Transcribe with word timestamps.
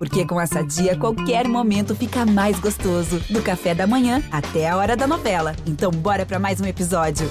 Porque 0.00 0.26
com 0.26 0.40
essa 0.40 0.62
dia, 0.62 0.98
qualquer 0.98 1.46
momento 1.46 1.94
fica 1.94 2.24
mais 2.24 2.58
gostoso. 2.58 3.20
Do 3.28 3.42
café 3.42 3.74
da 3.74 3.86
manhã 3.86 4.22
até 4.32 4.66
a 4.66 4.78
hora 4.78 4.96
da 4.96 5.06
novela. 5.06 5.54
Então, 5.66 5.90
bora 5.90 6.24
para 6.24 6.38
mais 6.38 6.58
um 6.58 6.64
episódio. 6.64 7.28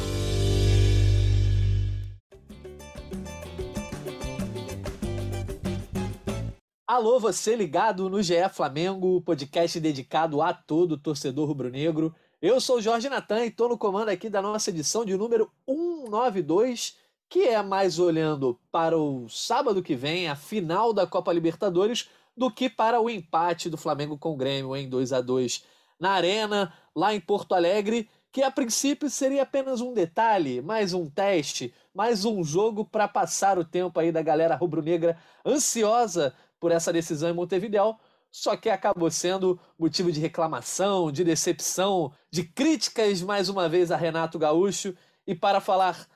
Alô, 6.85 7.19
você 7.19 7.55
ligado 7.55 8.07
no 8.07 8.21
GE 8.21 8.47
Flamengo, 8.53 9.19
podcast 9.21 9.79
dedicado 9.79 10.39
a 10.39 10.53
todo 10.53 10.95
torcedor 10.95 11.47
rubro-negro. 11.47 12.13
Eu 12.39 12.61
sou 12.61 12.77
o 12.77 12.81
Jorge 12.81 13.09
Natan 13.09 13.45
e 13.45 13.47
estou 13.47 13.67
no 13.67 13.79
comando 13.79 14.09
aqui 14.09 14.29
da 14.29 14.43
nossa 14.43 14.69
edição 14.69 15.03
de 15.03 15.17
número 15.17 15.51
192, 15.67 16.95
que 17.27 17.47
é 17.47 17.63
mais 17.63 17.97
olhando 17.97 18.59
para 18.71 18.95
o 18.95 19.27
sábado 19.27 19.81
que 19.81 19.95
vem, 19.95 20.27
a 20.27 20.35
final 20.35 20.93
da 20.93 21.07
Copa 21.07 21.33
Libertadores, 21.33 22.07
do 22.39 22.49
que 22.49 22.69
para 22.69 23.01
o 23.01 23.09
empate 23.09 23.69
do 23.69 23.75
Flamengo 23.75 24.17
com 24.17 24.31
o 24.31 24.37
Grêmio 24.37 24.73
em 24.73 24.87
2 24.87 25.11
a 25.11 25.19
2 25.19 25.65
na 25.99 26.11
Arena, 26.11 26.73
lá 26.95 27.13
em 27.13 27.19
Porto 27.19 27.53
Alegre, 27.53 28.09
que 28.31 28.41
a 28.41 28.49
princípio 28.49 29.09
seria 29.09 29.43
apenas 29.43 29.81
um 29.81 29.93
detalhe, 29.93 30.61
mais 30.61 30.93
um 30.93 31.09
teste, 31.09 31.73
mais 31.93 32.23
um 32.23 32.41
jogo 32.41 32.85
para 32.85 33.09
passar 33.09 33.59
o 33.59 33.65
tempo 33.65 33.99
aí 33.99 34.09
da 34.09 34.21
galera 34.21 34.55
rubro-negra 34.55 35.17
ansiosa 35.45 36.33
por 36.61 36.71
essa 36.71 36.93
decisão 36.93 37.29
em 37.29 37.33
Montevideo, 37.33 37.97
só 38.31 38.55
que 38.55 38.69
acabou 38.69 39.11
sendo 39.11 39.59
motivo 39.77 40.09
de 40.09 40.21
reclamação, 40.21 41.11
de 41.11 41.25
decepção, 41.25 42.13
de 42.31 42.43
críticas 42.43 43.21
mais 43.21 43.49
uma 43.49 43.67
vez 43.67 43.91
a 43.91 43.97
Renato 43.97 44.39
Gaúcho. 44.39 44.95
E 45.27 45.35
para 45.35 45.59
falar 45.59 46.07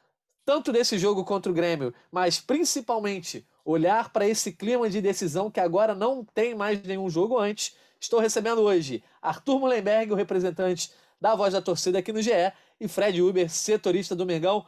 tanto 0.45 0.71
desse 0.71 0.97
jogo 0.97 1.25
contra 1.25 1.51
o 1.51 1.55
Grêmio, 1.55 1.93
mas 2.09 2.39
principalmente 2.39 3.45
olhar 3.65 4.11
para 4.11 4.27
esse 4.27 4.51
clima 4.51 4.89
de 4.89 5.01
decisão 5.01 5.49
que 5.49 5.59
agora 5.59 5.95
não 5.95 6.23
tem 6.23 6.53
mais 6.53 6.81
nenhum 6.83 7.09
jogo 7.09 7.37
antes. 7.37 7.75
Estou 7.99 8.19
recebendo 8.19 8.61
hoje 8.61 9.03
Arthur 9.21 9.59
Mullenberg, 9.59 10.11
o 10.11 10.15
representante 10.15 10.91
da 11.19 11.35
Voz 11.35 11.53
da 11.53 11.61
Torcida 11.61 11.99
aqui 11.99 12.11
no 12.11 12.21
GE, 12.21 12.31
e 12.79 12.87
Fred 12.87 13.21
Uber, 13.21 13.49
setorista 13.49 14.15
do 14.15 14.25
Mengão. 14.25 14.65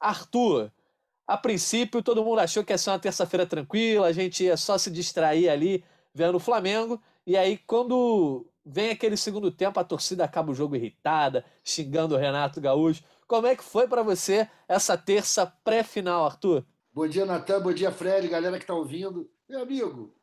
Arthur, 0.00 0.72
a 1.26 1.36
princípio 1.36 2.02
todo 2.02 2.24
mundo 2.24 2.40
achou 2.40 2.64
que 2.64 2.72
ia 2.72 2.78
ser 2.78 2.90
uma 2.90 2.98
terça-feira 2.98 3.46
tranquila, 3.46 4.08
a 4.08 4.12
gente 4.12 4.42
ia 4.42 4.56
só 4.56 4.76
se 4.76 4.90
distrair 4.90 5.48
ali 5.48 5.84
vendo 6.12 6.36
o 6.36 6.40
Flamengo, 6.40 7.00
e 7.24 7.36
aí 7.36 7.56
quando 7.56 8.44
vem 8.64 8.90
aquele 8.90 9.16
segundo 9.16 9.50
tempo, 9.50 9.78
a 9.78 9.84
torcida 9.84 10.24
acaba 10.24 10.50
o 10.50 10.54
jogo 10.54 10.76
irritada, 10.76 11.44
xingando 11.64 12.14
o 12.14 12.18
Renato 12.18 12.60
Gaúcho. 12.60 13.02
Como 13.26 13.46
é 13.46 13.56
que 13.56 13.64
foi 13.64 13.88
para 13.88 14.02
você 14.02 14.48
essa 14.68 14.96
terça 14.96 15.46
pré-final, 15.64 16.24
Arthur? 16.24 16.64
Bom 16.94 17.08
dia, 17.08 17.24
Natan. 17.24 17.58
Bom 17.62 17.72
dia, 17.72 17.90
Fred, 17.90 18.28
galera 18.28 18.58
que 18.58 18.64
está 18.64 18.74
ouvindo. 18.74 19.26
Meu 19.48 19.62
amigo, 19.62 20.14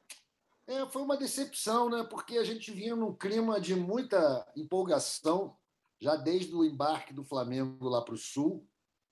é, 0.67 0.85
foi 0.85 1.01
uma 1.01 1.17
decepção, 1.17 1.89
né? 1.89 2.03
Porque 2.03 2.37
a 2.37 2.43
gente 2.43 2.71
vinha 2.71 2.95
num 2.95 3.11
clima 3.11 3.59
de 3.59 3.73
muita 3.73 4.47
empolgação, 4.55 5.57
já 5.99 6.15
desde 6.15 6.53
o 6.53 6.63
embarque 6.63 7.11
do 7.11 7.23
Flamengo 7.23 7.89
lá 7.89 8.03
para 8.03 8.13
o 8.13 8.17
Sul. 8.17 8.67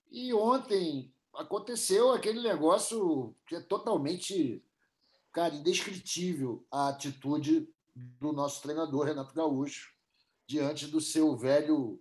E 0.08 0.32
ontem 0.32 1.12
aconteceu 1.34 2.12
aquele 2.12 2.40
negócio 2.40 3.34
que 3.44 3.56
é 3.56 3.60
totalmente, 3.60 4.64
cara, 5.32 5.52
indescritível 5.52 6.64
a 6.70 6.90
atitude 6.90 7.68
do 7.92 8.32
nosso 8.32 8.62
treinador 8.62 9.06
Renato 9.06 9.34
Gaúcho 9.34 9.92
diante 10.46 10.86
do 10.86 11.00
seu 11.00 11.36
velho 11.36 12.00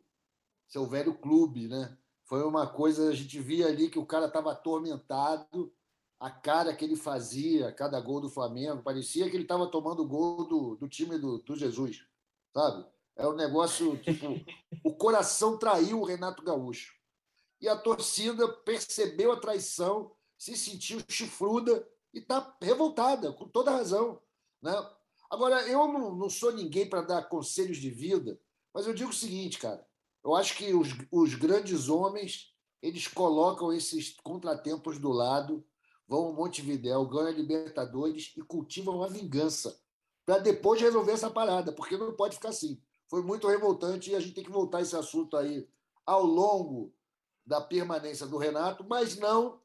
seu 0.68 0.86
velho 0.86 1.18
clube, 1.18 1.68
né? 1.68 1.98
Foi 2.28 2.44
uma 2.44 2.68
coisa, 2.68 3.10
a 3.10 3.16
gente 3.16 3.40
via 3.40 3.68
ali 3.68 3.90
que 3.90 3.98
o 3.98 4.06
cara 4.06 4.26
estava 4.26 4.52
atormentado, 4.52 5.74
a 6.20 6.30
cara 6.30 6.76
que 6.76 6.84
ele 6.84 6.98
fazia, 6.98 7.72
cada 7.72 8.00
gol 8.02 8.20
do 8.20 8.30
Flamengo, 8.30 8.84
parecia 8.84 9.30
que 9.30 9.36
ele 9.38 9.44
estava 9.44 9.66
tomando 9.68 10.06
gol 10.06 10.46
do, 10.46 10.76
do 10.76 10.90
time 10.90 11.18
do, 11.18 11.38
do 11.38 11.56
Jesus, 11.56 12.06
sabe? 12.54 12.86
É 13.16 13.26
um 13.26 13.34
negócio, 13.34 13.98
tipo, 14.00 14.26
o 14.84 14.94
coração 14.94 15.58
traiu 15.58 16.02
o 16.02 16.04
Renato 16.04 16.44
Gaúcho. 16.44 16.94
E 17.62 17.70
a 17.70 17.78
torcida 17.78 18.46
percebeu 18.48 19.32
a 19.32 19.40
traição, 19.40 20.12
se 20.38 20.56
sentiu 20.58 21.00
chifruda 21.08 21.88
e 22.14 22.20
está 22.20 22.56
revoltada, 22.62 23.32
com 23.32 23.48
toda 23.48 23.72
razão. 23.72 24.22
Né? 24.62 24.74
Agora, 25.32 25.66
eu 25.66 25.88
não, 25.88 26.14
não 26.14 26.30
sou 26.30 26.52
ninguém 26.52 26.90
para 26.90 27.02
dar 27.02 27.30
conselhos 27.30 27.78
de 27.78 27.90
vida, 27.90 28.38
mas 28.74 28.86
eu 28.86 28.94
digo 28.94 29.12
o 29.12 29.16
seguinte, 29.16 29.60
cara: 29.60 29.87
eu 30.28 30.36
acho 30.36 30.58
que 30.58 30.74
os, 30.74 30.90
os 31.10 31.36
grandes 31.36 31.88
homens 31.88 32.54
eles 32.82 33.08
colocam 33.08 33.72
esses 33.72 34.18
contratempos 34.22 35.00
do 35.00 35.10
lado, 35.10 35.66
vão 36.06 36.26
ao 36.26 36.34
Montevidéu, 36.34 37.06
ganham 37.06 37.28
a 37.28 37.32
Libertadores 37.32 38.34
e 38.36 38.42
cultivam 38.42 39.02
a 39.02 39.08
vingança 39.08 39.80
para 40.26 40.40
depois 40.40 40.82
resolver 40.82 41.14
essa 41.14 41.30
parada, 41.30 41.72
porque 41.72 41.96
não 41.96 42.12
pode 42.12 42.36
ficar 42.36 42.50
assim. 42.50 42.78
Foi 43.08 43.24
muito 43.24 43.48
revoltante 43.48 44.12
e 44.12 44.16
a 44.16 44.20
gente 44.20 44.34
tem 44.34 44.44
que 44.44 44.52
voltar 44.52 44.82
esse 44.82 44.98
assunto 44.98 45.38
aí 45.38 45.66
ao 46.06 46.26
longo 46.26 46.94
da 47.46 47.62
permanência 47.62 48.28
do 48.28 48.38
Renato, 48.38 48.84
mas 48.84 49.16
não 49.18 49.62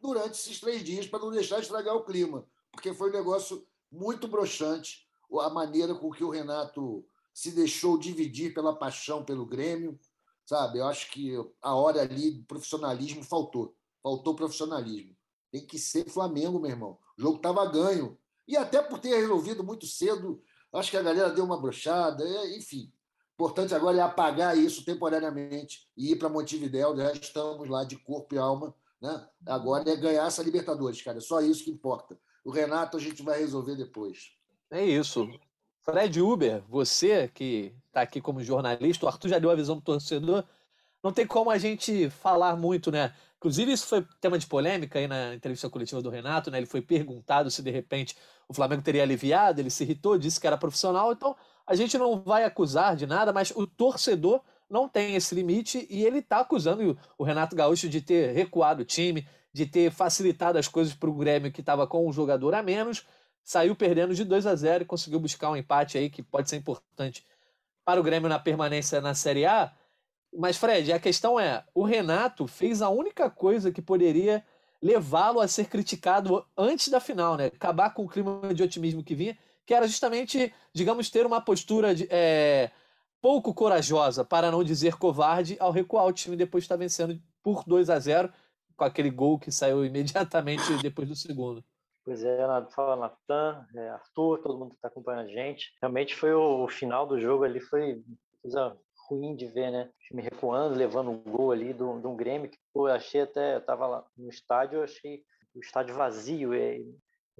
durante 0.00 0.34
esses 0.34 0.60
três 0.60 0.84
dias, 0.84 1.08
para 1.08 1.18
não 1.18 1.32
deixar 1.32 1.58
estragar 1.58 1.96
o 1.96 2.04
clima, 2.04 2.46
porque 2.70 2.94
foi 2.94 3.10
um 3.10 3.14
negócio 3.14 3.66
muito 3.90 4.28
broxante 4.28 5.04
a 5.40 5.50
maneira 5.50 5.96
com 5.96 6.12
que 6.12 6.22
o 6.22 6.30
Renato 6.30 7.04
se 7.36 7.50
deixou 7.50 7.98
dividir 7.98 8.54
pela 8.54 8.74
paixão 8.74 9.22
pelo 9.22 9.44
Grêmio, 9.44 10.00
sabe? 10.46 10.78
Eu 10.78 10.86
acho 10.86 11.10
que 11.10 11.34
a 11.60 11.74
hora 11.74 12.00
ali 12.00 12.30
do 12.30 12.44
profissionalismo 12.44 13.22
faltou. 13.22 13.76
Faltou 14.02 14.34
profissionalismo. 14.34 15.14
Tem 15.52 15.66
que 15.66 15.78
ser 15.78 16.08
Flamengo, 16.08 16.58
meu 16.58 16.70
irmão. 16.70 16.98
O 17.18 17.20
jogo 17.20 17.36
estava 17.36 17.66
ganho. 17.66 18.16
E 18.48 18.56
até 18.56 18.80
por 18.80 18.98
ter 18.98 19.14
resolvido 19.14 19.62
muito 19.62 19.86
cedo, 19.86 20.42
acho 20.72 20.90
que 20.90 20.96
a 20.96 21.02
galera 21.02 21.28
deu 21.28 21.44
uma 21.44 21.60
brochada, 21.60 22.24
é, 22.26 22.56
enfim. 22.56 22.90
Importante 23.34 23.74
agora 23.74 23.98
é 23.98 24.00
apagar 24.00 24.56
isso 24.56 24.82
temporariamente 24.82 25.86
e 25.94 26.12
ir 26.12 26.16
para 26.16 26.30
Montevidéu. 26.30 26.96
Já 26.96 27.12
estamos 27.12 27.68
lá 27.68 27.84
de 27.84 27.96
corpo 27.98 28.34
e 28.34 28.38
alma. 28.38 28.74
Né? 28.98 29.28
Agora 29.44 29.90
é 29.90 29.94
ganhar 29.94 30.26
essa 30.26 30.42
Libertadores, 30.42 31.02
cara. 31.02 31.18
É 31.18 31.20
só 31.20 31.42
isso 31.42 31.64
que 31.64 31.70
importa. 31.70 32.18
O 32.42 32.50
Renato 32.50 32.96
a 32.96 33.00
gente 33.00 33.22
vai 33.22 33.38
resolver 33.38 33.76
depois. 33.76 34.30
É 34.70 34.82
isso. 34.82 35.28
Fred 35.88 36.20
Uber, 36.20 36.64
você 36.68 37.28
que 37.28 37.72
está 37.86 38.00
aqui 38.00 38.20
como 38.20 38.42
jornalista, 38.42 39.06
o 39.06 39.08
Arthur 39.08 39.28
já 39.28 39.38
deu 39.38 39.50
a 39.52 39.54
visão 39.54 39.76
do 39.76 39.82
torcedor, 39.82 40.42
não 41.00 41.12
tem 41.12 41.24
como 41.24 41.48
a 41.48 41.58
gente 41.58 42.10
falar 42.10 42.56
muito, 42.56 42.90
né? 42.90 43.14
Inclusive, 43.36 43.70
isso 43.70 43.86
foi 43.86 44.04
tema 44.20 44.36
de 44.36 44.48
polêmica 44.48 44.98
aí 44.98 45.06
na 45.06 45.34
entrevista 45.34 45.70
coletiva 45.70 46.02
do 46.02 46.10
Renato, 46.10 46.50
né? 46.50 46.58
Ele 46.58 46.66
foi 46.66 46.82
perguntado 46.82 47.52
se 47.52 47.62
de 47.62 47.70
repente 47.70 48.16
o 48.48 48.54
Flamengo 48.54 48.82
teria 48.82 49.04
aliviado, 49.04 49.60
ele 49.60 49.70
se 49.70 49.84
irritou, 49.84 50.18
disse 50.18 50.40
que 50.40 50.46
era 50.48 50.58
profissional, 50.58 51.12
então 51.12 51.36
a 51.64 51.76
gente 51.76 51.96
não 51.96 52.20
vai 52.20 52.42
acusar 52.42 52.96
de 52.96 53.06
nada, 53.06 53.32
mas 53.32 53.52
o 53.52 53.64
torcedor 53.64 54.40
não 54.68 54.88
tem 54.88 55.14
esse 55.14 55.36
limite 55.36 55.86
e 55.88 56.04
ele 56.04 56.18
está 56.18 56.40
acusando 56.40 56.98
o 57.16 57.22
Renato 57.22 57.54
Gaúcho 57.54 57.88
de 57.88 58.00
ter 58.00 58.32
recuado 58.32 58.82
o 58.82 58.84
time, 58.84 59.24
de 59.52 59.64
ter 59.64 59.92
facilitado 59.92 60.58
as 60.58 60.66
coisas 60.66 60.94
para 60.94 61.08
o 61.08 61.14
Grêmio 61.14 61.52
que 61.52 61.60
estava 61.60 61.86
com 61.86 62.08
um 62.08 62.12
jogador 62.12 62.54
a 62.56 62.62
menos 62.62 63.06
saiu 63.46 63.76
perdendo 63.76 64.12
de 64.12 64.24
2 64.24 64.44
a 64.44 64.56
0 64.56 64.82
e 64.82 64.86
conseguiu 64.86 65.20
buscar 65.20 65.50
um 65.50 65.56
empate 65.56 65.96
aí 65.96 66.10
que 66.10 66.20
pode 66.20 66.50
ser 66.50 66.56
importante 66.56 67.24
para 67.84 68.00
o 68.00 68.02
Grêmio 68.02 68.28
na 68.28 68.40
permanência 68.40 69.00
na 69.00 69.14
Série 69.14 69.46
A. 69.46 69.72
Mas, 70.36 70.56
Fred, 70.56 70.92
a 70.92 70.98
questão 70.98 71.38
é: 71.38 71.64
o 71.72 71.84
Renato 71.84 72.48
fez 72.48 72.82
a 72.82 72.88
única 72.90 73.30
coisa 73.30 73.70
que 73.70 73.80
poderia 73.80 74.44
levá-lo 74.82 75.40
a 75.40 75.46
ser 75.46 75.68
criticado 75.68 76.44
antes 76.58 76.88
da 76.88 76.98
final, 76.98 77.36
né? 77.36 77.46
Acabar 77.46 77.90
com 77.94 78.04
o 78.04 78.08
clima 78.08 78.52
de 78.52 78.64
otimismo 78.64 79.04
que 79.04 79.14
vinha, 79.14 79.38
que 79.64 79.72
era 79.72 79.86
justamente, 79.86 80.52
digamos, 80.74 81.08
ter 81.08 81.24
uma 81.24 81.40
postura 81.40 81.94
de, 81.94 82.08
é, 82.10 82.72
pouco 83.22 83.54
corajosa, 83.54 84.24
para 84.24 84.50
não 84.50 84.64
dizer 84.64 84.96
covarde, 84.96 85.56
ao 85.60 85.70
recuar 85.70 86.04
o 86.06 86.12
time 86.12 86.36
depois 86.36 86.64
de 86.64 86.66
estar 86.66 86.76
vencendo 86.76 87.22
por 87.44 87.62
2 87.64 87.90
a 87.90 87.98
0 88.00 88.32
com 88.76 88.84
aquele 88.84 89.08
gol 89.08 89.38
que 89.38 89.52
saiu 89.52 89.84
imediatamente 89.86 90.82
depois 90.82 91.08
do 91.08 91.14
segundo. 91.14 91.64
Pois 92.06 92.22
é, 92.22 92.38
fala 92.70 92.94
Natan, 92.94 93.66
é, 93.74 93.88
Arthur, 93.88 94.38
todo 94.38 94.56
mundo 94.56 94.70
que 94.70 94.76
está 94.76 94.86
acompanhando 94.86 95.26
a 95.26 95.32
gente. 95.32 95.76
Realmente 95.82 96.14
foi 96.14 96.32
o, 96.32 96.62
o, 96.62 96.68
final 96.68 97.04
do 97.04 97.20
jogo 97.20 97.42
ali, 97.42 97.58
foi 97.58 98.00
coisa 98.40 98.78
ruim 99.08 99.34
de 99.34 99.46
ver, 99.46 99.72
né? 99.72 99.90
Time 99.98 100.22
recuando, 100.22 100.76
levando 100.76 101.10
um 101.10 101.18
gol 101.18 101.50
ali 101.50 101.72
de 101.74 101.82
um 101.82 102.14
Grêmio, 102.14 102.48
que 102.48 102.58
pô, 102.72 102.88
eu 102.88 102.94
achei 102.94 103.22
até, 103.22 103.54
eu 103.54 103.58
estava 103.58 103.88
lá 103.88 104.06
no 104.16 104.28
estádio, 104.30 104.76
eu 104.76 104.84
achei 104.84 105.24
o 105.52 105.58
estádio 105.58 105.96
vazio, 105.96 106.54
é, 106.54 106.76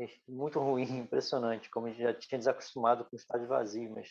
é, 0.00 0.08
muito 0.26 0.58
ruim, 0.58 0.82
impressionante, 0.98 1.70
como 1.70 1.86
a 1.86 1.90
gente 1.90 2.02
já 2.02 2.12
tinha 2.12 2.36
desacostumado 2.36 3.04
com 3.04 3.14
o 3.14 3.20
estádio 3.20 3.46
vazio, 3.46 3.92
mas 3.94 4.08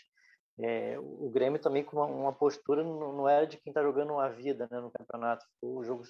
é, 0.57 0.97
o 0.97 1.29
Grêmio 1.31 1.59
também 1.59 1.83
com 1.83 1.97
uma, 1.97 2.05
uma 2.05 2.33
postura 2.33 2.81
não, 2.81 3.11
não, 3.11 3.27
era 3.27 3.45
de 3.45 3.57
quem 3.57 3.71
está 3.71 3.83
jogando 3.83 4.17
a 4.19 4.29
vida 4.29 4.69
né, 4.71 4.79
no 4.79 4.89
campeonato. 4.89 5.45
O 5.61 5.83
jogo 5.83 6.03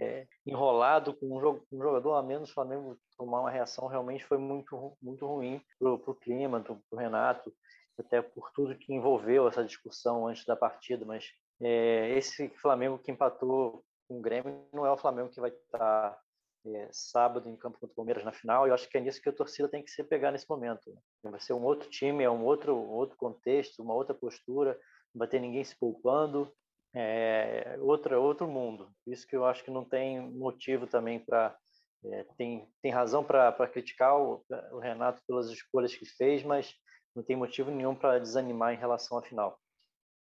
é, 0.00 0.26
enrolado 0.46 1.14
com 1.14 1.36
um, 1.36 1.40
jogo, 1.40 1.66
um, 1.72 1.82
jogador 1.82 2.14
a 2.14 2.22
menos, 2.22 2.50
o 2.50 2.54
Flamengo 2.54 2.98
tomar 3.16 3.40
uma 3.40 3.50
reação 3.50 3.86
realmente 3.86 4.24
foi 4.24 4.38
muito, 4.38 4.96
muito 5.00 5.26
ruim 5.26 5.60
para 5.78 5.90
o 5.90 6.14
clima, 6.14 6.60
para 6.60 6.74
o 6.90 6.96
Renato, 6.96 7.52
até 7.98 8.22
por 8.22 8.50
tudo 8.52 8.76
que 8.76 8.92
envolveu 8.92 9.48
essa 9.48 9.64
discussão 9.64 10.26
antes 10.26 10.44
da 10.44 10.56
partida. 10.56 11.04
Mas 11.04 11.26
é, 11.60 12.16
esse 12.16 12.48
Flamengo 12.60 12.98
que 12.98 13.10
empatou 13.10 13.84
com 14.08 14.18
o 14.18 14.22
Grêmio 14.22 14.66
não 14.72 14.86
é 14.86 14.90
o 14.90 14.96
Flamengo 14.96 15.30
que 15.30 15.40
vai 15.40 15.50
estar 15.50 16.18
é, 16.66 16.88
sábado 16.92 17.48
em 17.48 17.56
campo 17.56 17.78
contra 17.78 17.92
o 17.92 17.96
Palmeiras 17.96 18.24
na 18.24 18.32
final, 18.32 18.66
e 18.66 18.70
eu 18.70 18.74
acho 18.74 18.88
que 18.88 18.96
é 18.96 19.00
nisso 19.00 19.20
que 19.20 19.28
a 19.28 19.32
torcida 19.32 19.68
tem 19.68 19.82
que 19.82 19.90
se 19.90 20.02
pegar 20.04 20.30
nesse 20.30 20.48
momento. 20.48 20.90
Né? 20.90 21.30
Vai 21.30 21.40
ser 21.40 21.52
um 21.52 21.64
outro 21.64 21.88
time, 21.90 22.24
é 22.24 22.30
um 22.30 22.44
outro, 22.44 22.76
outro 22.76 23.16
contexto, 23.16 23.82
uma 23.82 23.94
outra 23.94 24.14
postura, 24.14 24.78
não 25.14 25.18
vai 25.18 25.28
ter 25.28 25.40
ninguém 25.40 25.64
se 25.64 25.76
poupando, 25.78 26.52
é 26.94 27.76
outro 27.80 28.46
mundo. 28.46 28.90
Isso 29.06 29.26
que 29.26 29.36
eu 29.36 29.44
acho 29.44 29.64
que 29.64 29.70
não 29.70 29.84
tem 29.84 30.20
motivo 30.20 30.86
também 30.86 31.18
para. 31.18 31.56
É, 32.04 32.26
tem, 32.36 32.68
tem 32.82 32.90
razão 32.90 33.22
para 33.22 33.68
criticar 33.68 34.18
o, 34.18 34.44
o 34.72 34.78
Renato 34.78 35.22
pelas 35.26 35.48
escolhas 35.48 35.94
que 35.94 36.04
fez, 36.04 36.42
mas 36.42 36.74
não 37.14 37.22
tem 37.22 37.36
motivo 37.36 37.70
nenhum 37.70 37.94
para 37.94 38.18
desanimar 38.18 38.74
em 38.74 38.78
relação 38.78 39.18
à 39.18 39.22
final. 39.22 39.58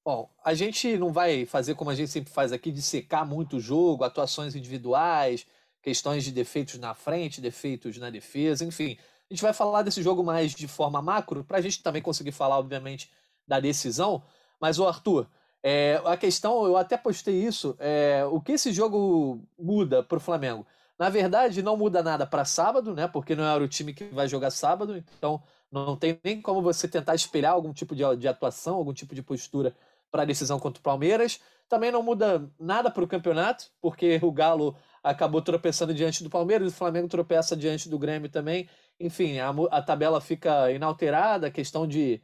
Bom, 0.05 0.29
a 0.45 0.53
gente 0.53 0.99
não 0.99 1.13
vai 1.13 1.47
fazer 1.47 1.75
como 1.75 1.91
a 1.91 1.95
gente 1.95 2.11
sempre 2.11 2.33
faz 2.33 2.53
aqui, 2.53 2.73
de 2.73 2.83
secar 2.83 3.25
muito 3.25 3.57
o 3.57 3.61
jogo, 3.61 4.05
atuações 4.05 4.55
individuais, 4.55 5.47
questões 5.81 6.25
de 6.25 6.33
defeitos 6.33 6.79
na 6.79 6.93
frente, 6.93 7.41
defeitos 7.41 7.97
na 7.99 8.11
defesa, 8.11 8.65
enfim. 8.65 8.99
A 9.31 9.33
gente 9.33 9.43
vai 9.43 9.53
falar 9.53 9.83
desse 9.83 10.03
jogo 10.03 10.23
mais 10.25 10.53
de 10.53 10.67
forma 10.67 11.01
macro, 11.01 11.45
para 11.45 11.59
a 11.59 11.61
gente 11.61 11.83
também 11.83 12.03
conseguir 12.03 12.33
falar, 12.33 12.59
obviamente, 12.59 13.11
da 13.47 13.61
decisão. 13.61 14.23
Mas, 14.61 14.79
o 14.79 14.87
Arthur, 14.87 15.29
é, 15.63 16.01
a 16.05 16.17
questão, 16.17 16.65
eu 16.67 16.77
até 16.77 16.97
postei 16.97 17.43
isso, 17.45 17.77
é, 17.79 18.25
o 18.31 18.41
que 18.41 18.53
esse 18.53 18.73
jogo 18.73 19.41
muda 19.59 20.03
para 20.03 20.19
o 20.19 20.21
Flamengo? 20.21 20.67
Na 20.99 21.09
verdade, 21.09 21.63
não 21.63 21.77
muda 21.77 22.03
nada 22.03 22.27
para 22.27 22.45
sábado, 22.45 22.95
né? 22.95 23.09
Porque 23.09 23.35
não 23.35 23.45
era 23.45 23.63
o 23.63 23.69
time 23.69 23.93
que 23.93 24.05
vai 24.05 24.29
jogar 24.29 24.51
sábado, 24.51 24.97
então 24.97 25.43
não 25.71 25.97
tem 25.97 26.19
nem 26.23 26.41
como 26.41 26.63
você 26.63 26.87
tentar 26.87 27.15
espelhar 27.15 27.53
algum 27.53 27.73
tipo 27.73 27.95
de, 27.97 28.05
de 28.17 28.29
atuação, 28.29 28.77
algum 28.77 28.93
tipo 28.93 29.15
de 29.15 29.23
postura 29.23 29.75
para 30.11 30.23
a 30.23 30.27
decisão 30.27 30.61
contra 30.61 30.81
o 30.81 30.83
Palmeiras. 30.83 31.41
Também 31.69 31.91
não 31.91 32.03
muda 32.03 32.49
nada 32.61 32.91
para 32.91 33.03
o 33.03 33.09
campeonato, 33.09 33.71
porque 33.81 34.21
o 34.23 34.31
Galo 34.31 34.77
acabou 35.03 35.41
tropeçando 35.41 35.95
diante 35.95 36.23
do 36.23 36.31
Palmeiras, 36.31 36.73
o 36.73 36.77
Flamengo 36.77 37.09
tropeça 37.09 37.57
diante 37.57 37.89
do 37.89 37.99
Grêmio 37.99 38.29
também. 38.29 38.69
Enfim, 39.01 39.39
a, 39.39 39.51
a 39.71 39.83
tabela 39.83 40.21
fica 40.21 40.71
inalterada, 40.71 41.47
a 41.47 41.51
questão 41.51 41.87
de. 41.87 42.23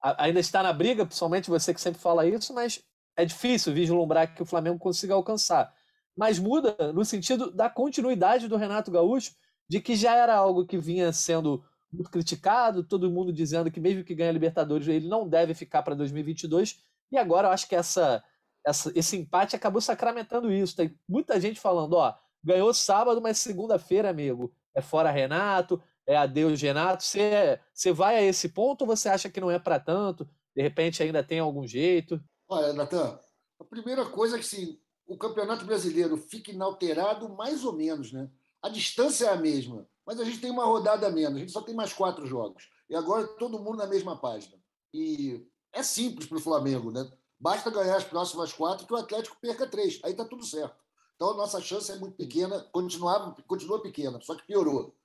Ainda 0.00 0.40
está 0.40 0.62
na 0.62 0.72
briga, 0.72 1.04
principalmente 1.04 1.50
você 1.50 1.74
que 1.74 1.80
sempre 1.80 2.00
fala 2.00 2.26
isso, 2.26 2.54
mas 2.54 2.82
é 3.16 3.24
difícil 3.24 3.74
vislumbrar 3.74 4.34
que 4.34 4.42
o 4.42 4.46
Flamengo 4.46 4.78
consiga 4.78 5.14
alcançar. 5.14 5.74
Mas 6.16 6.38
muda 6.38 6.76
no 6.92 7.04
sentido 7.04 7.50
da 7.50 7.68
continuidade 7.68 8.48
do 8.48 8.56
Renato 8.56 8.90
Gaúcho, 8.90 9.34
de 9.68 9.80
que 9.80 9.96
já 9.96 10.14
era 10.14 10.34
algo 10.34 10.64
que 10.66 10.78
vinha 10.78 11.12
sendo 11.12 11.64
muito 11.92 12.10
criticado, 12.10 12.84
todo 12.84 13.10
mundo 13.10 13.32
dizendo 13.32 13.70
que 13.70 13.80
mesmo 13.80 14.04
que 14.04 14.14
ganhe 14.14 14.30
a 14.30 14.32
Libertadores, 14.32 14.86
ele 14.86 15.08
não 15.08 15.28
deve 15.28 15.54
ficar 15.54 15.82
para 15.82 15.94
2022 15.94 16.80
e 17.10 17.16
agora 17.16 17.48
eu 17.48 17.52
acho 17.52 17.68
que 17.68 17.74
essa, 17.74 18.22
essa, 18.64 18.92
esse 18.94 19.16
empate 19.16 19.56
acabou 19.56 19.80
sacramentando 19.80 20.52
isso. 20.52 20.76
Tem 20.76 20.96
muita 21.08 21.40
gente 21.40 21.58
falando, 21.58 21.94
ó, 21.94 22.14
ganhou 22.42 22.72
sábado, 22.74 23.20
mas 23.20 23.38
segunda-feira, 23.38 24.10
amigo, 24.10 24.52
é 24.74 24.80
fora 24.80 25.10
Renato, 25.10 25.82
é 26.08 26.16
adeus 26.16 26.60
Renato. 26.60 27.04
Você, 27.04 27.60
você 27.72 27.92
vai 27.92 28.16
a 28.16 28.22
esse 28.22 28.48
ponto 28.48 28.80
ou 28.80 28.86
você 28.86 29.10
acha 29.10 29.28
que 29.28 29.40
não 29.40 29.50
é 29.50 29.58
para 29.58 29.78
tanto? 29.78 30.26
De 30.56 30.62
repente 30.62 31.02
ainda 31.02 31.22
tem 31.22 31.38
algum 31.38 31.66
jeito? 31.66 32.18
Olha, 32.48 32.72
Natan, 32.72 33.20
a 33.60 33.64
primeira 33.64 34.06
coisa 34.06 34.36
é 34.36 34.38
que 34.38 34.46
sim, 34.46 34.80
o 35.06 35.18
Campeonato 35.18 35.66
Brasileiro 35.66 36.16
fica 36.16 36.50
inalterado 36.50 37.28
mais 37.28 37.62
ou 37.62 37.74
menos, 37.74 38.10
né? 38.10 38.30
A 38.62 38.70
distância 38.70 39.26
é 39.26 39.28
a 39.28 39.36
mesma, 39.36 39.86
mas 40.04 40.18
a 40.18 40.24
gente 40.24 40.40
tem 40.40 40.50
uma 40.50 40.64
rodada 40.64 41.10
menos, 41.10 41.36
a 41.36 41.40
gente 41.40 41.52
só 41.52 41.60
tem 41.60 41.74
mais 41.74 41.92
quatro 41.92 42.26
jogos. 42.26 42.70
E 42.88 42.96
agora 42.96 43.26
todo 43.36 43.58
mundo 43.58 43.76
na 43.76 43.86
mesma 43.86 44.16
página. 44.16 44.56
E 44.92 45.46
é 45.74 45.82
simples 45.82 46.26
para 46.26 46.38
o 46.38 46.40
Flamengo, 46.40 46.90
né? 46.90 47.08
Basta 47.38 47.70
ganhar 47.70 47.96
as 47.96 48.04
próximas 48.04 48.50
quatro 48.50 48.86
que 48.86 48.92
o 48.94 48.96
Atlético 48.96 49.36
perca 49.40 49.66
três. 49.66 50.00
Aí 50.02 50.12
está 50.12 50.24
tudo 50.24 50.44
certo. 50.44 50.82
Então 51.14 51.32
a 51.32 51.36
nossa 51.36 51.60
chance 51.60 51.92
é 51.92 51.96
muito 51.96 52.16
pequena, 52.16 52.60
continua, 52.72 53.36
continua 53.46 53.82
pequena, 53.82 54.18
só 54.22 54.34
que 54.34 54.46
piorou. 54.46 54.96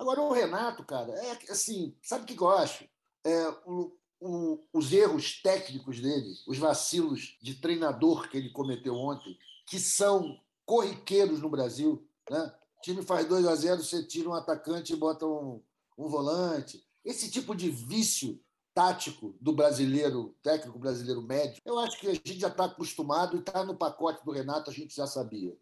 Agora 0.00 0.22
o 0.22 0.32
Renato, 0.32 0.82
cara, 0.82 1.12
é 1.12 1.32
assim, 1.50 1.94
sabe 2.02 2.24
o 2.24 2.26
que 2.26 2.42
eu 2.42 2.48
acho? 2.48 2.88
É, 3.22 3.48
o, 3.66 3.94
o, 4.18 4.64
os 4.72 4.90
erros 4.94 5.42
técnicos 5.42 6.00
dele, 6.00 6.32
os 6.48 6.56
vacilos 6.56 7.36
de 7.42 7.56
treinador 7.56 8.26
que 8.30 8.38
ele 8.38 8.48
cometeu 8.48 8.94
ontem, 8.94 9.38
que 9.66 9.78
são 9.78 10.40
corriqueiros 10.64 11.42
no 11.42 11.50
Brasil, 11.50 12.02
né? 12.30 12.50
O 12.78 12.80
time 12.80 13.02
faz 13.02 13.26
2 13.26 13.46
a 13.46 13.54
0 13.54 13.82
você 13.82 14.02
tira 14.02 14.30
um 14.30 14.32
atacante 14.32 14.94
e 14.94 14.96
bota 14.96 15.26
um, 15.26 15.62
um 15.98 16.08
volante. 16.08 16.82
Esse 17.04 17.30
tipo 17.30 17.54
de 17.54 17.68
vício 17.68 18.40
tático 18.72 19.36
do 19.38 19.52
brasileiro, 19.52 20.34
técnico 20.42 20.78
brasileiro 20.78 21.20
médio, 21.20 21.60
eu 21.62 21.78
acho 21.78 22.00
que 22.00 22.08
a 22.08 22.14
gente 22.14 22.40
já 22.40 22.48
está 22.48 22.64
acostumado 22.64 23.36
e 23.36 23.40
está 23.40 23.62
no 23.64 23.76
pacote 23.76 24.24
do 24.24 24.32
Renato, 24.32 24.70
a 24.70 24.72
gente 24.72 24.96
já 24.96 25.06
sabia. 25.06 25.54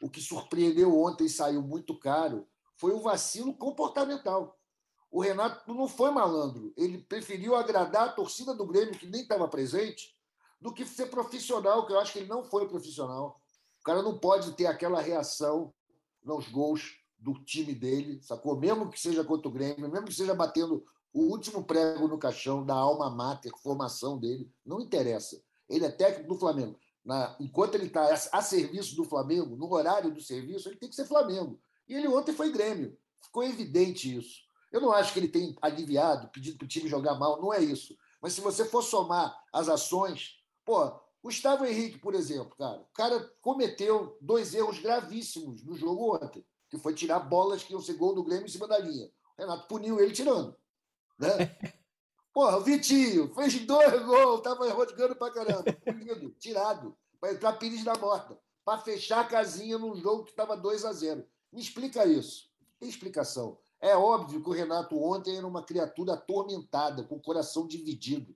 O 0.00 0.08
que 0.08 0.22
surpreendeu 0.22 0.98
ontem 0.98 1.26
e 1.26 1.28
saiu 1.28 1.60
muito 1.60 1.94
caro 1.98 2.48
foi 2.76 2.92
o 2.92 3.00
vacilo 3.00 3.54
comportamental. 3.54 4.58
O 5.10 5.20
Renato 5.20 5.72
não 5.72 5.86
foi 5.86 6.10
malandro, 6.10 6.72
ele 6.76 6.98
preferiu 6.98 7.54
agradar 7.54 8.08
a 8.08 8.12
torcida 8.12 8.52
do 8.52 8.66
Grêmio, 8.66 8.98
que 8.98 9.06
nem 9.06 9.22
estava 9.22 9.46
presente, 9.46 10.14
do 10.60 10.72
que 10.72 10.84
ser 10.84 11.06
profissional, 11.06 11.86
que 11.86 11.92
eu 11.92 12.00
acho 12.00 12.12
que 12.12 12.18
ele 12.18 12.28
não 12.28 12.42
foi 12.42 12.66
profissional. 12.66 13.40
O 13.80 13.84
cara 13.84 14.02
não 14.02 14.18
pode 14.18 14.52
ter 14.54 14.66
aquela 14.66 15.00
reação 15.00 15.72
nos 16.24 16.48
gols 16.48 16.98
do 17.18 17.34
time 17.44 17.74
dele, 17.74 18.20
sacou? 18.22 18.58
Mesmo 18.58 18.90
que 18.90 19.00
seja 19.00 19.22
contra 19.22 19.48
o 19.48 19.52
Grêmio, 19.52 19.88
mesmo 19.88 20.06
que 20.06 20.14
seja 20.14 20.34
batendo 20.34 20.84
o 21.12 21.20
último 21.30 21.62
prego 21.62 22.08
no 22.08 22.18
caixão 22.18 22.66
da 22.66 22.74
alma 22.74 23.08
mater, 23.08 23.52
formação 23.62 24.18
dele, 24.18 24.50
não 24.66 24.80
interessa. 24.80 25.40
Ele 25.68 25.84
é 25.84 25.90
técnico 25.90 26.34
do 26.34 26.40
Flamengo. 26.40 26.76
Na, 27.04 27.36
enquanto 27.38 27.76
ele 27.76 27.86
está 27.86 28.02
a, 28.02 28.38
a 28.38 28.42
serviço 28.42 28.96
do 28.96 29.04
Flamengo, 29.04 29.54
no 29.54 29.72
horário 29.72 30.12
do 30.12 30.20
serviço, 30.20 30.68
ele 30.68 30.76
tem 30.76 30.88
que 30.88 30.96
ser 30.96 31.06
Flamengo. 31.06 31.60
E 31.88 31.94
ele 31.94 32.08
ontem 32.08 32.34
foi 32.34 32.50
Grêmio. 32.50 32.96
Ficou 33.22 33.42
evidente 33.42 34.16
isso. 34.16 34.44
Eu 34.72 34.80
não 34.80 34.92
acho 34.92 35.12
que 35.12 35.20
ele 35.20 35.28
tem 35.28 35.56
aliviado, 35.62 36.28
pedido 36.28 36.58
para 36.58 36.64
o 36.64 36.68
time 36.68 36.88
jogar 36.88 37.14
mal, 37.14 37.40
não 37.40 37.52
é 37.52 37.62
isso. 37.62 37.96
Mas 38.20 38.32
se 38.32 38.40
você 38.40 38.64
for 38.64 38.82
somar 38.82 39.38
as 39.52 39.68
ações, 39.68 40.42
pô, 40.64 40.92
Gustavo 41.22 41.64
Henrique, 41.64 41.98
por 41.98 42.14
exemplo, 42.14 42.54
cara, 42.56 42.80
o 42.80 42.92
cara 42.92 43.32
cometeu 43.40 44.18
dois 44.20 44.52
erros 44.54 44.78
gravíssimos 44.78 45.62
no 45.62 45.76
jogo 45.76 46.16
ontem, 46.16 46.44
que 46.68 46.76
foi 46.76 46.94
tirar 46.94 47.20
bolas 47.20 47.62
que 47.62 47.72
iam 47.72 47.80
ser 47.80 47.94
gol 47.94 48.14
do 48.14 48.24
Grêmio 48.24 48.46
em 48.46 48.50
cima 48.50 48.66
da 48.66 48.78
linha. 48.78 49.06
O 49.06 49.40
Renato 49.40 49.68
puniu 49.68 50.00
ele 50.00 50.12
tirando. 50.12 50.56
Né? 51.18 51.28
Porra, 52.32 52.56
o 52.56 52.62
Vitinho 52.62 53.32
fez 53.32 53.64
dois 53.64 54.02
gols, 54.02 54.42
tava 54.42 54.68
rodando 54.72 55.14
pra 55.14 55.30
caramba. 55.30 55.72
Punido, 55.84 56.30
tirado, 56.32 56.96
para 57.20 57.32
entrar 57.32 57.52
Pires 57.54 57.84
na 57.84 57.96
morta, 57.96 58.36
para 58.64 58.82
fechar 58.82 59.20
a 59.20 59.28
casinha 59.28 59.78
num 59.78 59.94
jogo 59.94 60.24
que 60.24 60.30
estava 60.30 60.56
2 60.56 60.84
a 60.84 60.92
0 60.92 61.24
Me 61.54 61.60
explica 61.60 62.04
isso. 62.04 62.50
Tem 62.80 62.88
explicação. 62.88 63.56
É 63.80 63.96
óbvio 63.96 64.42
que 64.42 64.48
o 64.48 64.52
Renato 64.52 65.00
ontem 65.00 65.36
era 65.36 65.46
uma 65.46 65.62
criatura 65.62 66.14
atormentada, 66.14 67.04
com 67.04 67.14
o 67.14 67.22
coração 67.22 67.66
dividido. 67.66 68.34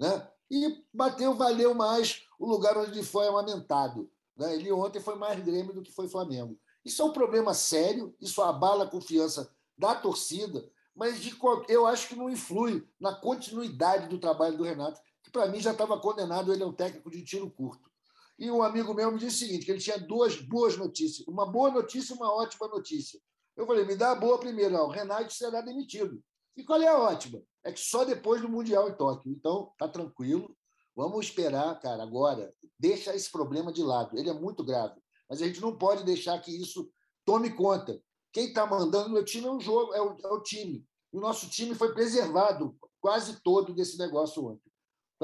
Né? 0.00 0.26
E 0.50 0.82
bateu, 0.92 1.34
valeu 1.34 1.74
mais 1.74 2.26
o 2.38 2.46
lugar 2.46 2.78
onde 2.78 2.92
ele 2.92 3.02
foi 3.02 3.28
amamentado. 3.28 4.10
Né? 4.34 4.54
Ele 4.54 4.72
ontem 4.72 4.98
foi 4.98 5.14
mais 5.16 5.38
Grêmio 5.44 5.74
do 5.74 5.82
que 5.82 5.92
foi 5.92 6.08
Flamengo. 6.08 6.58
Isso 6.82 7.02
é 7.02 7.04
um 7.04 7.12
problema 7.12 7.52
sério, 7.52 8.14
isso 8.18 8.40
abala 8.40 8.84
a 8.84 8.90
confiança 8.90 9.54
da 9.76 9.94
torcida, 9.94 10.66
mas 10.94 11.20
de, 11.20 11.36
eu 11.68 11.86
acho 11.86 12.08
que 12.08 12.16
não 12.16 12.30
influi 12.30 12.86
na 12.98 13.14
continuidade 13.14 14.08
do 14.08 14.18
trabalho 14.18 14.56
do 14.56 14.64
Renato, 14.64 15.00
que 15.22 15.30
para 15.30 15.48
mim 15.48 15.60
já 15.60 15.72
estava 15.72 15.98
condenado, 15.98 16.52
ele 16.52 16.62
é 16.62 16.66
um 16.66 16.72
técnico 16.72 17.10
de 17.10 17.22
tiro 17.22 17.50
curto. 17.50 17.90
E 18.38 18.50
um 18.50 18.62
amigo 18.62 18.92
meu 18.94 19.12
me 19.12 19.18
disse 19.18 19.44
o 19.44 19.46
seguinte, 19.46 19.64
que 19.64 19.70
ele 19.70 19.80
tinha 19.80 19.98
duas 19.98 20.36
boas 20.40 20.76
notícias, 20.76 21.26
uma 21.28 21.46
boa 21.46 21.70
notícia 21.70 22.12
e 22.12 22.16
uma 22.16 22.32
ótima 22.32 22.66
notícia. 22.68 23.20
Eu 23.56 23.66
falei, 23.66 23.84
me 23.84 23.94
dá 23.94 24.10
a 24.10 24.16
boa 24.16 24.38
primeiro, 24.38 24.76
o 24.76 24.88
Renato 24.88 25.32
será 25.32 25.60
demitido. 25.60 26.20
E 26.56 26.64
qual 26.64 26.80
é 26.80 26.88
a 26.88 26.98
ótima? 26.98 27.42
É 27.62 27.72
que 27.72 27.80
só 27.80 28.04
depois 28.04 28.42
do 28.42 28.48
Mundial 28.48 28.88
em 28.88 28.96
Tóquio. 28.96 29.30
Então, 29.30 29.72
tá 29.78 29.88
tranquilo, 29.88 30.56
vamos 30.94 31.26
esperar, 31.26 31.78
cara, 31.80 32.02
agora. 32.02 32.52
Deixa 32.78 33.14
esse 33.14 33.30
problema 33.30 33.72
de 33.72 33.82
lado, 33.82 34.18
ele 34.18 34.28
é 34.28 34.34
muito 34.34 34.64
grave. 34.64 35.00
Mas 35.28 35.40
a 35.40 35.46
gente 35.46 35.60
não 35.60 35.76
pode 35.76 36.04
deixar 36.04 36.38
que 36.40 36.50
isso 36.50 36.90
tome 37.24 37.50
conta. 37.50 38.00
Quem 38.32 38.48
está 38.48 38.66
mandando 38.66 39.10
no 39.10 39.24
time 39.24 39.46
é 39.46 39.50
o 39.50 39.60
jogo, 39.60 39.94
é 39.94 40.02
o, 40.02 40.16
é 40.24 40.28
o 40.32 40.42
time. 40.42 40.84
O 41.12 41.20
nosso 41.20 41.48
time 41.48 41.74
foi 41.74 41.94
preservado 41.94 42.76
quase 43.00 43.40
todo 43.42 43.72
desse 43.72 43.96
negócio 43.96 44.44
ontem. 44.44 44.73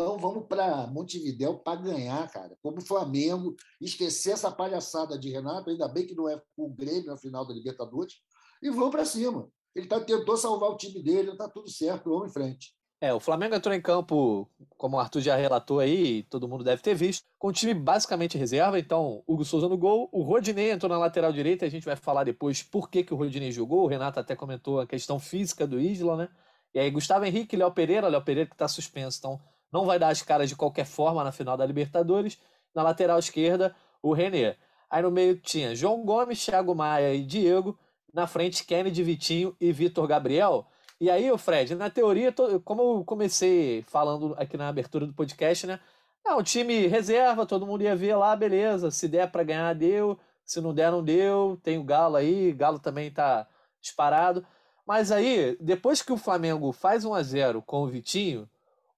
Então 0.01 0.17
vamos 0.17 0.47
para 0.47 0.87
Montevidéu 0.87 1.59
para 1.59 1.79
ganhar, 1.79 2.27
cara. 2.31 2.57
Como 2.63 2.79
o 2.79 2.81
Flamengo, 2.81 3.55
esquecer 3.79 4.33
essa 4.33 4.51
palhaçada 4.51 5.19
de 5.19 5.29
Renato, 5.29 5.69
ainda 5.69 5.87
bem 5.87 6.07
que 6.07 6.15
não 6.15 6.27
é 6.27 6.41
o 6.57 6.71
Grêmio 6.71 7.05
na 7.05 7.19
final 7.19 7.47
da 7.47 7.53
Libertadores, 7.53 8.15
e 8.63 8.71
vamos 8.71 8.93
para 8.93 9.05
cima. 9.05 9.47
Ele 9.75 9.87
tá, 9.87 10.01
tentou 10.01 10.39
salvar 10.39 10.71
o 10.71 10.77
time 10.79 11.03
dele, 11.03 11.33
está 11.33 11.51
tudo 11.51 11.69
certo, 11.69 12.09
vamos 12.09 12.31
em 12.31 12.33
frente. 12.33 12.75
É, 12.99 13.13
o 13.13 13.21
Flamengo 13.21 13.55
entrou 13.55 13.75
em 13.75 13.81
campo, 13.81 14.49
como 14.79 14.97
o 14.97 15.01
Arthur 15.01 15.21
já 15.21 15.37
relatou 15.37 15.81
aí, 15.81 16.23
todo 16.25 16.49
mundo 16.49 16.65
deve 16.65 16.81
ter 16.81 16.95
visto, 16.95 17.27
com 17.39 17.49
o 17.49 17.53
time 17.53 17.75
basicamente 17.75 18.39
reserva. 18.39 18.79
Então, 18.79 19.23
Hugo 19.27 19.45
Souza 19.45 19.69
no 19.69 19.77
gol, 19.77 20.09
o 20.13 20.23
Rodinei 20.23 20.71
entrou 20.71 20.89
na 20.89 20.99
lateral 20.99 21.31
direita, 21.31 21.67
a 21.67 21.71
gente 21.71 21.85
vai 21.85 21.97
falar 21.97 22.25
depois 22.25 22.63
por 22.63 22.89
que, 22.89 23.05
que 23.05 23.13
o 23.13 23.19
Rodinei 23.19 23.53
jogou. 23.53 23.85
O 23.85 23.87
Renato 23.87 24.19
até 24.19 24.35
comentou 24.35 24.81
a 24.81 24.87
questão 24.87 25.21
física 25.21 25.67
do 25.67 25.79
Isla, 25.79 26.17
né? 26.17 26.29
E 26.75 26.79
aí, 26.79 26.91
Gustavo 26.91 27.27
Henrique, 27.27 27.57
Léo 27.57 27.73
Pereira, 27.73 28.09
Léo 28.09 28.23
Pereira 28.23 28.49
que 28.49 28.55
está 28.55 28.67
suspenso, 28.67 29.19
então 29.19 29.41
não 29.73 29.85
vai 29.87 29.99
dar 29.99 30.09
as 30.09 30.23
caras 30.23 30.49
de 30.49 30.57
qualquer 30.57 30.87
forma 30.87 31.23
na 31.23 31.33
final 31.33 31.57
da 31.57 31.67
Libertadores. 31.67 32.39
Na 32.75 32.83
lateral 32.83 33.19
esquerda, 33.19 33.75
o 34.03 34.13
René. 34.13 34.57
Aí 34.89 35.03
no 35.03 35.11
meio 35.11 35.37
tinha 35.37 35.75
João 35.75 36.05
Gomes, 36.05 36.45
Thiago 36.45 36.75
Maia 36.75 37.15
e 37.15 37.25
Diego. 37.25 37.79
Na 38.13 38.27
frente, 38.27 38.65
Kennedy, 38.65 39.03
Vitinho 39.03 39.57
e 39.61 39.73
Vitor 39.73 40.07
Gabriel. 40.07 40.67
E 41.01 41.09
aí, 41.09 41.31
o 41.31 41.39
Fred, 41.39 41.75
na 41.75 41.89
teoria, 41.89 42.35
como 42.65 42.83
eu 42.83 43.05
comecei 43.05 43.83
falando 43.89 44.35
aqui 44.37 44.57
na 44.57 44.69
abertura 44.69 45.07
do 45.07 45.15
podcast, 45.15 45.67
né? 45.67 45.81
É 46.27 46.35
um 46.35 46.43
time 46.43 46.87
reserva, 46.87 47.47
todo 47.47 47.67
mundo 47.67 47.83
ia 47.83 47.97
ver 47.97 48.15
lá, 48.17 48.37
beleza. 48.37 48.91
Se 48.91 49.09
der 49.09 49.31
para 49.31 49.43
ganhar, 49.43 49.75
deu. 49.75 50.19
Se 50.45 50.61
não 50.61 50.75
der, 50.75 50.91
não 50.91 51.03
deu. 51.03 51.59
Tem 51.63 51.79
o 51.79 51.85
Galo 51.85 52.17
aí, 52.17 52.53
Galo 52.53 52.79
também 52.79 53.11
tá 53.11 53.47
disparado. 53.81 54.45
Mas 54.87 55.11
aí, 55.11 55.57
depois 55.61 56.03
que 56.03 56.13
o 56.13 56.17
Flamengo 56.17 56.73
faz 56.73 57.05
1 57.05 57.15
a 57.15 57.23
0 57.23 57.63
com 57.63 57.83
o 57.83 57.87
Vitinho, 57.87 58.49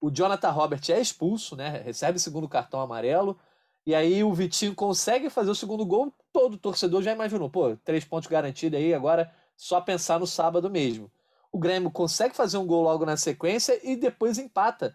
o 0.03 0.11
Jonathan 0.11 0.51
Robert 0.51 0.81
é 0.89 1.01
expulso, 1.01 1.55
né? 1.55 1.81
Recebe 1.85 2.17
o 2.17 2.21
segundo 2.21 2.49
cartão 2.49 2.81
amarelo. 2.81 3.39
E 3.87 3.95
aí 3.95 4.25
o 4.25 4.35
Vitinho 4.35 4.75
consegue 4.75 5.31
fazer 5.31 5.53
o 5.53 5.55
segundo 5.55 5.87
gol. 5.87 6.13
Todo 6.33 6.59
torcedor 6.59 7.03
já 7.03 7.13
imaginou, 7.13 7.49
pô, 7.49 7.77
três 7.77 8.05
pontos 8.05 8.29
garantidos 8.29 8.81
aí, 8.81 8.93
agora 8.93 9.33
só 9.57 9.81
pensar 9.81 10.19
no 10.19 10.27
sábado 10.27 10.69
mesmo. 10.69 11.09
O 11.53 11.59
Grêmio 11.59 11.89
consegue 11.89 12.35
fazer 12.35 12.59
um 12.59 12.67
gol 12.67 12.83
logo 12.83 13.07
na 13.07 13.17
sequência 13.17 13.79
e 13.89 13.95
depois 13.95 14.39
empata. 14.39 14.93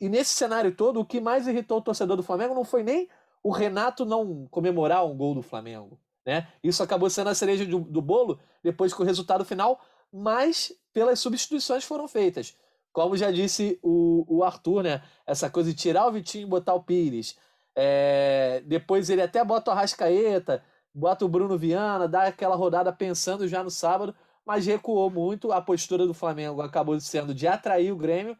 E 0.00 0.08
nesse 0.08 0.34
cenário 0.34 0.74
todo, 0.74 0.98
o 0.98 1.04
que 1.04 1.20
mais 1.20 1.46
irritou 1.46 1.78
o 1.78 1.82
torcedor 1.82 2.16
do 2.16 2.22
Flamengo 2.24 2.52
não 2.52 2.64
foi 2.64 2.82
nem 2.82 3.08
o 3.44 3.52
Renato 3.52 4.04
não 4.04 4.48
comemorar 4.50 5.06
um 5.06 5.16
gol 5.16 5.36
do 5.36 5.42
Flamengo. 5.42 6.00
Né? 6.26 6.48
Isso 6.64 6.82
acabou 6.82 7.08
sendo 7.08 7.30
a 7.30 7.34
cereja 7.34 7.64
do, 7.64 7.78
do 7.78 8.02
bolo 8.02 8.40
depois 8.60 8.92
que 8.92 9.00
o 9.00 9.04
resultado 9.04 9.44
final, 9.44 9.80
mas 10.12 10.72
pelas 10.92 11.20
substituições 11.20 11.84
foram 11.84 12.08
feitas. 12.08 12.56
Como 12.92 13.16
já 13.16 13.30
disse 13.30 13.78
o, 13.82 14.24
o 14.28 14.42
Arthur, 14.42 14.82
né? 14.82 15.02
essa 15.26 15.48
coisa 15.48 15.70
de 15.70 15.76
tirar 15.76 16.06
o 16.06 16.12
Vitinho 16.12 16.46
e 16.46 16.50
botar 16.50 16.74
o 16.74 16.82
Pires. 16.82 17.38
É, 17.74 18.62
depois 18.66 19.08
ele 19.10 19.22
até 19.22 19.44
bota 19.44 19.70
o 19.70 19.74
Arrascaeta, 19.74 20.62
bota 20.92 21.24
o 21.24 21.28
Bruno 21.28 21.56
Viana, 21.56 22.08
dá 22.08 22.24
aquela 22.24 22.56
rodada 22.56 22.92
pensando 22.92 23.46
já 23.46 23.62
no 23.62 23.70
sábado, 23.70 24.14
mas 24.44 24.66
recuou 24.66 25.08
muito. 25.10 25.52
A 25.52 25.60
postura 25.60 26.06
do 26.06 26.14
Flamengo 26.14 26.60
acabou 26.60 26.98
sendo 27.00 27.34
de 27.34 27.46
atrair 27.46 27.92
o 27.92 27.96
Grêmio 27.96 28.36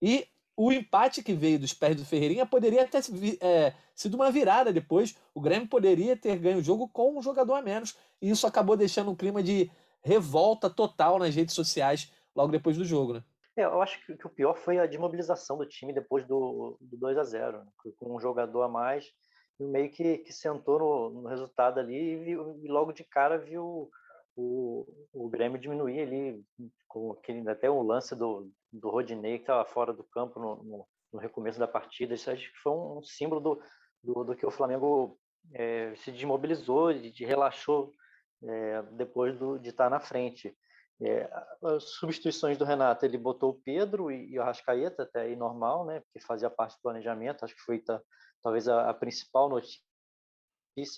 e 0.00 0.26
o 0.56 0.72
empate 0.72 1.22
que 1.22 1.32
veio 1.32 1.58
dos 1.58 1.72
pés 1.72 1.96
do 1.96 2.04
Ferreirinha 2.04 2.44
poderia 2.44 2.86
ter 2.86 3.02
é, 3.40 3.72
sido 3.94 4.14
uma 4.14 4.30
virada 4.30 4.72
depois. 4.72 5.16
O 5.34 5.40
Grêmio 5.40 5.68
poderia 5.68 6.16
ter 6.16 6.36
ganho 6.36 6.58
o 6.58 6.62
jogo 6.62 6.88
com 6.88 7.18
um 7.18 7.22
jogador 7.22 7.54
a 7.54 7.62
menos. 7.62 7.96
E 8.20 8.30
isso 8.30 8.46
acabou 8.46 8.76
deixando 8.76 9.10
um 9.10 9.16
clima 9.16 9.42
de 9.42 9.70
revolta 10.02 10.68
total 10.68 11.18
nas 11.18 11.34
redes 11.34 11.54
sociais 11.54 12.12
logo 12.34 12.52
depois 12.52 12.76
do 12.76 12.84
jogo, 12.84 13.14
né? 13.14 13.24
É, 13.60 13.64
eu 13.64 13.82
acho 13.82 14.04
que, 14.06 14.16
que, 14.16 14.26
o 14.26 14.30
pior 14.30 14.56
foi 14.56 14.78
a 14.78 14.86
desmobilização 14.86 15.58
do 15.58 15.66
time 15.66 15.92
depois 15.92 16.26
do, 16.26 16.78
do 16.80 16.96
2 16.96 17.18
a 17.18 17.24
0 17.24 17.58
né? 17.58 17.66
com 17.98 18.16
um 18.16 18.20
jogador 18.20 18.62
a 18.62 18.68
mais, 18.68 19.12
meio 19.58 19.90
que, 19.90 20.18
que 20.18 20.32
sentou 20.32 20.78
no, 20.78 21.22
no 21.22 21.28
resultado 21.28 21.78
ali 21.78 21.94
e, 21.94 22.16
viu, 22.16 22.58
e, 22.64 22.68
logo 22.68 22.92
de 22.92 23.04
cara 23.04 23.36
viu 23.36 23.90
o, 24.34 24.86
o 25.12 25.28
Grêmio 25.28 25.58
diminuir 25.58 26.00
ali, 26.00 26.42
com 26.88 27.12
aquele, 27.12 27.46
até 27.50 27.68
o 27.68 27.82
lance 27.82 28.16
do, 28.16 28.50
do 28.72 28.88
Rodinei 28.88 29.36
que 29.36 29.42
estava 29.42 29.64
fora 29.66 29.92
do 29.92 30.04
campo 30.04 30.40
no, 30.40 30.56
no, 30.64 30.86
no, 31.12 31.18
recomeço 31.20 31.58
da 31.58 31.68
partida. 31.68 32.14
Isso 32.14 32.30
acho 32.30 32.50
que 32.50 32.58
foi 32.62 32.72
um, 32.72 33.02
símbolo 33.02 33.40
do, 33.42 33.62
do, 34.02 34.24
do, 34.24 34.36
que 34.36 34.46
o 34.46 34.50
Flamengo 34.50 35.18
é, 35.52 35.94
se 35.96 36.10
desmobilizou, 36.10 36.94
de, 36.94 37.10
de 37.10 37.26
relaxou 37.26 37.92
é, 38.42 38.82
depois 38.92 39.38
do, 39.38 39.58
de 39.58 39.68
estar 39.68 39.90
na 39.90 40.00
frente. 40.00 40.56
É, 41.02 41.30
as 41.64 41.84
substituições 41.84 42.58
do 42.58 42.64
Renato, 42.64 43.06
ele 43.06 43.16
botou 43.16 43.50
o 43.50 43.60
Pedro 43.62 44.10
e, 44.10 44.32
e 44.32 44.38
o 44.38 44.42
Arrascaeta, 44.42 45.04
até 45.04 45.22
aí 45.22 45.36
normal, 45.36 45.86
né? 45.86 46.00
Porque 46.00 46.20
fazia 46.20 46.50
parte 46.50 46.76
do 46.76 46.82
planejamento. 46.82 47.44
Acho 47.44 47.54
que 47.54 47.62
foi 47.62 47.78
tá, 47.78 48.00
talvez 48.42 48.68
a, 48.68 48.90
a, 48.90 48.94
principal 48.94 49.48
notícia, 49.48 49.82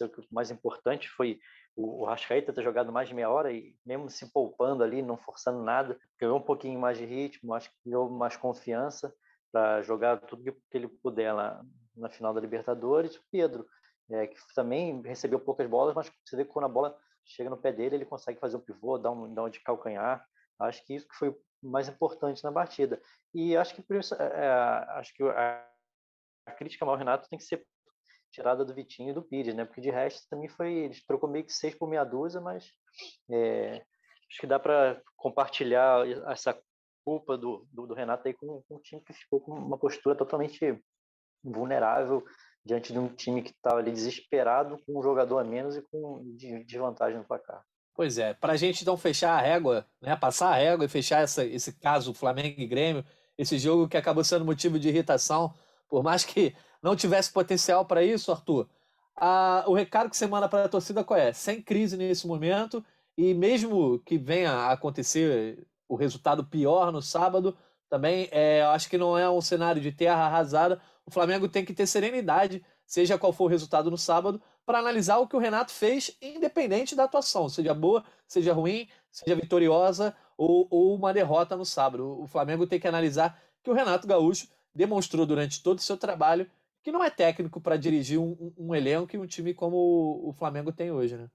o 0.07 0.35
mais 0.35 0.51
importante 0.51 1.09
foi 1.09 1.39
o, 1.77 2.05
o 2.05 2.17
ter 2.17 2.63
jogado 2.63 2.93
mais 2.93 3.09
de 3.09 3.15
meia 3.15 3.31
hora 3.31 3.53
e 3.53 3.77
mesmo 3.87 4.11
se 4.11 4.31
poupando 4.33 4.83
ali, 4.83 5.03
não 5.03 5.17
forçando 5.17 5.63
nada, 5.63 5.99
ganhou 6.21 6.39
um 6.39 6.43
pouquinho 6.43 6.81
mais 6.81 6.99
de 6.99 7.05
ritmo, 7.05 7.55
acho 7.55 7.71
que 7.71 7.77
ganhou 7.87 8.11
mais 8.11 8.37
confiança 8.37 9.15
para 9.53 9.83
jogar 9.83 10.19
tudo 10.21 10.43
que 10.43 10.57
ele 10.73 10.89
puder 10.89 11.33
lá 11.33 11.63
na 11.97 12.09
final 12.09 12.35
da 12.35 12.41
Libertadores. 12.41 13.17
O 13.17 13.23
Pedro, 13.31 13.67
é, 14.11 14.27
que 14.27 14.37
também 14.55 15.01
recebeu 15.03 15.39
poucas 15.39 15.69
bolas, 15.69 15.95
mas 15.95 16.11
você 16.25 16.37
vê 16.37 16.45
que 16.45 16.51
quando 16.51 16.65
a 16.65 16.69
bola 16.69 16.99
chega 17.25 17.51
no 17.51 17.57
pé 17.57 17.73
dele, 17.73 17.97
ele 17.97 18.05
consegue 18.05 18.39
fazer 18.39 18.57
o 18.57 18.61
pivô, 18.61 18.99
dar 18.99 19.11
um, 19.11 19.33
dar 19.33 19.45
um 19.45 19.49
de 19.49 19.61
calcanhar. 19.61 20.27
Acho 20.59 20.85
que 20.85 20.95
isso 20.95 21.09
que 21.09 21.15
foi 21.15 21.37
mais 21.63 21.89
importante 21.89 22.43
na 22.43 22.51
batida. 22.51 23.01
E 23.35 23.57
acho 23.57 23.75
que 23.75 23.83
por 23.83 23.97
isso, 23.97 24.15
é, 24.15 24.25
é, 24.25 24.49
acho 24.99 25.15
que 25.15 25.23
a, 25.23 25.69
a 26.47 26.53
crítica 26.53 26.85
ao 26.85 26.97
Renato 26.97 27.29
tem 27.29 27.39
que 27.39 27.45
ser 27.45 27.65
tirada 28.31 28.65
do 28.65 28.75
Vitinho 28.75 29.11
e 29.11 29.13
do 29.13 29.23
Pires, 29.23 29.55
né? 29.55 29.65
Porque 29.65 29.81
de 29.81 29.91
resto 29.91 30.27
também 30.29 30.49
foi, 30.49 30.73
ele 30.73 30.95
trocou 31.07 31.29
meio 31.29 31.45
que 31.45 31.53
seis 31.53 31.75
por 31.75 31.89
meia 31.89 32.05
dúzia, 32.05 32.41
mas 32.41 32.71
é, 33.31 33.85
acho 34.29 34.41
que 34.41 34.47
dá 34.47 34.59
para 34.59 35.01
compartilhar 35.17 36.07
essa 36.31 36.59
culpa 37.05 37.37
do, 37.37 37.67
do, 37.71 37.87
do, 37.87 37.95
Renato 37.95 38.27
aí 38.27 38.35
com, 38.35 38.63
com 38.63 38.77
um 38.77 38.81
time 38.81 39.03
que 39.03 39.13
ficou 39.13 39.41
com 39.41 39.53
uma 39.53 39.77
postura 39.77 40.17
totalmente 40.17 40.83
vulnerável 41.45 42.25
diante 42.65 42.93
de 42.93 42.99
um 42.99 43.09
time 43.09 43.43
que 43.43 43.51
estava 43.51 43.79
ali 43.79 43.91
desesperado, 43.91 44.79
com 44.87 44.99
um 44.99 45.03
jogador 45.03 45.39
a 45.39 45.45
menos 45.45 45.77
e 45.77 45.83
com 45.83 46.23
desvantagem 46.67 47.19
no 47.19 47.25
placar. 47.25 47.63
Pois 47.95 48.17
é, 48.19 48.33
para 48.33 48.55
a 48.55 48.57
gente 48.57 48.83
então 48.83 48.97
fechar 48.97 49.39
a 49.39 49.41
régua, 49.41 49.87
né, 50.01 50.17
passar 50.17 50.51
a 50.51 50.57
régua 50.57 50.87
e 50.87 50.89
fechar 50.89 51.23
essa, 51.23 51.45
esse 51.45 51.73
caso 51.73 52.15
Flamengo 52.15 52.61
e 52.61 52.67
Grêmio, 52.67 53.05
esse 53.37 53.59
jogo 53.59 53.89
que 53.89 53.97
acabou 53.97 54.25
sendo 54.25 54.45
motivo 54.45 54.79
de 54.79 54.89
irritação, 54.89 55.53
por 55.89 56.03
mais 56.03 56.25
que 56.25 56.55
não 56.83 56.97
tivesse 56.97 57.31
potencial 57.31 57.85
para 57.85 58.03
isso, 58.03 58.33
Arthur, 58.33 58.69
a, 59.17 59.65
o 59.67 59.75
recado 59.75 60.09
que 60.09 60.17
você 60.17 60.27
manda 60.27 60.49
para 60.49 60.65
a 60.65 60.69
torcida 60.69 61.05
qual 61.05 61.19
é? 61.19 61.33
Sem 61.33 61.61
crise 61.61 61.97
nesse 61.97 62.27
momento 62.27 62.83
e 63.17 63.35
mesmo 63.35 63.99
que 64.01 64.17
venha 64.17 64.53
a 64.53 64.73
acontecer 64.73 65.67
o 65.87 65.95
resultado 65.95 66.45
pior 66.45 66.91
no 66.91 67.03
sábado, 67.03 67.57
também 67.91 68.27
é, 68.31 68.63
acho 68.63 68.89
que 68.89 68.97
não 68.97 69.19
é 69.19 69.29
um 69.29 69.43
cenário 69.43 69.83
de 69.83 69.93
terra 69.93 70.25
arrasada, 70.25 70.81
o 71.07 71.11
Flamengo 71.11 71.49
tem 71.49 71.65
que 71.65 71.75
ter 71.75 71.87
serenidade, 71.87 72.65
seja 72.87 73.19
qual 73.19 73.33
for 73.33 73.45
o 73.45 73.49
resultado 73.49 73.91
no 73.91 73.99
sábado, 73.99 74.41
para 74.65 74.79
analisar 74.79 75.19
o 75.19 75.27
que 75.27 75.37
o 75.37 75.39
Renato 75.39 75.73
fez, 75.73 76.17
independente 76.21 76.95
da 76.95 77.05
atuação, 77.05 77.49
seja 77.49 77.75
boa, 77.75 78.05
seja 78.27 78.53
ruim, 78.53 78.89
seja 79.11 79.35
vitoriosa 79.35 80.15
ou, 80.37 80.67
ou 80.71 80.95
uma 80.95 81.13
derrota 81.13 81.57
no 81.57 81.65
sábado. 81.65 82.21
O 82.21 82.27
Flamengo 82.27 82.67
tem 82.67 82.79
que 82.79 82.87
analisar 82.87 83.41
que 83.63 83.71
o 83.71 83.75
Renato 83.75 84.07
Gaúcho 84.07 84.49
demonstrou 84.75 85.27
durante 85.27 85.63
todo 85.63 85.79
o 85.79 85.83
seu 85.83 85.97
trabalho 85.97 86.49
que 86.83 86.91
não 86.91 87.03
é 87.03 87.11
técnico 87.11 87.61
para 87.61 87.77
dirigir 87.77 88.19
um, 88.19 88.53
um, 88.59 88.75
elenco 88.75 89.15
e 89.15 89.19
um 89.19 89.27
time 89.27 89.55
como 89.55 90.29
o 90.29 90.33
Flamengo 90.33 90.73
tem 90.73 90.91
hoje, 90.91 91.17
né? 91.17 91.31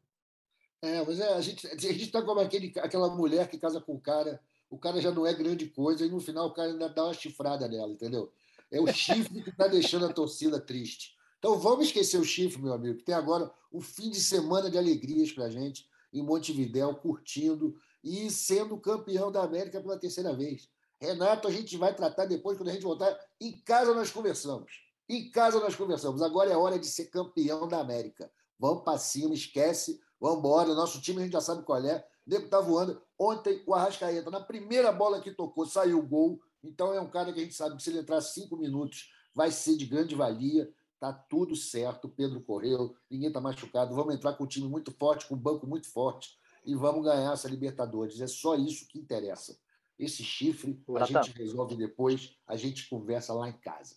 É, 0.81 1.03
mas 1.03 1.19
é, 1.19 1.33
a 1.33 1.41
gente 1.41 1.65
a 1.65 1.75
está 1.75 2.21
como 2.21 2.39
aquele, 2.39 2.71
aquela 2.79 3.09
mulher 3.15 3.47
que 3.47 3.57
casa 3.57 3.79
com 3.79 3.95
o 3.95 3.99
cara, 3.99 4.39
o 4.69 4.77
cara 4.77 5.01
já 5.01 5.09
não 5.09 5.25
é 5.25 5.33
grande 5.33 5.67
coisa 5.67 6.05
e 6.05 6.09
no 6.09 6.19
final 6.19 6.47
o 6.47 6.53
cara 6.53 6.69
ainda 6.69 6.89
dá 6.89 7.05
uma 7.05 7.13
chifrada 7.13 7.67
nela, 7.67 7.91
entendeu? 7.91 8.31
É 8.71 8.81
o 8.81 8.87
chifre 8.87 9.41
que 9.41 9.49
está 9.49 9.67
deixando 9.67 10.05
a 10.05 10.13
torcida 10.13 10.59
triste. 10.59 11.15
Então 11.39 11.57
vamos 11.59 11.87
esquecer 11.87 12.19
o 12.19 12.23
chifre, 12.23 12.61
meu 12.61 12.73
amigo, 12.73 12.97
que 12.97 13.05
tem 13.05 13.15
agora 13.15 13.51
um 13.71 13.79
fim 13.79 14.09
de 14.09 14.19
semana 14.19 14.69
de 14.69 14.77
alegrias 14.77 15.31
para 15.31 15.45
a 15.45 15.49
gente 15.49 15.87
em 16.11 16.21
Montevidéu, 16.21 16.95
curtindo 16.95 17.75
e 18.03 18.29
sendo 18.31 18.77
campeão 18.77 19.31
da 19.31 19.43
América 19.43 19.81
pela 19.81 19.97
terceira 19.97 20.33
vez. 20.33 20.69
Renato, 20.99 21.47
a 21.47 21.51
gente 21.51 21.77
vai 21.77 21.93
tratar 21.93 22.25
depois, 22.25 22.57
quando 22.57 22.69
a 22.69 22.73
gente 22.73 22.83
voltar. 22.83 23.15
Em 23.39 23.51
casa 23.61 23.93
nós 23.93 24.11
conversamos. 24.11 24.71
Em 25.07 25.29
casa 25.29 25.59
nós 25.59 25.75
conversamos. 25.75 26.21
Agora 26.21 26.51
é 26.51 26.57
hora 26.57 26.79
de 26.79 26.87
ser 26.87 27.05
campeão 27.05 27.67
da 27.67 27.79
América. 27.79 28.31
Vamos 28.59 28.83
para 28.83 28.97
cima, 28.97 29.33
esquece. 29.33 30.01
Vamos 30.19 30.39
embora. 30.39 30.73
Nosso 30.73 30.99
time 30.99 31.19
a 31.19 31.23
gente 31.23 31.33
já 31.33 31.41
sabe 31.41 31.63
qual 31.63 31.83
é. 31.85 32.05
O 32.25 32.29
nego 32.29 32.49
tá 32.49 32.59
voando. 32.59 33.01
Ontem 33.17 33.63
o 33.65 33.73
Arrascaeta, 33.73 34.31
na 34.31 34.41
primeira 34.41 34.91
bola 34.91 35.21
que 35.21 35.31
tocou, 35.31 35.65
saiu 35.65 35.99
o 35.99 36.07
gol. 36.07 36.41
Então 36.63 36.93
é 36.93 36.99
um 36.99 37.09
cara 37.09 37.31
que 37.31 37.39
a 37.39 37.43
gente 37.43 37.55
sabe 37.55 37.75
que 37.75 37.83
se 37.83 37.89
ele 37.89 37.99
entrar 37.99 38.21
cinco 38.21 38.57
minutos 38.57 39.11
vai 39.33 39.51
ser 39.51 39.77
de 39.77 39.85
grande 39.85 40.15
valia. 40.15 40.71
Tá 40.99 41.13
tudo 41.13 41.55
certo. 41.55 42.09
Pedro 42.09 42.41
correu, 42.41 42.95
ninguém 43.09 43.31
tá 43.31 43.39
machucado. 43.39 43.95
Vamos 43.95 44.15
entrar 44.15 44.33
com 44.33 44.43
um 44.43 44.47
time 44.47 44.67
muito 44.67 44.91
forte, 44.91 45.27
com 45.27 45.35
um 45.35 45.39
banco 45.39 45.67
muito 45.67 45.91
forte 45.91 46.37
e 46.67 46.75
vamos 46.75 47.03
ganhar 47.03 47.31
essa 47.31 47.47
Libertadores. 47.47 48.19
É 48.19 48.27
só 48.27 48.55
isso 48.55 48.87
que 48.87 48.99
interessa. 48.99 49.57
Esse 49.97 50.21
chifre 50.23 50.83
a 50.99 51.05
gente 51.05 51.31
resolve 51.31 51.75
depois, 51.75 52.37
a 52.45 52.55
gente 52.55 52.87
conversa 52.89 53.33
lá 53.33 53.47
em 53.47 53.57
casa. 53.57 53.95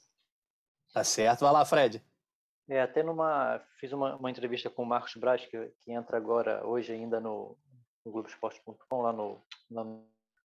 Tá 0.95 1.03
certo. 1.05 1.41
Vai 1.41 1.53
lá, 1.53 1.65
Fred. 1.65 2.03
É, 2.69 2.81
até 2.81 3.03
numa. 3.03 3.61
Fiz 3.79 3.93
uma, 3.93 4.17
uma 4.17 4.31
entrevista 4.31 4.71
com 4.71 4.85
o 4.85 4.87
Marcos 4.87 5.15
Braz, 5.17 5.45
que, 5.45 5.73
que 5.81 5.93
entra 5.93 6.17
agora, 6.17 6.65
hoje 6.65 6.93
ainda 6.93 7.21
no, 7.21 7.59
no 8.05 8.13
Globoesporte.com, 8.13 9.03
lá 9.03 9.13
no, 9.13 9.43
na 9.69 9.85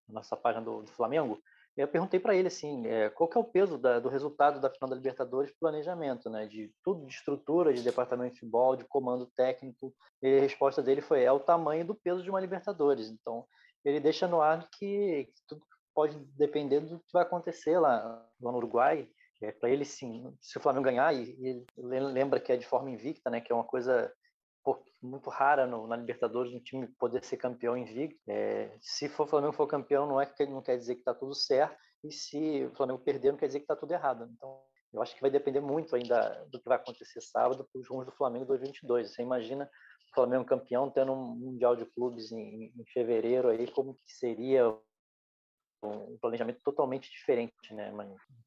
nossa 0.09 0.35
página 0.35 0.65
do, 0.65 0.81
do 0.81 0.91
Flamengo. 0.91 1.41
Eu 1.77 1.87
perguntei 1.89 2.19
para 2.19 2.33
ele 2.33 2.47
assim, 2.47 2.87
é, 2.87 3.09
qual 3.09 3.29
que 3.29 3.37
é 3.37 3.41
o 3.41 3.43
peso 3.43 3.77
da, 3.77 3.99
do 3.99 4.07
resultado 4.07 4.61
da 4.61 4.69
final 4.69 4.89
da 4.89 4.95
Libertadores 4.95 5.51
planejamento, 5.59 6.29
né? 6.29 6.45
De 6.45 6.71
tudo, 6.83 7.05
de 7.05 7.13
estrutura, 7.13 7.73
de 7.73 7.81
departamento 7.81 8.33
de 8.33 8.39
futebol, 8.39 8.75
de 8.75 8.85
comando 8.85 9.29
técnico. 9.35 9.93
E 10.21 10.37
a 10.37 10.41
resposta 10.41 10.81
dele 10.81 11.01
foi 11.01 11.23
é 11.23 11.31
o 11.31 11.39
tamanho 11.39 11.85
do 11.85 11.93
peso 11.93 12.23
de 12.23 12.29
uma 12.29 12.39
Libertadores. 12.39 13.09
Então, 13.09 13.45
ele 13.83 13.99
deixa 13.99 14.27
no 14.27 14.41
ar 14.41 14.69
que, 14.71 15.25
que 15.25 15.41
tudo 15.47 15.61
pode 15.93 16.17
depender 16.37 16.79
do 16.79 16.99
que 16.99 17.13
vai 17.13 17.23
acontecer 17.23 17.77
lá, 17.77 18.25
lá 18.41 18.51
no 18.51 18.57
Uruguai. 18.57 19.09
É, 19.41 19.51
para 19.51 19.69
ele, 19.69 19.83
sim, 19.83 20.33
se 20.39 20.57
o 20.57 20.61
Flamengo 20.61 20.85
ganhar, 20.85 21.13
e, 21.13 21.35
e 21.37 21.65
lembra 21.77 22.39
que 22.39 22.53
é 22.53 22.57
de 22.57 22.65
forma 22.65 22.89
invicta, 22.89 23.29
né, 23.29 23.41
que 23.41 23.51
é 23.51 23.55
uma 23.55 23.65
coisa 23.65 24.11
muito 25.01 25.29
rara 25.29 25.67
no, 25.67 25.87
na 25.87 25.95
Libertadores 25.95 26.53
um 26.53 26.59
time 26.59 26.87
poder 26.99 27.23
ser 27.23 27.37
campeão 27.37 27.77
invicto. 27.77 28.19
É, 28.27 28.75
se 28.81 29.07
for 29.07 29.23
o 29.23 29.27
Flamengo 29.27 29.53
for 29.53 29.67
campeão, 29.67 30.07
não 30.07 30.19
é 30.19 30.25
que 30.25 30.45
não 30.45 30.61
quer 30.61 30.77
dizer 30.77 30.95
que 30.95 31.01
está 31.01 31.13
tudo 31.13 31.35
certo, 31.35 31.77
e 32.03 32.11
se 32.11 32.65
o 32.65 32.75
Flamengo 32.75 32.99
perder, 32.99 33.31
não 33.31 33.37
quer 33.37 33.47
dizer 33.47 33.59
que 33.59 33.63
está 33.63 33.75
tudo 33.75 33.91
errado. 33.91 34.29
Então, 34.31 34.61
eu 34.93 35.01
acho 35.01 35.13
que 35.15 35.21
vai 35.21 35.29
depender 35.29 35.59
muito 35.59 35.95
ainda 35.95 36.45
do 36.51 36.59
que 36.59 36.69
vai 36.69 36.77
acontecer 36.77 37.21
sábado 37.21 37.67
para 37.71 37.81
os 37.81 37.87
rumos 37.87 38.05
do 38.05 38.11
Flamengo 38.11 38.45
2022. 38.45 39.11
Você 39.11 39.21
imagina 39.21 39.69
o 40.11 40.15
Flamengo 40.15 40.45
campeão 40.45 40.89
tendo 40.89 41.11
um 41.11 41.35
Mundial 41.35 41.75
de 41.75 41.85
Clubes 41.85 42.31
em, 42.31 42.71
em 42.75 42.85
fevereiro 42.93 43.49
aí, 43.49 43.69
como 43.71 43.95
que 43.95 44.13
seria 44.13 44.69
um 45.83 46.17
planejamento 46.19 46.61
totalmente 46.63 47.11
diferente, 47.11 47.73
né? 47.73 47.91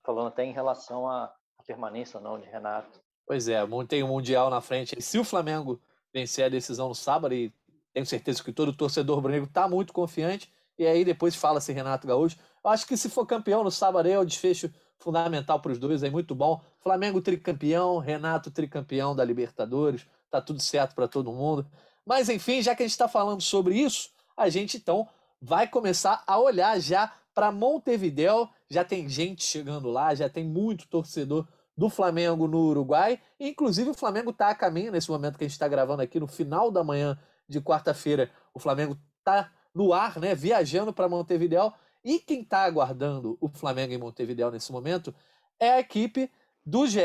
Falando 0.04 0.28
até 0.28 0.44
em 0.44 0.52
relação 0.52 1.08
à 1.08 1.32
permanência 1.66 2.18
ou 2.18 2.24
não 2.24 2.40
de 2.40 2.46
Renato. 2.46 3.00
Pois 3.26 3.46
é, 3.46 3.60
tem 3.86 4.02
um 4.02 4.08
Mundial 4.08 4.48
na 4.48 4.60
frente. 4.60 5.00
Se 5.02 5.18
o 5.18 5.24
Flamengo 5.24 5.80
vencer 6.12 6.44
a 6.44 6.48
decisão 6.48 6.88
no 6.88 6.94
sábado, 6.94 7.34
e 7.34 7.52
tenho 7.92 8.06
certeza 8.06 8.42
que 8.42 8.52
todo 8.52 8.72
torcedor 8.72 9.16
rubro-negro 9.16 9.48
está 9.48 9.68
muito 9.68 9.92
confiante, 9.92 10.52
e 10.78 10.86
aí 10.86 11.04
depois 11.04 11.34
fala-se 11.34 11.72
Renato 11.72 12.06
Gaúcho. 12.06 12.36
Eu 12.64 12.70
acho 12.70 12.86
que 12.86 12.96
se 12.96 13.08
for 13.08 13.26
campeão 13.26 13.64
no 13.64 13.70
sábado 13.70 14.08
é 14.08 14.18
o 14.18 14.24
desfecho 14.24 14.70
fundamental 14.98 15.60
para 15.60 15.72
os 15.72 15.78
dois, 15.78 16.02
é 16.02 16.10
muito 16.10 16.34
bom. 16.34 16.60
Flamengo 16.80 17.20
tricampeão, 17.20 17.98
Renato 17.98 18.50
tricampeão 18.50 19.14
da 19.14 19.24
Libertadores, 19.24 20.06
tá 20.30 20.40
tudo 20.40 20.60
certo 20.60 20.94
para 20.94 21.08
todo 21.08 21.32
mundo. 21.32 21.66
Mas 22.04 22.28
enfim, 22.28 22.62
já 22.62 22.74
que 22.74 22.82
a 22.82 22.86
gente 22.86 22.92
está 22.92 23.08
falando 23.08 23.40
sobre 23.40 23.74
isso, 23.74 24.10
a 24.36 24.48
gente 24.48 24.76
então 24.76 25.08
vai 25.40 25.68
começar 25.68 26.22
a 26.26 26.38
olhar 26.38 26.78
já 26.80 27.12
para 27.34 27.52
Montevideo. 27.52 28.48
Já 28.70 28.84
tem 28.84 29.08
gente 29.08 29.44
chegando 29.44 29.88
lá, 29.88 30.14
já 30.14 30.28
tem 30.28 30.44
muito 30.44 30.88
torcedor 30.88 31.46
do 31.78 31.88
Flamengo 31.88 32.48
no 32.48 32.58
Uruguai. 32.58 33.20
Inclusive, 33.38 33.90
o 33.90 33.94
Flamengo 33.94 34.30
está 34.30 34.48
a 34.48 34.54
caminho, 34.54 34.90
nesse 34.90 35.08
momento 35.08 35.38
que 35.38 35.44
a 35.44 35.46
gente 35.46 35.52
está 35.52 35.68
gravando 35.68 36.02
aqui, 36.02 36.18
no 36.18 36.26
final 36.26 36.72
da 36.72 36.82
manhã 36.82 37.16
de 37.48 37.60
quarta-feira, 37.60 38.28
o 38.52 38.58
Flamengo 38.58 38.98
está 39.18 39.52
no 39.72 39.92
ar, 39.92 40.18
né, 40.18 40.34
viajando 40.34 40.92
para 40.92 41.08
Montevideo. 41.08 41.72
E 42.04 42.18
quem 42.18 42.40
está 42.40 42.64
aguardando 42.64 43.38
o 43.40 43.48
Flamengo 43.48 43.92
em 43.92 43.98
Montevideo 43.98 44.50
nesse 44.50 44.72
momento 44.72 45.14
é 45.60 45.70
a 45.70 45.78
equipe 45.78 46.28
do 46.66 46.84
GE 46.84 47.00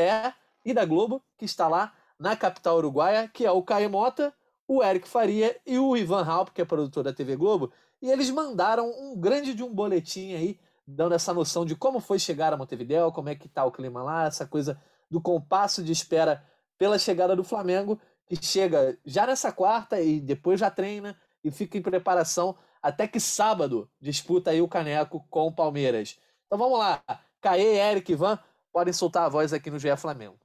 e 0.64 0.74
da 0.74 0.84
Globo, 0.84 1.22
que 1.38 1.44
está 1.44 1.68
lá 1.68 1.92
na 2.18 2.34
capital 2.34 2.76
uruguaia, 2.78 3.28
que 3.28 3.46
é 3.46 3.52
o 3.52 3.62
Caio 3.62 3.88
Mota, 3.88 4.34
o 4.66 4.82
Eric 4.82 5.06
Faria 5.06 5.56
e 5.64 5.78
o 5.78 5.96
Ivan 5.96 6.24
Halp, 6.24 6.48
que 6.48 6.60
é 6.60 6.64
produtor 6.64 7.04
da 7.04 7.12
TV 7.12 7.36
Globo. 7.36 7.70
E 8.02 8.10
eles 8.10 8.28
mandaram 8.28 8.90
um 8.90 9.16
grande 9.16 9.54
de 9.54 9.62
um 9.62 9.72
boletim 9.72 10.34
aí, 10.34 10.58
dando 10.86 11.14
essa 11.14 11.32
noção 11.32 11.64
de 11.64 11.74
como 11.74 12.00
foi 12.00 12.18
chegar 12.18 12.52
a 12.52 12.56
Montevideo, 12.56 13.12
como 13.12 13.28
é 13.28 13.34
que 13.34 13.46
está 13.46 13.64
o 13.64 13.72
clima 13.72 14.02
lá, 14.02 14.26
essa 14.26 14.46
coisa 14.46 14.80
do 15.10 15.20
compasso 15.20 15.82
de 15.82 15.92
espera 15.92 16.44
pela 16.76 16.98
chegada 16.98 17.34
do 17.34 17.44
Flamengo, 17.44 18.00
que 18.26 18.36
chega 18.44 18.98
já 19.04 19.26
nessa 19.26 19.52
quarta 19.52 20.00
e 20.00 20.20
depois 20.20 20.60
já 20.60 20.70
treina 20.70 21.16
e 21.42 21.50
fica 21.50 21.78
em 21.78 21.82
preparação 21.82 22.56
até 22.82 23.06
que 23.08 23.18
sábado 23.18 23.90
disputa 24.00 24.50
aí 24.50 24.60
o 24.60 24.68
Caneco 24.68 25.26
com 25.30 25.46
o 25.46 25.54
Palmeiras. 25.54 26.18
Então 26.46 26.58
vamos 26.58 26.78
lá. 26.78 27.02
Caê, 27.40 27.78
Eric, 27.78 28.12
Ivan, 28.12 28.38
podem 28.72 28.92
soltar 28.92 29.24
a 29.24 29.28
voz 29.28 29.52
aqui 29.52 29.70
no 29.70 29.78
GE 29.78 29.96
Flamengo. 29.96 30.43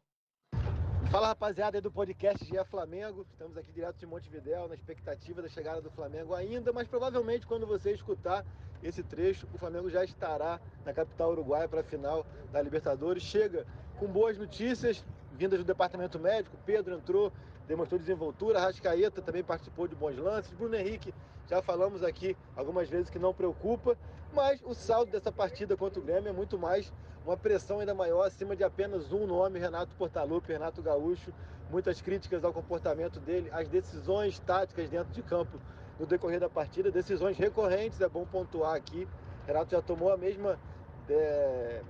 Fala 1.11 1.29
rapaziada 1.29 1.81
do 1.81 1.89
podcast 1.89 2.45
GE 2.45 2.63
Flamengo. 2.65 3.25
Estamos 3.31 3.57
aqui 3.57 3.71
direto 3.71 3.97
de 3.97 4.05
Montevidéu, 4.05 4.67
na 4.67 4.75
expectativa 4.75 5.41
da 5.41 5.49
chegada 5.49 5.81
do 5.81 5.89
Flamengo 5.89 6.35
ainda, 6.35 6.71
mas 6.71 6.87
provavelmente 6.87 7.47
quando 7.47 7.65
você 7.65 7.91
escutar 7.93 8.45
esse 8.83 9.01
trecho, 9.01 9.47
o 9.51 9.57
Flamengo 9.57 9.89
já 9.89 10.03
estará 10.03 10.59
na 10.85 10.93
capital 10.93 11.31
uruguaia 11.31 11.67
para 11.67 11.81
a 11.81 11.83
final 11.83 12.23
da 12.51 12.61
Libertadores. 12.61 13.23
Chega 13.23 13.65
com 13.97 14.05
boas 14.05 14.37
notícias 14.37 15.03
vindas 15.33 15.57
do 15.57 15.65
departamento 15.65 16.19
médico. 16.19 16.55
Pedro 16.63 16.93
entrou, 16.93 17.33
demonstrou 17.67 17.99
desenvoltura. 17.99 18.59
Rascaeta 18.59 19.19
também 19.19 19.43
participou 19.43 19.87
de 19.87 19.95
bons 19.95 20.15
lances. 20.15 20.53
Bruno 20.53 20.75
Henrique 20.75 21.11
já 21.49 21.61
falamos 21.63 22.03
aqui 22.03 22.37
algumas 22.55 22.87
vezes 22.87 23.09
que 23.09 23.17
não 23.17 23.33
preocupa, 23.33 23.97
mas 24.31 24.61
o 24.61 24.75
saldo 24.75 25.11
dessa 25.11 25.31
partida 25.31 25.75
contra 25.75 25.99
o 25.99 26.03
Grêmio 26.03 26.29
é 26.29 26.31
muito 26.31 26.59
mais 26.59 26.93
uma 27.25 27.35
pressão 27.35 27.79
ainda 27.79 27.93
maior 27.95 28.21
acima 28.21 28.55
de 28.55 28.63
apenas 28.63 29.11
um 29.11 29.25
nome, 29.25 29.59
Renato 29.59 29.95
Portaluppi, 29.95 30.53
Renato 30.53 30.81
Gaúcho. 30.81 31.33
Muitas 31.71 32.01
críticas 32.01 32.43
ao 32.43 32.53
comportamento 32.53 33.19
dele, 33.19 33.49
às 33.51 33.67
decisões 33.67 34.39
táticas 34.39 34.89
dentro 34.89 35.11
de 35.11 35.21
campo 35.23 35.59
no 35.99 36.05
decorrer 36.05 36.39
da 36.39 36.49
partida, 36.49 36.91
decisões 36.91 37.37
recorrentes, 37.37 37.99
é 37.99 38.07
bom 38.07 38.25
pontuar 38.25 38.75
aqui. 38.75 39.07
Renato 39.45 39.71
já 39.71 39.81
tomou 39.81 40.11
a 40.11 40.17
mesma 40.17 40.59
é, 41.09 41.81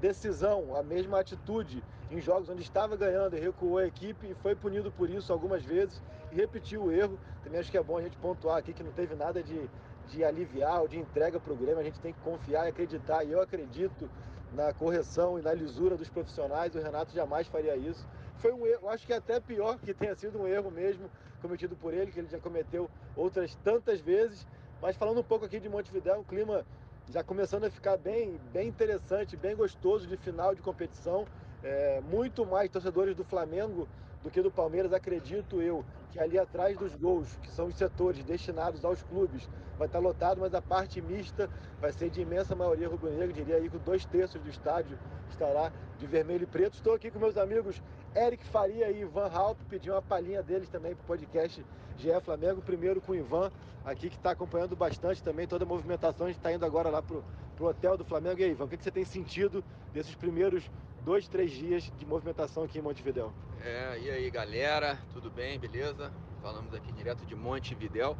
decisão, 0.00 0.76
a 0.76 0.82
mesma 0.82 1.18
atitude 1.20 1.82
em 2.10 2.20
jogos 2.20 2.48
onde 2.48 2.62
estava 2.62 2.96
ganhando 2.96 3.36
e 3.36 3.40
recuou 3.40 3.78
a 3.78 3.86
equipe 3.86 4.28
e 4.28 4.34
foi 4.34 4.54
punido 4.54 4.90
por 4.90 5.10
isso 5.10 5.32
algumas 5.32 5.64
vezes 5.64 6.02
repetiu 6.34 6.84
o 6.84 6.92
erro. 6.92 7.18
Também 7.42 7.60
acho 7.60 7.70
que 7.70 7.78
é 7.78 7.82
bom 7.82 7.98
a 7.98 8.02
gente 8.02 8.16
pontuar 8.16 8.58
aqui 8.58 8.72
que 8.72 8.82
não 8.82 8.92
teve 8.92 9.14
nada 9.14 9.42
de, 9.42 9.68
de 10.08 10.24
aliviar 10.24 10.80
ou 10.80 10.88
de 10.88 10.98
entrega 10.98 11.38
para 11.38 11.52
o 11.52 11.56
Grêmio, 11.56 11.78
a 11.78 11.84
gente 11.84 12.00
tem 12.00 12.12
que 12.12 12.20
confiar 12.20 12.66
e 12.66 12.68
acreditar, 12.68 13.24
e 13.24 13.32
eu 13.32 13.40
acredito 13.40 14.08
na 14.52 14.72
correção 14.72 15.38
e 15.38 15.42
na 15.42 15.52
lisura 15.52 15.96
dos 15.96 16.08
profissionais, 16.08 16.74
o 16.74 16.80
Renato 16.80 17.14
jamais 17.14 17.46
faria 17.46 17.76
isso. 17.76 18.06
Foi 18.38 18.52
um 18.52 18.66
erro, 18.66 18.88
acho 18.88 19.06
que 19.06 19.12
é 19.12 19.16
até 19.16 19.38
pior 19.38 19.78
que 19.78 19.94
tenha 19.94 20.14
sido 20.14 20.40
um 20.40 20.46
erro 20.46 20.70
mesmo 20.70 21.10
cometido 21.40 21.76
por 21.76 21.94
ele, 21.94 22.10
que 22.10 22.18
ele 22.18 22.28
já 22.28 22.38
cometeu 22.38 22.90
outras 23.16 23.54
tantas 23.62 24.00
vezes. 24.00 24.46
Mas 24.80 24.96
falando 24.96 25.20
um 25.20 25.24
pouco 25.24 25.44
aqui 25.44 25.60
de 25.60 25.68
Montevidéu, 25.68 26.20
o 26.20 26.24
clima 26.24 26.64
já 27.08 27.22
começando 27.22 27.64
a 27.64 27.70
ficar 27.70 27.96
bem, 27.96 28.40
bem 28.52 28.68
interessante, 28.68 29.36
bem 29.36 29.54
gostoso 29.54 30.06
de 30.06 30.16
final 30.16 30.54
de 30.54 30.62
competição. 30.62 31.26
É, 31.62 32.00
muito 32.00 32.46
mais 32.46 32.70
torcedores 32.70 33.14
do 33.14 33.24
Flamengo 33.24 33.86
do 34.22 34.30
que 34.30 34.40
do 34.40 34.50
Palmeiras, 34.50 34.92
acredito 34.92 35.60
eu, 35.60 35.84
que 36.10 36.18
ali 36.18 36.38
atrás 36.38 36.76
dos 36.76 36.94
gols, 36.94 37.38
que 37.42 37.50
são 37.50 37.66
os 37.66 37.74
setores 37.76 38.24
destinados 38.24 38.84
aos 38.84 39.02
clubes, 39.02 39.48
vai 39.78 39.86
estar 39.86 39.98
lotado, 39.98 40.40
mas 40.40 40.54
a 40.54 40.60
parte 40.60 41.00
mista 41.00 41.48
vai 41.80 41.92
ser 41.92 42.10
de 42.10 42.20
imensa 42.20 42.54
maioria 42.54 42.88
rubro-negra, 42.88 43.32
diria 43.32 43.56
aí 43.56 43.68
que 43.68 43.78
dois 43.78 44.04
terços 44.04 44.40
do 44.40 44.48
estádio 44.48 44.98
estará 45.30 45.72
de 45.98 46.06
vermelho 46.06 46.42
e 46.42 46.46
preto. 46.46 46.74
Estou 46.74 46.94
aqui 46.94 47.10
com 47.10 47.18
meus 47.18 47.36
amigos 47.36 47.82
Eric 48.14 48.44
Faria 48.46 48.90
e 48.90 49.02
Ivan 49.02 49.28
Halp, 49.28 49.58
pedi 49.68 49.90
uma 49.90 50.02
palhinha 50.02 50.42
deles 50.42 50.68
também 50.68 50.94
para 50.94 51.02
o 51.02 51.06
podcast 51.06 51.64
GE 51.96 52.20
Flamengo, 52.22 52.60
primeiro 52.60 53.00
com 53.00 53.12
o 53.12 53.14
Ivan, 53.14 53.50
aqui 53.84 54.10
que 54.10 54.16
está 54.16 54.32
acompanhando 54.32 54.74
bastante 54.74 55.22
também 55.22 55.46
toda 55.46 55.64
a 55.64 55.68
movimentação, 55.68 56.26
a 56.26 56.30
gente 56.30 56.38
está 56.38 56.52
indo 56.52 56.64
agora 56.64 56.90
lá 56.90 57.00
para 57.00 57.16
o 57.16 57.64
hotel 57.64 57.96
do 57.96 58.04
Flamengo. 58.04 58.40
E 58.40 58.44
aí, 58.44 58.50
Ivan, 58.50 58.64
o 58.64 58.68
que, 58.68 58.76
que 58.76 58.84
você 58.84 58.90
tem 58.90 59.04
sentido 59.04 59.62
desses 59.92 60.14
primeiros 60.14 60.68
dois, 61.04 61.28
três 61.28 61.50
dias 61.50 61.90
de 61.98 62.06
movimentação 62.06 62.64
aqui 62.64 62.78
em 62.78 62.82
Montevidéu. 62.82 63.32
É, 63.62 63.98
e 64.02 64.10
aí 64.10 64.30
galera, 64.30 64.98
tudo 65.12 65.30
bem, 65.30 65.58
beleza? 65.58 66.10
Falamos 66.40 66.72
aqui 66.72 66.90
direto 66.92 67.26
de 67.26 67.34
Montevidéu. 67.34 68.16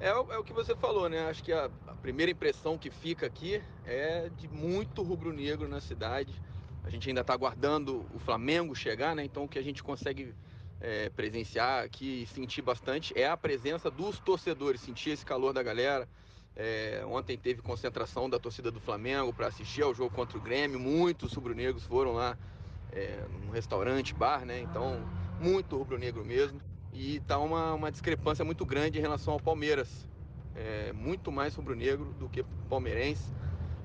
É, 0.00 0.08
é 0.08 0.38
o 0.38 0.42
que 0.42 0.52
você 0.52 0.74
falou, 0.74 1.10
né? 1.10 1.28
Acho 1.28 1.44
que 1.44 1.52
a, 1.52 1.70
a 1.86 1.94
primeira 1.94 2.32
impressão 2.32 2.78
que 2.78 2.90
fica 2.90 3.26
aqui 3.26 3.62
é 3.84 4.30
de 4.36 4.48
muito 4.48 5.02
rubro-negro 5.02 5.68
na 5.68 5.80
cidade. 5.80 6.32
A 6.84 6.88
gente 6.88 7.06
ainda 7.06 7.20
está 7.20 7.34
aguardando 7.34 8.06
o 8.14 8.18
Flamengo 8.18 8.74
chegar, 8.74 9.14
né? 9.14 9.24
Então 9.24 9.44
o 9.44 9.48
que 9.48 9.58
a 9.58 9.62
gente 9.62 9.82
consegue 9.82 10.34
é, 10.80 11.10
presenciar 11.10 11.84
aqui 11.84 12.22
e 12.22 12.26
sentir 12.26 12.62
bastante 12.62 13.12
é 13.18 13.28
a 13.28 13.36
presença 13.36 13.90
dos 13.90 14.18
torcedores, 14.18 14.80
sentir 14.80 15.10
esse 15.10 15.24
calor 15.24 15.52
da 15.52 15.62
galera 15.62 16.08
é, 16.58 17.04
ontem 17.06 17.38
teve 17.38 17.62
concentração 17.62 18.28
da 18.28 18.36
torcida 18.36 18.68
do 18.68 18.80
Flamengo 18.80 19.32
para 19.32 19.46
assistir 19.46 19.82
ao 19.82 19.94
jogo 19.94 20.12
contra 20.12 20.36
o 20.36 20.40
Grêmio. 20.40 20.80
Muitos 20.80 21.32
rubro-negros 21.32 21.84
foram 21.84 22.12
lá 22.12 22.36
é, 22.92 23.24
num 23.44 23.50
restaurante, 23.50 24.14
bar, 24.14 24.44
né? 24.44 24.60
Então, 24.60 25.02
muito 25.40 25.76
rubro-negro 25.76 26.24
mesmo. 26.24 26.60
E 26.92 27.20
tá 27.20 27.38
uma, 27.38 27.74
uma 27.74 27.92
discrepância 27.92 28.44
muito 28.44 28.64
grande 28.64 28.98
em 28.98 29.02
relação 29.02 29.34
ao 29.34 29.40
Palmeiras. 29.40 30.06
É, 30.54 30.92
muito 30.92 31.30
mais 31.30 31.54
rubro-negro 31.54 32.12
do 32.18 32.28
que 32.28 32.42
palmeirense. 32.68 33.32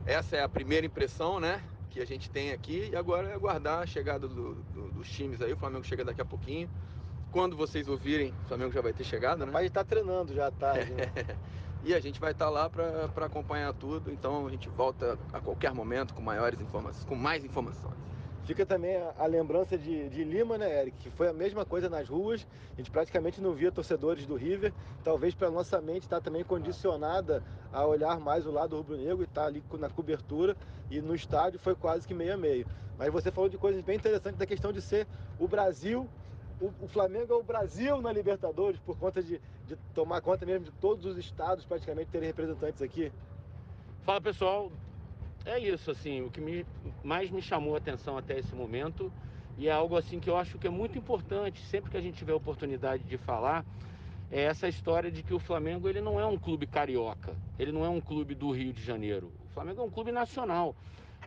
Essa 0.05 0.37
é 0.37 0.43
a 0.43 0.49
primeira 0.49 0.85
impressão, 0.85 1.39
né? 1.39 1.61
Que 1.89 2.01
a 2.01 2.05
gente 2.05 2.29
tem 2.29 2.51
aqui. 2.51 2.89
E 2.91 2.95
agora 2.95 3.29
é 3.29 3.33
aguardar 3.33 3.81
a 3.83 3.85
chegada 3.85 4.27
do, 4.27 4.55
do, 4.55 4.91
dos 4.91 5.09
times 5.09 5.41
aí. 5.41 5.53
O 5.53 5.57
Flamengo 5.57 5.83
chega 5.83 6.03
daqui 6.03 6.21
a 6.21 6.25
pouquinho. 6.25 6.69
Quando 7.31 7.55
vocês 7.55 7.87
ouvirem, 7.87 8.33
o 8.45 8.47
Flamengo 8.47 8.71
já 8.71 8.81
vai 8.81 8.93
ter 8.93 9.03
chegado, 9.03 9.45
né? 9.45 9.51
Mas 9.51 9.71
tá 9.71 9.83
treinando 9.83 10.33
já, 10.33 10.51
tá. 10.51 10.73
e 11.83 11.93
a 11.93 11.99
gente 11.99 12.19
vai 12.19 12.31
estar 12.31 12.45
tá 12.45 12.51
lá 12.51 12.69
para 12.69 13.25
acompanhar 13.25 13.73
tudo. 13.73 14.11
Então 14.11 14.47
a 14.47 14.49
gente 14.49 14.69
volta 14.69 15.17
a 15.31 15.39
qualquer 15.39 15.73
momento 15.73 16.13
com 16.13 16.21
maiores 16.21 16.59
informações, 16.59 17.05
com 17.05 17.15
mais 17.15 17.43
informações. 17.43 18.12
Fica 18.45 18.65
também 18.65 18.97
a, 18.97 19.13
a 19.19 19.25
lembrança 19.25 19.77
de, 19.77 20.09
de, 20.09 20.23
Lima, 20.23 20.57
né, 20.57 20.81
Eric? 20.81 20.97
Que 20.97 21.09
foi 21.09 21.29
a 21.29 21.33
mesma 21.33 21.63
coisa 21.65 21.89
nas 21.89 22.09
ruas. 22.09 22.45
A 22.73 22.75
gente 22.75 22.91
praticamente 22.91 23.39
não 23.39 23.53
via 23.53 23.71
torcedores 23.71 24.25
do 24.25 24.35
River. 24.35 24.73
Talvez 25.03 25.33
para 25.33 25.49
nossa 25.49 25.79
mente 25.81 26.03
está 26.03 26.19
também 26.19 26.43
condicionada 26.43 27.41
a 27.71 27.85
olhar 27.85 28.19
mais 28.19 28.45
o 28.45 28.51
lado 28.51 28.75
rubro-negro 28.75 29.21
e 29.21 29.23
estar 29.23 29.41
tá 29.41 29.47
ali 29.47 29.63
na 29.79 29.89
cobertura. 29.89 30.57
E 30.91 30.99
no 30.99 31.15
estádio 31.15 31.59
foi 31.59 31.73
quase 31.73 32.05
que 32.05 32.13
meio 32.13 32.33
a 32.33 32.37
meio. 32.37 32.67
Mas 32.97 33.11
você 33.11 33.31
falou 33.31 33.49
de 33.49 33.57
coisas 33.57 33.81
bem 33.81 33.95
interessantes 33.95 34.37
da 34.37 34.45
questão 34.45 34.73
de 34.73 34.81
ser 34.81 35.07
o 35.39 35.47
Brasil 35.47 36.07
o, 36.61 36.73
o, 36.81 36.87
Flamengo 36.87 37.33
é 37.33 37.35
o 37.35 37.43
Brasil 37.43 38.01
na 38.01 38.11
Libertadores, 38.11 38.79
por 38.79 38.97
conta 38.97 39.21
de, 39.21 39.41
de 39.67 39.75
tomar 39.93 40.21
conta 40.21 40.45
mesmo 40.45 40.65
de 40.65 40.71
todos 40.71 41.05
os 41.05 41.17
estados 41.17 41.65
praticamente 41.65 42.09
terem 42.09 42.27
representantes 42.27 42.81
aqui? 42.81 43.11
Fala 44.03 44.21
pessoal, 44.21 44.71
é 45.45 45.59
isso, 45.59 45.91
assim, 45.91 46.21
o 46.21 46.29
que 46.29 46.39
me, 46.39 46.65
mais 47.03 47.29
me 47.29 47.41
chamou 47.41 47.75
a 47.75 47.77
atenção 47.77 48.17
até 48.17 48.39
esse 48.39 48.55
momento 48.55 49.11
E 49.57 49.67
é 49.67 49.71
algo 49.71 49.97
assim 49.97 50.19
que 50.19 50.29
eu 50.29 50.37
acho 50.37 50.57
que 50.57 50.67
é 50.67 50.69
muito 50.69 50.97
importante, 50.97 51.61
sempre 51.65 51.91
que 51.91 51.97
a 51.97 52.01
gente 52.01 52.17
tiver 52.17 52.33
oportunidade 52.33 53.03
de 53.03 53.17
falar, 53.17 53.65
é 54.31 54.43
essa 54.43 54.67
história 54.67 55.11
de 55.11 55.21
que 55.21 55.33
o 55.33 55.39
Flamengo 55.39 55.87
ele 55.87 56.01
não 56.01 56.19
é 56.19 56.25
um 56.25 56.37
clube 56.37 56.65
carioca, 56.65 57.35
ele 57.59 57.71
não 57.71 57.85
é 57.85 57.89
um 57.89 58.01
clube 58.01 58.33
do 58.33 58.51
Rio 58.51 58.73
de 58.73 58.81
Janeiro. 58.81 59.31
O 59.45 59.53
Flamengo 59.53 59.81
é 59.81 59.83
um 59.83 59.91
clube 59.91 60.11
nacional. 60.11 60.75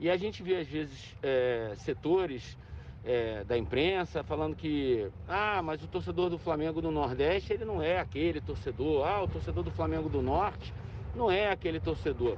E 0.00 0.10
a 0.10 0.16
gente 0.16 0.42
vê 0.42 0.56
às 0.56 0.66
vezes 0.66 1.16
é, 1.22 1.72
setores 1.76 2.58
é, 3.04 3.44
da 3.44 3.56
imprensa 3.56 4.24
falando 4.24 4.56
que, 4.56 5.08
ah, 5.28 5.62
mas 5.62 5.82
o 5.84 5.86
torcedor 5.86 6.28
do 6.28 6.38
Flamengo 6.38 6.82
do 6.82 6.90
Nordeste 6.90 7.52
ele 7.52 7.64
não 7.64 7.80
é 7.80 8.00
aquele 8.00 8.40
torcedor, 8.40 9.06
ah, 9.06 9.22
o 9.22 9.28
torcedor 9.28 9.62
do 9.62 9.70
Flamengo 9.70 10.08
do 10.08 10.20
Norte 10.20 10.74
não 11.14 11.30
é 11.30 11.48
aquele 11.50 11.78
torcedor. 11.78 12.36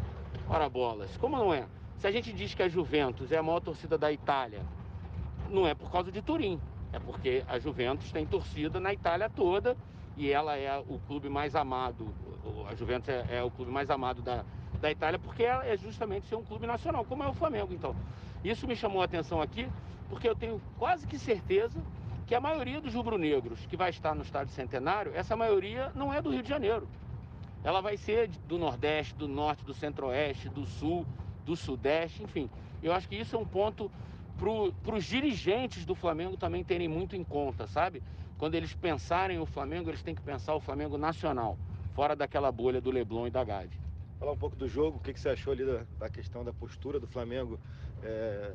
Ora 0.50 0.66
bolas, 0.66 1.14
como 1.18 1.37
não 1.37 1.52
é? 1.52 1.66
Se 1.98 2.06
a 2.06 2.11
gente 2.11 2.32
diz 2.32 2.54
que 2.54 2.62
a 2.62 2.68
Juventus 2.68 3.30
é 3.30 3.37
a 3.37 3.42
maior 3.42 3.61
torcida 3.61 3.98
da 3.98 4.11
Itália, 4.11 4.62
não 5.50 5.66
é 5.66 5.74
por 5.74 5.90
causa 5.90 6.11
de 6.11 6.22
Turim, 6.22 6.58
é 6.90 6.98
porque 6.98 7.44
a 7.46 7.58
Juventus 7.58 8.11
tem 8.11 8.24
torcida 8.24 8.80
na 8.80 8.90
Itália 8.90 9.28
toda 9.28 9.76
e 10.16 10.30
ela 10.32 10.56
é 10.56 10.78
o 10.88 10.98
clube 11.06 11.28
mais 11.28 11.54
amado, 11.54 12.08
a 12.66 12.74
Juventus 12.74 13.11
é, 13.11 13.26
é 13.28 13.42
o 13.42 13.50
clube 13.50 13.70
mais 13.70 13.90
amado 13.90 14.22
da, 14.22 14.42
da 14.80 14.90
Itália, 14.90 15.18
porque 15.18 15.42
é 15.42 15.76
justamente 15.76 16.26
ser 16.26 16.37
um 16.37 16.44
clube 16.44 16.66
nacional, 16.66 17.04
como 17.04 17.22
é 17.22 17.28
o 17.28 17.34
Flamengo. 17.34 17.74
Então, 17.74 17.94
isso 18.42 18.66
me 18.66 18.74
chamou 18.74 19.02
a 19.02 19.04
atenção 19.04 19.42
aqui, 19.42 19.68
porque 20.08 20.26
eu 20.26 20.34
tenho 20.34 20.62
quase 20.78 21.06
que 21.06 21.18
certeza 21.18 21.78
que 22.26 22.34
a 22.34 22.40
maioria 22.40 22.80
dos 22.80 22.94
rubro-negros 22.94 23.66
que 23.66 23.76
vai 23.76 23.90
estar 23.90 24.14
no 24.14 24.22
estádio 24.22 24.54
centenário, 24.54 25.12
essa 25.14 25.37
maioria 25.37 25.92
não 25.94 26.12
é 26.12 26.22
do 26.22 26.30
Rio 26.30 26.42
de 26.42 26.48
Janeiro. 26.48 26.88
Ela 27.64 27.81
vai 27.81 27.97
ser 27.97 28.29
do 28.47 28.59
Nordeste, 28.59 29.14
do 29.14 29.29
Norte, 29.29 29.64
do 29.64 29.75
Centro-Oeste, 29.75 30.49
do 30.49 30.64
Sul, 30.64 31.07
do 31.44 31.57
Sudeste, 31.57 32.23
enfim. 32.23 32.49
Eu 32.83 32.92
acho 32.92 33.09
que 33.09 33.16
isso 33.16 33.35
é 33.37 33.38
um 33.38 33.47
ponto 33.47 33.90
para 34.83 34.94
os 34.94 35.05
dirigentes 35.05 35.85
do 35.85 35.94
Flamengo 35.94 36.37
também 36.37 36.62
terem 36.62 36.87
muito 36.87 37.16
em 37.16 37.25
conta, 37.25 37.66
sabe? 37.66 38.03
Quando 38.38 38.55
eles 38.55 38.73
pensarem 38.73 39.40
o 39.40 39.47
Flamengo, 39.47 39.90
eles 39.90 40.03
têm 40.03 40.14
que 40.14 40.23
pensar 40.23 40.55
o 40.55 40.61
Flamengo 40.61 40.97
nacional, 40.97 41.59
fora 41.94 42.14
daquela 42.14 42.53
bolha 42.53 42.81
do 42.81 42.90
Leblon 42.90 43.27
e 43.27 43.31
da 43.31 43.42
Gávea. 43.42 43.81
Falar 44.21 44.33
um 44.33 44.37
pouco 44.37 44.55
do 44.55 44.68
jogo, 44.68 44.99
o 44.99 45.01
que, 45.01 45.12
que 45.12 45.18
você 45.21 45.31
achou 45.31 45.53
ali 45.53 45.64
da, 45.64 45.85
da 45.99 46.09
questão 46.09 46.44
da 46.44 46.53
postura 46.53 47.01
do 47.01 47.07
Flamengo 47.07 47.59
é, 48.03 48.55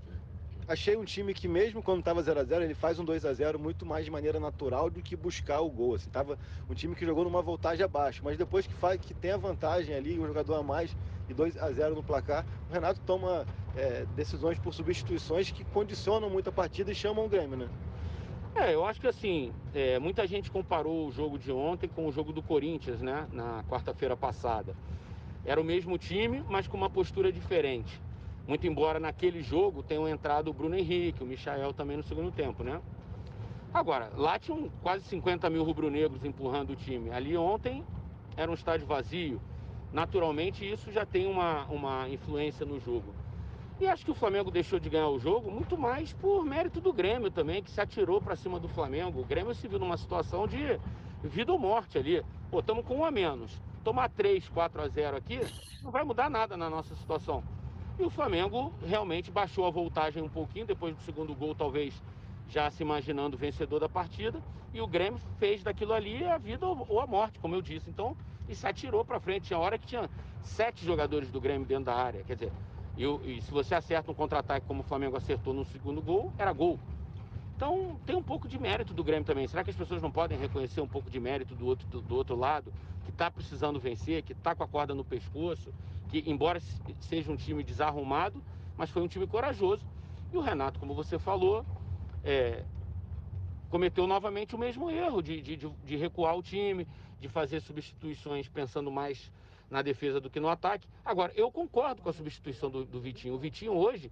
achei 0.68 0.96
um 0.96 1.04
time 1.04 1.34
que 1.34 1.48
mesmo 1.48 1.82
quando 1.82 2.00
estava 2.00 2.22
0 2.22 2.40
a 2.40 2.44
0 2.44 2.64
ele 2.64 2.74
faz 2.74 3.00
um 3.00 3.06
2 3.06 3.26
a 3.26 3.34
0 3.34 3.60
muito 3.60 3.86
mais 3.86 4.06
de 4.06 4.12
maneira 4.12 4.40
natural 4.40 4.90
do 4.90 5.02
que 5.02 5.16
buscar 5.16 5.62
o 5.62 5.70
gol. 5.70 5.96
Assim, 5.96 6.10
tava 6.10 6.38
um 6.70 6.74
time 6.74 6.96
que 6.96 7.06
jogou 7.06 7.24
numa 7.24 7.42
voltagem 7.42 7.84
abaixo, 7.84 8.22
mas 8.24 8.38
depois 8.38 8.66
que 8.68 8.74
faz 8.74 9.00
que 9.00 9.14
tem 9.14 9.32
a 9.32 9.38
vantagem 9.38 9.96
ali, 9.96 10.20
um 10.20 10.28
jogador 10.28 10.56
a 10.56 10.64
mais 10.64 10.96
e 11.30 11.34
2 11.34 11.58
a 11.58 11.72
0 11.72 11.96
no 11.96 12.04
placar, 12.04 12.46
o 12.70 12.74
Renato 12.74 13.00
toma 13.06 13.46
é, 13.76 14.06
decisões 14.16 14.60
por 14.60 14.74
substituições 14.74 15.52
que 15.52 15.64
condicionam 15.66 16.30
muito 16.30 16.50
a 16.50 16.52
partida 16.52 16.92
e 16.92 16.96
chamam 16.96 17.26
o 17.26 17.30
Grêmio, 17.30 17.58
né? 17.58 17.70
É, 18.56 18.74
eu 18.74 18.86
acho 18.86 19.02
que 19.02 19.08
assim, 19.08 19.52
é, 19.74 19.98
muita 19.98 20.28
gente 20.28 20.52
comparou 20.52 21.08
o 21.08 21.12
jogo 21.12 21.40
de 21.40 21.52
ontem 21.52 21.88
com 21.88 22.08
o 22.08 22.12
jogo 22.12 22.32
do 22.32 22.42
Corinthians, 22.42 23.02
né, 23.02 23.28
na 23.32 23.64
quarta-feira 23.64 24.16
passada. 24.16 24.76
Era 25.44 25.60
o 25.60 25.64
mesmo 25.64 25.98
time, 25.98 26.44
mas 26.48 26.68
com 26.68 26.78
uma 26.78 26.90
postura 26.90 27.32
diferente. 27.32 28.00
Muito 28.48 28.68
embora 28.68 29.00
naquele 29.00 29.42
jogo 29.42 29.82
tenham 29.82 30.08
entrado 30.08 30.50
o 30.50 30.54
Bruno 30.54 30.76
Henrique, 30.76 31.24
o 31.24 31.26
Michael 31.26 31.74
também 31.74 31.96
no 31.96 32.04
segundo 32.04 32.32
tempo, 32.32 32.64
né? 32.64 32.82
Agora, 33.74 34.12
lá 34.16 34.38
tinham 34.38 34.70
quase 34.82 35.04
50 35.06 35.50
mil 35.50 35.64
rubro-negros 35.64 36.24
empurrando 36.24 36.74
o 36.74 36.76
time. 36.76 37.10
Ali 37.10 37.36
ontem 37.38 37.84
era 38.36 38.52
um 38.52 38.54
estádio 38.54 38.86
vazio. 38.86 39.42
Naturalmente, 39.92 40.70
isso 40.70 40.92
já 40.92 41.06
tem 41.06 41.26
uma, 41.26 41.66
uma 41.66 42.08
influência 42.10 42.66
no 42.66 42.80
jogo. 42.80 43.14
E 43.80 43.88
acho 43.88 44.06
que 44.06 44.12
o 44.12 44.16
Flamengo 44.16 44.52
deixou 44.52 44.80
de 44.80 44.90
ganhar 44.90 45.10
o 45.10 45.20
jogo 45.20 45.50
muito 45.50 45.78
mais 45.78 46.14
por 46.14 46.46
mérito 46.46 46.80
do 46.80 46.94
Grêmio 46.94 47.32
também, 47.32 47.64
que 47.64 47.72
se 47.72 47.82
atirou 47.82 48.22
para 48.22 48.36
cima 48.36 48.60
do 48.60 48.68
Flamengo. 48.68 49.22
O 49.22 49.26
Grêmio 49.26 49.56
se 49.56 49.68
viu 49.68 49.80
numa 49.80 49.98
situação 49.98 50.48
de 50.48 50.80
vida 51.24 51.52
ou 51.52 51.58
morte 51.58 51.98
ali. 51.98 52.24
Pô, 52.52 52.60
estamos 52.60 52.86
com 52.86 52.98
um 52.98 53.06
a 53.06 53.12
menos. 53.12 53.60
Tomar 53.84 54.10
3, 54.10 54.48
4 54.50 54.82
a 54.82 54.88
0 54.88 55.18
aqui 55.18 55.40
não 55.84 55.92
vai 55.92 56.04
mudar 56.04 56.30
nada 56.30 56.56
na 56.56 56.70
nossa 56.70 56.96
situação. 56.96 57.44
E 58.04 58.06
o 58.06 58.10
Flamengo 58.10 58.74
realmente 58.86 59.32
baixou 59.32 59.66
a 59.66 59.70
voltagem 59.70 60.22
um 60.22 60.28
pouquinho, 60.28 60.66
depois 60.66 60.94
do 60.94 61.02
segundo 61.04 61.34
gol, 61.34 61.56
talvez 61.56 62.04
já 62.50 62.70
se 62.70 62.84
imaginando 62.84 63.38
vencedor 63.38 63.80
da 63.80 63.88
partida. 63.88 64.44
E 64.74 64.82
o 64.82 64.88
Grêmio 64.88 65.18
fez 65.40 65.64
daquilo 65.64 65.94
ali 65.94 66.22
a 66.26 66.38
vida 66.38 66.68
ou 66.68 67.00
a 67.00 67.08
morte, 67.08 67.40
como 67.40 67.56
eu 67.56 67.62
disse. 67.62 67.90
Então, 67.90 68.14
e 68.50 68.54
se 68.54 68.68
atirou 68.68 69.06
para 69.06 69.22
frente. 69.22 69.46
Tinha 69.48 69.58
hora 69.58 69.78
que 69.78 69.88
tinha 69.88 70.10
sete 70.42 70.86
jogadores 70.86 71.32
do 71.32 71.40
Grêmio 71.40 71.66
dentro 71.66 71.86
da 71.86 71.96
área. 71.96 72.26
Quer 72.26 72.34
dizer, 72.34 72.52
e, 72.98 73.06
e 73.06 73.42
se 73.42 73.50
você 73.50 73.74
acerta 73.74 74.12
um 74.12 74.14
contra-ataque 74.14 74.68
como 74.68 74.82
o 74.82 74.84
Flamengo 74.84 75.16
acertou 75.16 75.54
no 75.54 75.64
segundo 75.64 76.02
gol, 76.02 76.34
era 76.38 76.52
gol. 76.52 76.78
Então 77.56 77.98
tem 78.06 78.18
um 78.18 78.24
pouco 78.24 78.50
de 78.50 78.60
mérito 78.60 78.94
do 78.94 79.02
Grêmio 79.02 79.24
também. 79.24 79.48
Será 79.48 79.64
que 79.64 79.70
as 79.70 79.78
pessoas 79.78 80.02
não 80.02 80.12
podem 80.12 80.38
reconhecer 80.38 80.82
um 80.82 80.90
pouco 80.90 81.10
de 81.10 81.22
mérito 81.22 81.56
do 81.56 81.66
outro, 81.66 81.88
do, 81.88 82.02
do 82.02 82.16
outro 82.18 82.36
lado, 82.36 82.74
que 83.06 83.12
está 83.12 83.32
precisando 83.32 83.80
vencer, 83.80 84.24
que 84.24 84.34
está 84.34 84.54
com 84.54 84.62
a 84.62 84.68
corda 84.68 84.94
no 84.94 85.06
pescoço, 85.06 85.74
que 86.22 86.30
embora 86.30 86.60
seja 87.00 87.32
um 87.32 87.36
time 87.36 87.64
desarrumado, 87.64 88.44
mas 88.78 88.92
foi 88.92 89.02
um 89.02 89.08
time 89.08 89.26
corajoso. 89.26 89.84
E 90.32 90.38
o 90.38 90.42
Renato, 90.42 90.80
como 90.80 90.94
você 90.94 91.18
falou, 91.18 91.66
é, 92.24 92.64
cometeu 93.70 94.06
novamente 94.06 94.56
o 94.56 94.60
mesmo 94.60 94.92
erro 94.92 95.24
de, 95.24 95.42
de, 95.42 95.58
de 95.58 95.96
recuar 95.96 96.38
o 96.38 96.44
time, 96.44 96.88
de 97.20 97.28
fazer 97.28 97.62
substituições 97.62 98.48
pensando 98.48 98.92
mais 98.92 99.32
na 99.72 99.82
defesa 99.82 100.20
do 100.20 100.30
que 100.30 100.40
no 100.40 100.50
ataque. 100.50 100.88
Agora, 101.04 101.32
eu 101.36 101.52
concordo 101.52 102.02
com 102.02 102.10
a 102.10 102.14
substituição 102.14 102.70
do, 102.70 102.86
do 102.86 103.02
Vitinho. 103.02 103.34
O 103.34 103.40
Vitinho 103.40 103.74
hoje 103.74 104.12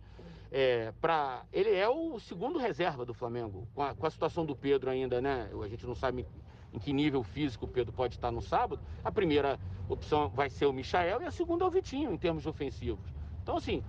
é, 0.51 0.91
para 0.99 1.43
ele 1.53 1.69
é 1.75 1.87
o 1.87 2.19
segundo 2.19 2.57
reserva 2.57 3.05
do 3.05 3.13
Flamengo, 3.13 3.67
com 3.75 3.83
a, 3.83 3.93
com 3.93 4.05
a, 4.07 4.09
situação 4.09 4.43
do 4.43 4.55
Pedro 4.55 4.89
ainda, 4.89 5.21
né? 5.21 5.51
A 5.63 5.67
gente 5.67 5.85
não 5.85 5.95
sabe 5.95 6.25
em 6.73 6.79
que 6.79 6.93
nível 6.93 7.23
físico 7.23 7.65
o 7.65 7.67
Pedro 7.67 7.93
pode 7.93 8.15
estar 8.15 8.31
no 8.31 8.41
sábado. 8.41 8.81
A 9.03 9.12
primeira 9.12 9.60
opção 9.89 10.29
vai 10.29 10.49
ser 10.49 10.65
o 10.65 10.73
Michael 10.73 11.21
e 11.21 11.25
a 11.25 11.31
segunda 11.31 11.65
é 11.65 11.67
o 11.67 11.71
Vitinho, 11.71 12.13
em 12.13 12.17
termos 12.17 12.45
ofensivos. 12.45 13.05
Então, 13.43 13.57
assim, 13.57 13.84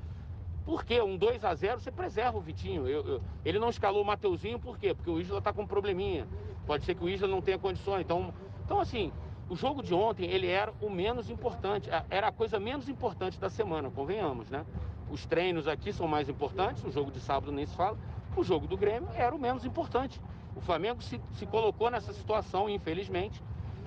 por 0.65 0.85
que 0.85 1.01
um 1.01 1.17
2 1.17 1.45
a 1.45 1.55
0 1.55 1.81
você 1.81 1.91
preserva 1.91 2.39
o 2.39 2.41
Vitinho? 2.41 2.87
Eu, 2.89 3.05
eu, 3.07 3.23
ele 3.45 3.59
não 3.59 3.69
escalou 3.69 4.03
o 4.03 4.07
Mateuzinho, 4.07 4.59
por 4.59 4.79
quê? 4.79 4.95
Porque 4.95 5.11
o 5.11 5.21
Isla 5.21 5.39
está 5.39 5.53
com 5.53 5.63
um 5.63 5.67
probleminha. 5.67 6.27
Pode 6.67 6.85
ser 6.85 6.95
que 6.95 7.05
o 7.05 7.09
Isla 7.09 7.27
não 7.27 7.41
tenha 7.41 7.59
condições. 7.59 8.03
Então, 8.03 8.33
então, 8.65 8.81
assim, 8.81 9.13
o 9.49 9.57
jogo 9.57 9.83
de 9.83 9.93
ontem, 9.93 10.31
ele 10.31 10.47
era 10.47 10.73
o 10.81 10.89
menos 10.89 11.29
importante, 11.29 11.91
era 12.09 12.29
a 12.29 12.33
coisa 12.33 12.59
menos 12.59 12.89
importante 12.89 13.39
da 13.39 13.51
semana, 13.51 13.91
convenhamos, 13.91 14.49
né? 14.49 14.65
Os 15.11 15.27
treinos 15.27 15.69
aqui 15.69 15.93
são 15.93 16.09
mais 16.09 16.29
importantes, 16.29 16.83
o 16.85 16.91
jogo 16.91 17.11
de 17.11 17.21
sábado 17.21 17.53
nem 17.53 17.67
se 17.67 17.77
fala. 17.77 17.99
O 18.35 18.43
jogo 18.43 18.67
do 18.67 18.79
Grêmio 18.79 19.11
era 19.15 19.35
o 19.35 19.39
menos 19.39 19.65
importante. 19.65 20.19
O 20.55 20.61
Flamengo 20.61 21.03
se, 21.03 21.21
se 21.35 21.47
colocou 21.47 21.91
nessa 21.91 22.13
situação, 22.13 22.69
infelizmente, 22.69 23.43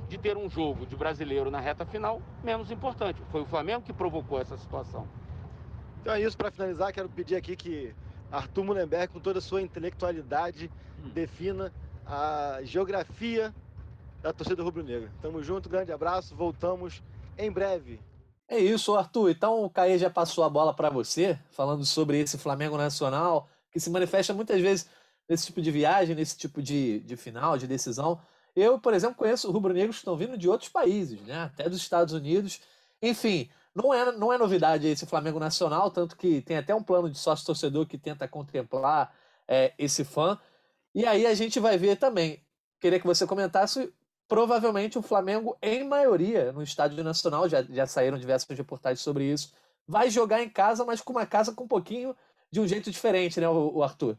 de 0.07 0.17
ter 0.17 0.37
um 0.37 0.49
jogo 0.49 0.85
de 0.85 0.95
brasileiro 0.95 1.49
na 1.49 1.59
reta 1.59 1.85
final 1.85 2.21
menos 2.43 2.71
importante. 2.71 3.21
Foi 3.31 3.41
o 3.41 3.45
Flamengo 3.45 3.83
que 3.83 3.93
provocou 3.93 4.39
essa 4.39 4.57
situação. 4.57 5.07
Então 6.01 6.13
é 6.13 6.21
isso, 6.21 6.37
para 6.37 6.51
finalizar, 6.51 6.93
quero 6.93 7.09
pedir 7.09 7.35
aqui 7.35 7.55
que 7.55 7.95
Arthur 8.31 8.63
Mullenberg, 8.63 9.13
com 9.13 9.19
toda 9.19 9.39
a 9.39 9.41
sua 9.41 9.61
intelectualidade, 9.61 10.69
hum. 11.03 11.09
defina 11.09 11.73
a 12.05 12.59
geografia 12.63 13.53
da 14.21 14.31
torcida 14.31 14.61
rubro-negra. 14.61 15.11
Tamo 15.21 15.41
junto, 15.41 15.69
grande 15.69 15.91
abraço, 15.91 16.35
voltamos 16.35 17.01
em 17.37 17.51
breve. 17.51 17.99
É 18.47 18.59
isso, 18.59 18.95
Arthur. 18.95 19.31
Então 19.31 19.63
o 19.63 19.69
Caê 19.69 19.97
já 19.97 20.09
passou 20.09 20.43
a 20.43 20.49
bola 20.49 20.73
para 20.73 20.89
você, 20.89 21.39
falando 21.51 21.83
sobre 21.83 22.19
esse 22.19 22.37
Flamengo 22.37 22.77
Nacional, 22.77 23.49
que 23.71 23.79
se 23.79 23.89
manifesta 23.89 24.33
muitas 24.33 24.61
vezes 24.61 24.87
nesse 25.27 25.47
tipo 25.47 25.61
de 25.61 25.71
viagem, 25.71 26.15
nesse 26.15 26.37
tipo 26.37 26.61
de, 26.61 26.99
de 27.01 27.15
final, 27.15 27.57
de 27.57 27.67
decisão. 27.67 28.19
Eu, 28.55 28.79
por 28.79 28.93
exemplo, 28.93 29.15
conheço 29.15 29.51
rubro-negros 29.51 29.97
que 29.97 30.01
estão 30.01 30.15
vindo 30.15 30.37
de 30.37 30.47
outros 30.47 30.69
países, 30.69 31.19
né? 31.21 31.43
até 31.43 31.67
dos 31.67 31.79
Estados 31.79 32.13
Unidos. 32.13 32.61
Enfim, 33.01 33.49
não 33.75 33.93
é, 33.93 34.11
não 34.13 34.31
é 34.31 34.37
novidade 34.37 34.87
esse 34.87 35.05
Flamengo 35.05 35.39
Nacional, 35.39 35.91
tanto 35.91 36.15
que 36.15 36.41
tem 36.41 36.57
até 36.57 36.73
um 36.73 36.81
plano 36.81 37.09
de 37.09 37.17
sócio-torcedor 37.17 37.85
que 37.85 37.97
tenta 37.97 38.27
contemplar 38.27 39.13
é, 39.47 39.73
esse 39.77 40.05
fã. 40.05 40.39
E 40.93 41.05
aí 41.05 41.25
a 41.25 41.33
gente 41.33 41.59
vai 41.59 41.77
ver 41.77 41.97
também. 41.97 42.41
Queria 42.79 42.99
que 42.99 43.05
você 43.05 43.27
comentasse 43.27 43.93
provavelmente 44.27 44.97
o 44.97 45.01
Flamengo, 45.01 45.57
em 45.61 45.83
maioria, 45.83 46.51
no 46.51 46.63
Estádio 46.63 47.03
Nacional, 47.03 47.47
já, 47.47 47.61
já 47.63 47.85
saíram 47.85 48.17
diversas 48.17 48.57
reportagens 48.57 49.01
sobre 49.01 49.25
isso, 49.25 49.53
vai 49.87 50.09
jogar 50.09 50.41
em 50.41 50.49
casa, 50.49 50.83
mas 50.83 51.01
com 51.01 51.11
uma 51.11 51.25
casa 51.25 51.53
com 51.53 51.65
um 51.65 51.67
pouquinho 51.67 52.15
de 52.49 52.59
um 52.59 52.67
jeito 52.67 52.89
diferente, 52.89 53.39
né, 53.39 53.47
o, 53.47 53.75
o 53.75 53.83
Arthur? 53.83 54.17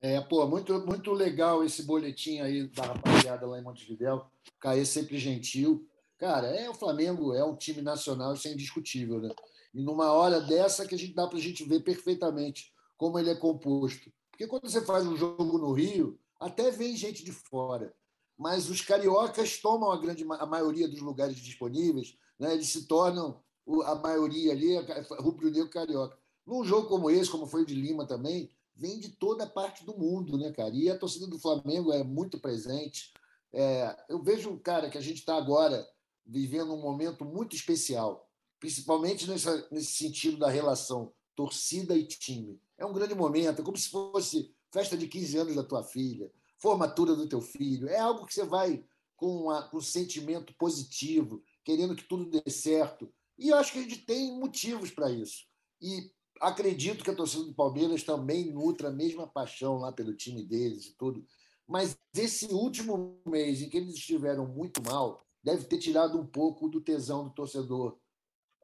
É, 0.00 0.20
pô, 0.20 0.46
muito, 0.46 0.86
muito 0.86 1.12
legal 1.12 1.62
esse 1.62 1.82
boletim 1.82 2.40
aí 2.40 2.66
da 2.68 2.84
rapaziada 2.84 3.46
lá 3.46 3.58
em 3.58 3.62
Montevidéu. 3.62 4.24
Caê 4.58 4.84
sempre 4.84 5.18
gentil. 5.18 5.86
Cara, 6.18 6.48
é 6.48 6.68
o 6.68 6.74
Flamengo, 6.74 7.34
é 7.34 7.44
um 7.44 7.56
time 7.56 7.82
nacional, 7.82 8.34
isso 8.34 8.48
é 8.48 8.52
indiscutível, 8.52 9.20
né? 9.20 9.30
E 9.72 9.82
numa 9.82 10.12
hora 10.12 10.40
dessa 10.40 10.86
que 10.86 10.94
a 10.94 10.98
gente 10.98 11.14
dá 11.14 11.26
para 11.26 11.38
a 11.38 11.40
gente 11.40 11.64
ver 11.64 11.80
perfeitamente 11.80 12.72
como 12.96 13.18
ele 13.18 13.30
é 13.30 13.34
composto. 13.34 14.10
Porque 14.30 14.46
quando 14.46 14.68
você 14.68 14.84
faz 14.84 15.06
um 15.06 15.16
jogo 15.16 15.58
no 15.58 15.72
Rio, 15.72 16.18
até 16.38 16.70
vem 16.70 16.96
gente 16.96 17.24
de 17.24 17.32
fora 17.32 17.94
mas 18.40 18.70
os 18.70 18.80
cariocas 18.80 19.58
tomam 19.58 19.92
a 19.92 19.98
grande 19.98 20.24
a 20.26 20.46
maioria 20.46 20.88
dos 20.88 21.02
lugares 21.02 21.36
disponíveis, 21.36 22.16
né? 22.38 22.54
eles 22.54 22.68
se 22.68 22.86
tornam 22.86 23.38
a 23.84 23.94
maioria 23.96 24.52
ali, 24.52 24.78
rubro-negro 25.18 25.68
carioca. 25.68 26.16
Num 26.46 26.64
jogo 26.64 26.88
como 26.88 27.10
esse, 27.10 27.30
como 27.30 27.46
foi 27.46 27.62
o 27.62 27.66
de 27.66 27.74
Lima 27.74 28.06
também, 28.06 28.50
vem 28.80 28.98
de 28.98 29.10
toda 29.10 29.46
parte 29.46 29.84
do 29.84 29.96
mundo, 29.96 30.38
né, 30.38 30.50
cara? 30.50 30.74
E 30.74 30.88
a 30.88 30.98
torcida 30.98 31.26
do 31.26 31.38
Flamengo 31.38 31.92
é 31.92 32.02
muito 32.02 32.40
presente. 32.40 33.12
É, 33.52 33.94
eu 34.08 34.22
vejo, 34.22 34.58
cara, 34.60 34.88
que 34.88 34.96
a 34.96 35.02
gente 35.02 35.18
está 35.18 35.36
agora 35.36 35.86
vivendo 36.24 36.72
um 36.72 36.80
momento 36.80 37.24
muito 37.24 37.54
especial, 37.54 38.26
principalmente 38.58 39.28
nessa, 39.28 39.68
nesse 39.70 39.92
sentido 39.92 40.38
da 40.38 40.48
relação 40.48 41.12
torcida 41.36 41.94
e 41.94 42.06
time. 42.06 42.58
É 42.78 42.86
um 42.86 42.92
grande 42.92 43.14
momento, 43.14 43.60
é 43.60 43.64
como 43.64 43.76
se 43.76 43.90
fosse 43.90 44.54
festa 44.72 44.96
de 44.96 45.06
15 45.06 45.38
anos 45.38 45.56
da 45.56 45.64
tua 45.64 45.82
filha, 45.82 46.30
formatura 46.58 47.14
do 47.14 47.28
teu 47.28 47.40
filho. 47.42 47.88
É 47.88 47.98
algo 47.98 48.24
que 48.24 48.32
você 48.32 48.44
vai 48.44 48.82
com, 49.14 49.42
uma, 49.42 49.68
com 49.68 49.76
um 49.76 49.82
sentimento 49.82 50.54
positivo, 50.54 51.42
querendo 51.64 51.94
que 51.94 52.04
tudo 52.04 52.24
dê 52.24 52.50
certo. 52.50 53.12
E 53.38 53.50
eu 53.50 53.56
acho 53.56 53.72
que 53.72 53.78
a 53.78 53.82
gente 53.82 53.98
tem 53.98 54.38
motivos 54.38 54.90
para 54.90 55.10
isso. 55.10 55.44
E 55.82 56.10
acredito 56.40 57.04
que 57.04 57.10
a 57.10 57.14
torcida 57.14 57.44
do 57.44 57.54
Palmeiras 57.54 58.02
também 58.02 58.52
nutra 58.52 58.88
a 58.88 58.92
mesma 58.92 59.26
paixão 59.26 59.78
lá 59.78 59.92
pelo 59.92 60.16
time 60.16 60.42
deles 60.42 60.86
e 60.86 60.96
tudo. 60.96 61.24
Mas 61.68 61.96
esse 62.14 62.46
último 62.46 63.20
mês 63.26 63.62
em 63.62 63.68
que 63.68 63.76
eles 63.76 63.94
estiveram 63.94 64.46
muito 64.46 64.82
mal, 64.82 65.24
deve 65.42 65.64
ter 65.64 65.78
tirado 65.78 66.18
um 66.18 66.26
pouco 66.26 66.68
do 66.68 66.80
tesão 66.80 67.24
do 67.24 67.34
torcedor 67.34 67.96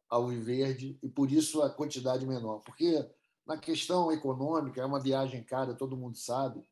ao 0.08 0.28
verde 0.28 0.98
e 1.02 1.08
por 1.08 1.30
isso 1.30 1.62
a 1.62 1.70
quantidade 1.70 2.26
menor. 2.26 2.60
Porque 2.60 3.08
na 3.46 3.56
questão 3.56 4.10
econômica, 4.10 4.80
é 4.80 4.84
uma 4.84 5.00
viagem 5.00 5.44
cara, 5.44 5.74
todo 5.74 5.96
mundo 5.96 6.16
sabe. 6.16 6.68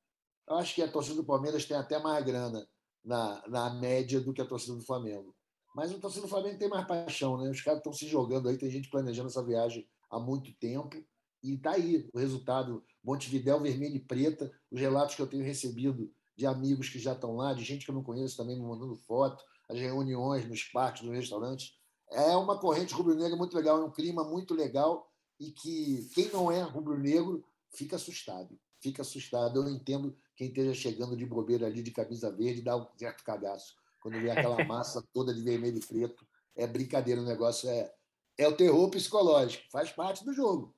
Eu 0.48 0.56
acho 0.56 0.74
que 0.74 0.82
a 0.82 0.90
torcida 0.90 1.16
do 1.16 1.24
Palmeiras 1.24 1.64
tem 1.64 1.76
até 1.76 1.98
mais 1.98 2.24
grana 2.24 2.66
na, 3.04 3.48
na 3.48 3.70
média 3.74 4.20
do 4.20 4.32
que 4.32 4.42
a 4.42 4.46
torcida 4.46 4.76
do 4.76 4.84
Flamengo. 4.84 5.34
Mas 5.74 5.92
a 5.92 5.98
torcida 5.98 6.22
do 6.22 6.28
Flamengo 6.28 6.58
tem 6.58 6.68
mais 6.68 6.86
paixão, 6.86 7.36
né? 7.36 7.50
Os 7.50 7.60
caras 7.60 7.78
estão 7.78 7.92
se 7.92 8.06
jogando 8.08 8.48
aí, 8.48 8.58
tem 8.58 8.70
gente 8.70 8.90
planejando 8.90 9.28
essa 9.28 9.44
viagem 9.44 9.86
há 10.14 10.20
muito 10.20 10.52
tempo. 10.54 10.96
E 11.42 11.54
está 11.54 11.72
aí 11.72 12.08
o 12.12 12.18
resultado: 12.18 12.84
Montevidéu 13.02 13.60
vermelho 13.60 13.96
e 13.96 14.00
preta. 14.00 14.50
Os 14.70 14.80
relatos 14.80 15.14
que 15.14 15.22
eu 15.22 15.26
tenho 15.26 15.44
recebido 15.44 16.10
de 16.36 16.46
amigos 16.46 16.88
que 16.88 16.98
já 16.98 17.12
estão 17.12 17.36
lá, 17.36 17.52
de 17.52 17.64
gente 17.64 17.84
que 17.84 17.90
eu 17.90 17.94
não 17.94 18.02
conheço 18.02 18.36
também 18.36 18.56
me 18.56 18.66
mandando 18.66 18.96
foto, 18.96 19.44
as 19.68 19.78
reuniões 19.78 20.48
nos 20.48 20.64
parques, 20.64 21.02
nos 21.02 21.14
restaurantes. 21.14 21.72
É 22.10 22.36
uma 22.36 22.58
corrente 22.58 22.94
rubro-negra 22.94 23.36
muito 23.36 23.56
legal, 23.56 23.80
é 23.80 23.84
um 23.84 23.90
clima 23.90 24.24
muito 24.24 24.54
legal 24.54 25.08
e 25.38 25.50
que 25.50 26.08
quem 26.14 26.30
não 26.30 26.50
é 26.50 26.62
rubro-negro 26.62 27.44
fica 27.70 27.96
assustado. 27.96 28.58
Fica 28.80 29.02
assustado. 29.02 29.62
Eu 29.62 29.68
entendo 29.68 30.16
quem 30.36 30.48
esteja 30.48 30.74
chegando 30.74 31.16
de 31.16 31.24
bobeira 31.24 31.66
ali 31.66 31.82
de 31.82 31.90
camisa 31.90 32.30
verde 32.30 32.62
dá 32.62 32.76
um 32.76 32.86
certo 32.96 33.24
cagaço. 33.24 33.74
Quando 34.00 34.20
vê 34.20 34.30
aquela 34.30 34.62
massa 34.66 35.02
toda 35.12 35.32
de 35.32 35.42
vermelho 35.42 35.78
e 35.78 35.86
preto, 35.86 36.26
é 36.56 36.66
brincadeira, 36.66 37.20
o 37.20 37.24
negócio 37.24 37.68
é, 37.68 37.92
é 38.38 38.48
o 38.48 38.56
terror 38.56 38.90
psicológico, 38.90 39.64
faz 39.70 39.90
parte 39.90 40.24
do 40.24 40.32
jogo. 40.32 40.74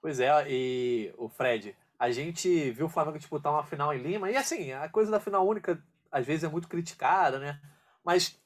Pois 0.00 0.18
é, 0.18 0.30
e 0.48 1.14
o 1.16 1.28
Fred, 1.28 1.76
a 1.98 2.10
gente 2.10 2.70
viu 2.72 2.86
o 2.86 2.88
Flamengo 2.88 3.18
disputar 3.18 3.52
uma 3.52 3.64
final 3.64 3.94
em 3.94 3.98
Lima, 3.98 4.30
e 4.30 4.36
assim, 4.36 4.72
a 4.72 4.88
coisa 4.88 5.10
da 5.10 5.20
final 5.20 5.46
única 5.46 5.82
às 6.10 6.26
vezes 6.26 6.44
é 6.44 6.48
muito 6.48 6.68
criticada, 6.68 7.38
né? 7.38 7.60
Mas 8.04 8.38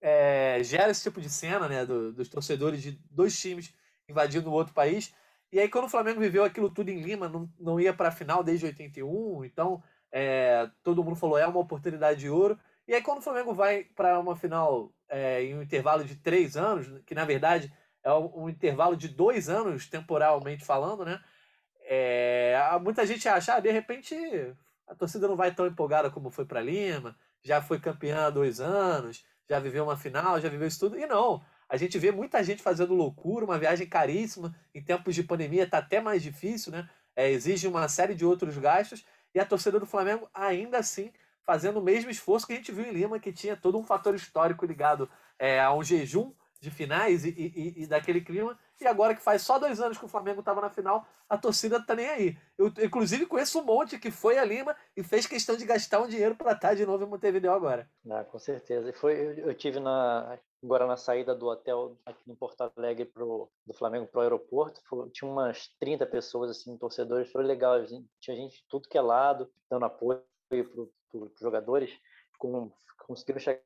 é, 0.00 0.58
gera 0.64 0.90
esse 0.90 1.02
tipo 1.02 1.20
de 1.20 1.30
cena, 1.30 1.68
né? 1.68 1.86
Do, 1.86 2.12
dos 2.12 2.28
torcedores 2.28 2.82
de 2.82 2.98
dois 3.10 3.38
times 3.38 3.72
invadindo 4.08 4.50
outro 4.50 4.74
país. 4.74 5.14
E 5.52 5.60
aí, 5.60 5.68
quando 5.68 5.84
o 5.84 5.88
Flamengo 5.88 6.20
viveu 6.20 6.44
aquilo 6.44 6.70
tudo 6.70 6.88
em 6.88 7.00
Lima, 7.00 7.28
não, 7.28 7.48
não 7.60 7.78
ia 7.78 7.94
para 7.94 8.08
a 8.08 8.12
final 8.12 8.42
desde 8.42 8.66
81, 8.66 9.44
então 9.44 9.82
é, 10.10 10.68
todo 10.82 11.04
mundo 11.04 11.16
falou 11.16 11.38
é 11.38 11.46
uma 11.46 11.60
oportunidade 11.60 12.20
de 12.20 12.28
ouro. 12.28 12.58
E 12.88 12.94
aí, 12.94 13.02
quando 13.02 13.18
o 13.18 13.22
Flamengo 13.22 13.54
vai 13.54 13.84
para 13.84 14.18
uma 14.18 14.34
final 14.34 14.92
é, 15.12 15.44
em 15.44 15.54
um 15.54 15.62
intervalo 15.62 16.02
de 16.02 16.16
três 16.16 16.56
anos, 16.56 16.88
que 17.04 17.14
na 17.14 17.26
verdade 17.26 17.70
é 18.02 18.10
um, 18.14 18.48
intervalo 18.48 18.96
de 18.96 19.08
dois 19.08 19.50
anos, 19.50 19.86
temporalmente 19.86 20.64
falando, 20.64 21.04
né? 21.04 21.22
É, 21.84 22.58
muita 22.80 23.06
gente 23.06 23.28
acha, 23.28 23.54
ah, 23.54 23.60
de 23.60 23.70
repente 23.70 24.16
a 24.88 24.94
torcida 24.94 25.28
não 25.28 25.36
vai 25.36 25.54
tão 25.54 25.66
empolgada 25.66 26.10
como 26.10 26.30
foi 26.30 26.46
para 26.46 26.62
Lima, 26.62 27.14
já 27.42 27.60
foi 27.60 27.78
campeã 27.78 28.26
há 28.26 28.30
dois 28.30 28.58
anos, 28.58 29.24
já 29.48 29.58
viveu 29.58 29.84
uma 29.84 29.96
final, 29.96 30.40
já 30.40 30.48
viveu 30.48 30.66
isso 30.66 30.80
tudo. 30.80 30.98
E 30.98 31.06
não, 31.06 31.44
a 31.68 31.76
gente 31.76 31.98
vê 31.98 32.10
muita 32.10 32.42
gente 32.42 32.62
fazendo 32.62 32.94
loucura, 32.94 33.44
uma 33.44 33.58
viagem 33.58 33.86
caríssima, 33.86 34.54
em 34.74 34.82
tempos 34.82 35.14
de 35.14 35.22
pandemia 35.22 35.64
está 35.64 35.78
até 35.78 36.00
mais 36.00 36.22
difícil, 36.22 36.72
né? 36.72 36.88
É, 37.14 37.30
exige 37.30 37.68
uma 37.68 37.86
série 37.86 38.14
de 38.14 38.24
outros 38.24 38.56
gastos, 38.56 39.04
e 39.34 39.38
a 39.38 39.44
torcida 39.44 39.78
do 39.78 39.84
Flamengo 39.84 40.26
ainda 40.32 40.78
assim 40.78 41.12
fazendo 41.44 41.78
o 41.78 41.82
mesmo 41.82 42.10
esforço 42.10 42.46
que 42.46 42.52
a 42.52 42.56
gente 42.56 42.72
viu 42.72 42.84
em 42.84 42.92
Lima, 42.92 43.18
que 43.18 43.32
tinha 43.32 43.56
todo 43.56 43.78
um 43.78 43.84
fator 43.84 44.14
histórico 44.14 44.66
ligado 44.66 45.08
é, 45.38 45.60
a 45.60 45.72
um 45.72 45.82
jejum 45.82 46.32
de 46.62 46.70
finais 46.70 47.24
e, 47.24 47.30
e, 47.30 47.82
e, 47.82 47.86
daquele 47.86 48.20
clima. 48.20 48.56
E 48.80 48.86
agora 48.86 49.14
que 49.14 49.22
faz 49.22 49.42
só 49.42 49.58
dois 49.58 49.80
anos 49.80 49.98
que 49.98 50.04
o 50.04 50.08
Flamengo 50.08 50.40
estava 50.40 50.60
na 50.60 50.70
final, 50.70 51.04
a 51.28 51.36
torcida 51.36 51.84
tá 51.84 51.94
nem 51.94 52.08
aí. 52.08 52.38
Eu, 52.56 52.68
inclusive, 52.82 53.26
conheço 53.26 53.60
um 53.60 53.64
monte 53.64 53.98
que 53.98 54.12
foi 54.12 54.38
a 54.38 54.44
Lima 54.44 54.76
e 54.96 55.02
fez 55.02 55.26
questão 55.26 55.56
de 55.56 55.64
gastar 55.64 56.00
um 56.00 56.06
dinheiro 56.06 56.36
para 56.36 56.52
estar 56.52 56.74
de 56.74 56.86
novo 56.86 57.04
em 57.04 57.08
Montevideo 57.08 57.52
agora. 57.52 57.88
Ah, 58.08 58.24
com 58.24 58.38
certeza. 58.38 58.90
E 58.90 58.92
foi, 58.92 59.14
eu, 59.14 59.48
eu 59.48 59.54
tive 59.54 59.80
na, 59.80 60.38
agora 60.62 60.86
na 60.86 60.96
saída 60.96 61.34
do 61.34 61.46
hotel 61.46 61.96
aqui 62.06 62.30
em 62.30 62.34
Porto 62.34 62.72
Alegre 62.76 63.06
pro, 63.06 63.50
do 63.66 63.74
Flamengo 63.74 64.06
para 64.06 64.20
o 64.20 64.22
aeroporto, 64.22 64.80
foi, 64.88 65.10
tinha 65.10 65.30
umas 65.30 65.68
30 65.80 66.06
pessoas, 66.06 66.50
assim, 66.50 66.78
torcedores, 66.78 67.30
foi 67.30 67.42
legal, 67.42 67.84
tinha 68.20 68.36
gente 68.36 68.58
de 68.58 68.64
tudo 68.68 68.88
que 68.88 68.96
é 68.96 69.00
lado, 69.00 69.50
dando 69.68 69.84
apoio 69.84 70.22
para 70.62 70.82
os 71.20 71.38
jogadores, 71.40 71.90
com, 72.38 72.70
conseguiram 73.06 73.40
chegar 73.40 73.62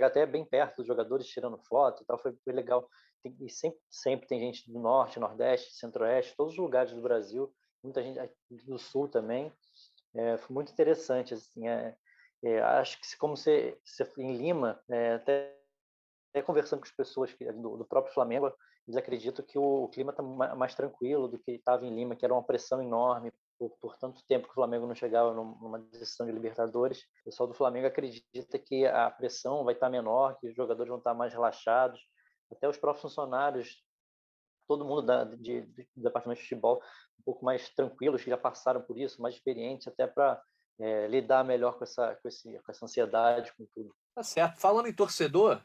até 0.00 0.26
bem 0.26 0.44
perto 0.44 0.76
dos 0.76 0.86
jogadores, 0.86 1.28
tirando 1.28 1.58
foto 1.58 2.02
e 2.02 2.06
tal, 2.06 2.18
foi, 2.18 2.34
foi 2.44 2.52
legal. 2.52 2.88
e 3.24 3.48
sempre, 3.48 3.78
sempre 3.90 4.26
tem 4.26 4.40
gente 4.40 4.70
do 4.70 4.78
norte, 4.78 5.18
nordeste, 5.18 5.74
centro-oeste, 5.74 6.34
todos 6.36 6.52
os 6.52 6.58
lugares 6.58 6.92
do 6.92 7.00
Brasil, 7.00 7.52
muita 7.82 8.02
gente 8.02 8.20
do 8.66 8.78
sul 8.78 9.08
também. 9.08 9.52
É, 10.14 10.36
foi 10.38 10.54
muito 10.54 10.72
interessante, 10.72 11.34
assim, 11.34 11.68
é, 11.68 11.94
é, 12.42 12.60
acho 12.60 13.00
que 13.00 13.16
como 13.18 13.36
você, 13.36 13.78
em 14.18 14.36
Lima, 14.36 14.80
é, 14.88 15.14
até, 15.14 15.58
até, 16.30 16.42
conversando 16.42 16.80
com 16.80 16.86
as 16.86 16.92
pessoas 16.92 17.32
que, 17.32 17.50
do, 17.52 17.76
do, 17.76 17.84
próprio 17.84 18.14
Flamengo, 18.14 18.52
eles 18.86 18.96
acreditam 18.96 19.44
que 19.44 19.58
o 19.58 19.88
clima 19.88 20.10
está 20.10 20.22
mais 20.22 20.74
tranquilo 20.74 21.28
do 21.28 21.38
que 21.38 21.52
estava 21.52 21.84
em 21.84 21.94
Lima, 21.94 22.14
que 22.14 22.24
era 22.24 22.32
uma 22.32 22.42
pressão 22.42 22.82
enorme 22.82 23.32
por, 23.58 23.70
por, 23.80 23.96
tanto 23.96 24.24
tempo 24.26 24.46
que 24.46 24.52
o 24.52 24.54
Flamengo 24.54 24.86
não 24.86 24.94
chegava 24.94 25.32
numa 25.32 25.78
decisão 25.78 26.26
de 26.26 26.32
Libertadores. 26.32 27.00
O 27.22 27.24
pessoal 27.24 27.48
do 27.48 27.54
Flamengo 27.54 27.86
acredita 27.86 28.58
que 28.58 28.86
a 28.86 29.10
pressão 29.10 29.64
vai 29.64 29.74
estar 29.74 29.90
menor, 29.90 30.38
que 30.38 30.48
os 30.48 30.54
jogadores 30.54 30.88
vão 30.88 30.98
estar 30.98 31.14
mais 31.14 31.32
relaxados, 31.32 32.00
até 32.50 32.68
os 32.68 32.76
próprios 32.76 33.02
funcionários, 33.02 33.82
todo 34.68 34.84
mundo 34.84 35.02
da, 35.02 35.24
de, 35.24 35.62
do 35.62 36.02
departamento 36.02 36.40
de 36.40 36.48
futebol, 36.48 36.82
um 37.20 37.22
pouco 37.24 37.44
mais 37.44 37.68
tranquilos, 37.70 38.22
que 38.22 38.30
já 38.30 38.36
passaram 38.36 38.82
por 38.82 38.98
isso, 38.98 39.20
mais 39.22 39.34
experientes, 39.34 39.88
até 39.88 40.06
para 40.06 40.40
é, 40.78 41.06
lidar 41.06 41.44
melhor 41.44 41.78
com 41.78 41.84
essa, 41.84 42.14
com, 42.16 42.28
esse, 42.28 42.58
com 42.58 42.70
essa 42.70 42.84
ansiedade, 42.84 43.52
com 43.56 43.66
tudo. 43.74 43.94
Tá 44.14 44.22
certo. 44.22 44.58
Falando 44.58 44.88
em 44.88 44.94
torcedor, 44.94 45.62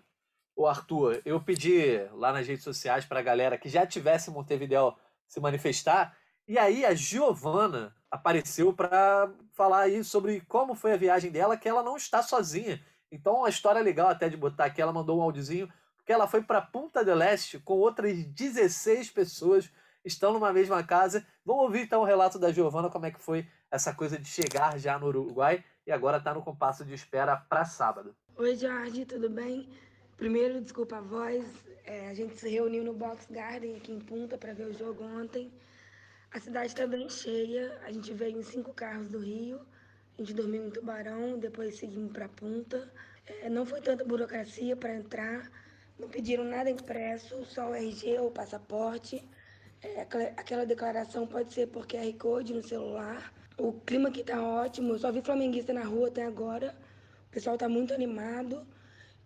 o 0.56 0.68
Arthur, 0.68 1.22
eu 1.26 1.44
pedi 1.44 1.98
lá 2.12 2.32
nas 2.32 2.48
redes 2.48 2.64
sociais 2.64 3.06
para 3.06 3.20
a 3.20 3.24
galera 3.24 3.58
que 3.58 3.70
já 3.70 3.86
tivesse 3.86 4.30
Montevideo 4.30 4.96
se 5.28 5.40
manifestar 5.40 6.18
e 6.48 6.58
aí 6.58 6.86
a 6.86 6.94
Giovana 6.94 7.96
apareceu 8.10 8.74
para 8.74 9.32
falar 9.54 9.82
aí 9.82 10.04
sobre 10.04 10.42
como 10.42 10.76
foi 10.76 10.94
a 10.94 10.98
viagem 10.98 11.32
dela, 11.32 11.56
que 11.56 11.70
ela 11.70 11.82
não 11.82 11.96
está 11.96 12.22
sozinha. 12.22 12.84
Então, 13.12 13.38
uma 13.38 13.50
história 13.50 13.82
legal 13.82 14.10
até 14.10 14.28
de 14.28 14.38
botar 14.38 14.66
aqui, 14.66 14.82
ela 14.82 14.94
mandou 14.94 15.20
um 15.20 15.22
áudiozinho, 15.22 15.72
porque 15.98 16.12
ela 16.12 16.28
foi 16.28 16.42
para 16.42 16.62
Punta 16.62 17.04
del 17.04 17.22
Este 17.22 17.60
com 17.60 17.76
outras 17.76 18.24
16 18.26 19.10
pessoas, 19.12 19.70
estão 20.04 20.34
numa 20.34 20.52
mesma 20.52 20.84
casa. 20.84 21.26
Vamos 21.46 21.64
ouvir 21.64 21.82
então 21.82 22.02
o 22.02 22.06
relato 22.06 22.40
da 22.40 22.52
Giovana, 22.52 22.90
como 22.90 23.06
é 23.06 23.12
que 23.12 23.22
foi 23.22 23.48
essa 23.70 23.94
coisa 23.94 24.18
de 24.18 24.28
chegar 24.28 24.78
já 24.78 24.98
no 24.98 25.08
Uruguai 25.08 25.64
e 25.86 25.92
agora 25.92 26.18
está 26.18 26.34
no 26.34 26.42
compasso 26.42 26.84
de 26.84 26.94
espera 26.94 27.36
para 27.36 27.66
sábado. 27.66 28.16
Oi, 28.36 28.56
Jorge, 28.56 29.06
tudo 29.06 29.30
bem? 29.30 29.70
Primeiro, 30.18 30.62
desculpa 30.62 30.98
a 30.98 31.02
voz, 31.02 31.46
é, 31.84 32.10
a 32.10 32.14
gente 32.14 32.38
se 32.38 32.50
reuniu 32.50 32.84
no 32.84 32.94
Box 32.94 33.28
Garden 33.30 33.76
aqui 33.76 33.92
em 33.92 34.00
Punta 34.00 34.38
para 34.38 34.54
ver 34.54 34.68
o 34.68 34.74
jogo 34.74 35.04
ontem. 35.04 35.52
A 36.34 36.40
cidade 36.40 36.68
está 36.68 36.88
bem 36.88 37.10
cheia. 37.10 37.78
A 37.84 37.92
gente 37.92 38.14
veio 38.14 38.40
em 38.40 38.44
cinco 38.44 38.74
carros 38.74 39.10
do 39.10 39.20
Rio. 39.20 39.60
A 40.18 40.22
gente 40.22 40.34
dormiu 40.34 40.66
em 40.66 40.70
Tubarão, 40.70 41.38
depois 41.38 41.78
seguimos 41.78 42.14
para 42.14 42.30
Punta. 42.30 42.90
É, 43.26 43.50
não 43.50 43.66
foi 43.66 43.82
tanta 43.82 44.06
burocracia 44.06 44.76
para 44.78 44.96
entrar. 44.96 45.52
Não 46.00 46.08
pediram 46.08 46.46
nada 46.46 46.70
impresso, 46.70 47.44
só 47.44 47.72
o 47.72 47.76
RG 47.76 48.18
ou 48.20 48.32
passaporte. 48.32 49.28
É, 49.84 50.02
aquela 50.38 50.66
declaração 50.66 51.28
pode 51.28 51.54
ser 51.54 51.68
por 51.68 51.86
QR 51.86 52.14
Code 52.18 52.54
no 52.54 52.64
celular. 52.64 53.34
O 53.58 53.74
clima 53.74 54.08
aqui 54.08 54.22
está 54.22 54.42
ótimo. 54.42 54.94
Eu 54.94 55.00
só 55.00 55.12
vi 55.12 55.22
flamenguista 55.22 55.74
na 55.74 55.84
rua 55.84 56.08
até 56.08 56.24
agora. 56.26 56.74
O 57.28 57.32
pessoal 57.32 57.56
está 57.56 57.68
muito 57.68 57.94
animado. 57.94 58.66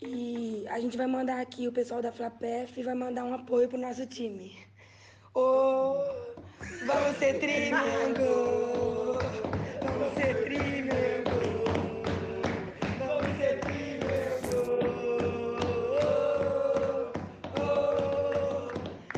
E 0.02 0.66
a 0.70 0.80
gente 0.80 0.98
vai 0.98 1.08
mandar 1.08 1.40
aqui 1.40 1.68
o 1.68 1.72
pessoal 1.72 2.02
da 2.02 2.12
Flapef 2.12 2.80
e 2.80 2.84
vai 2.84 2.96
mandar 2.96 3.26
um 3.26 3.34
apoio 3.34 3.70
para 3.70 3.78
o 3.78 3.82
nosso 3.82 4.06
time. 4.08 4.58
Oh, 5.34 6.35
vamos 6.86 7.18
ser 7.18 7.40
trimengo. 7.40 9.20
Vamos 9.82 10.14
ser 10.16 10.44
trimengo. 10.46 11.40
Vamos 13.00 13.38
ser 13.38 13.60
trimengo. 13.62 14.62
Oh, 17.58 18.70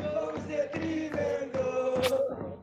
vamos 0.01 0.43
ser 0.47 0.71
trimengo. 0.71 2.59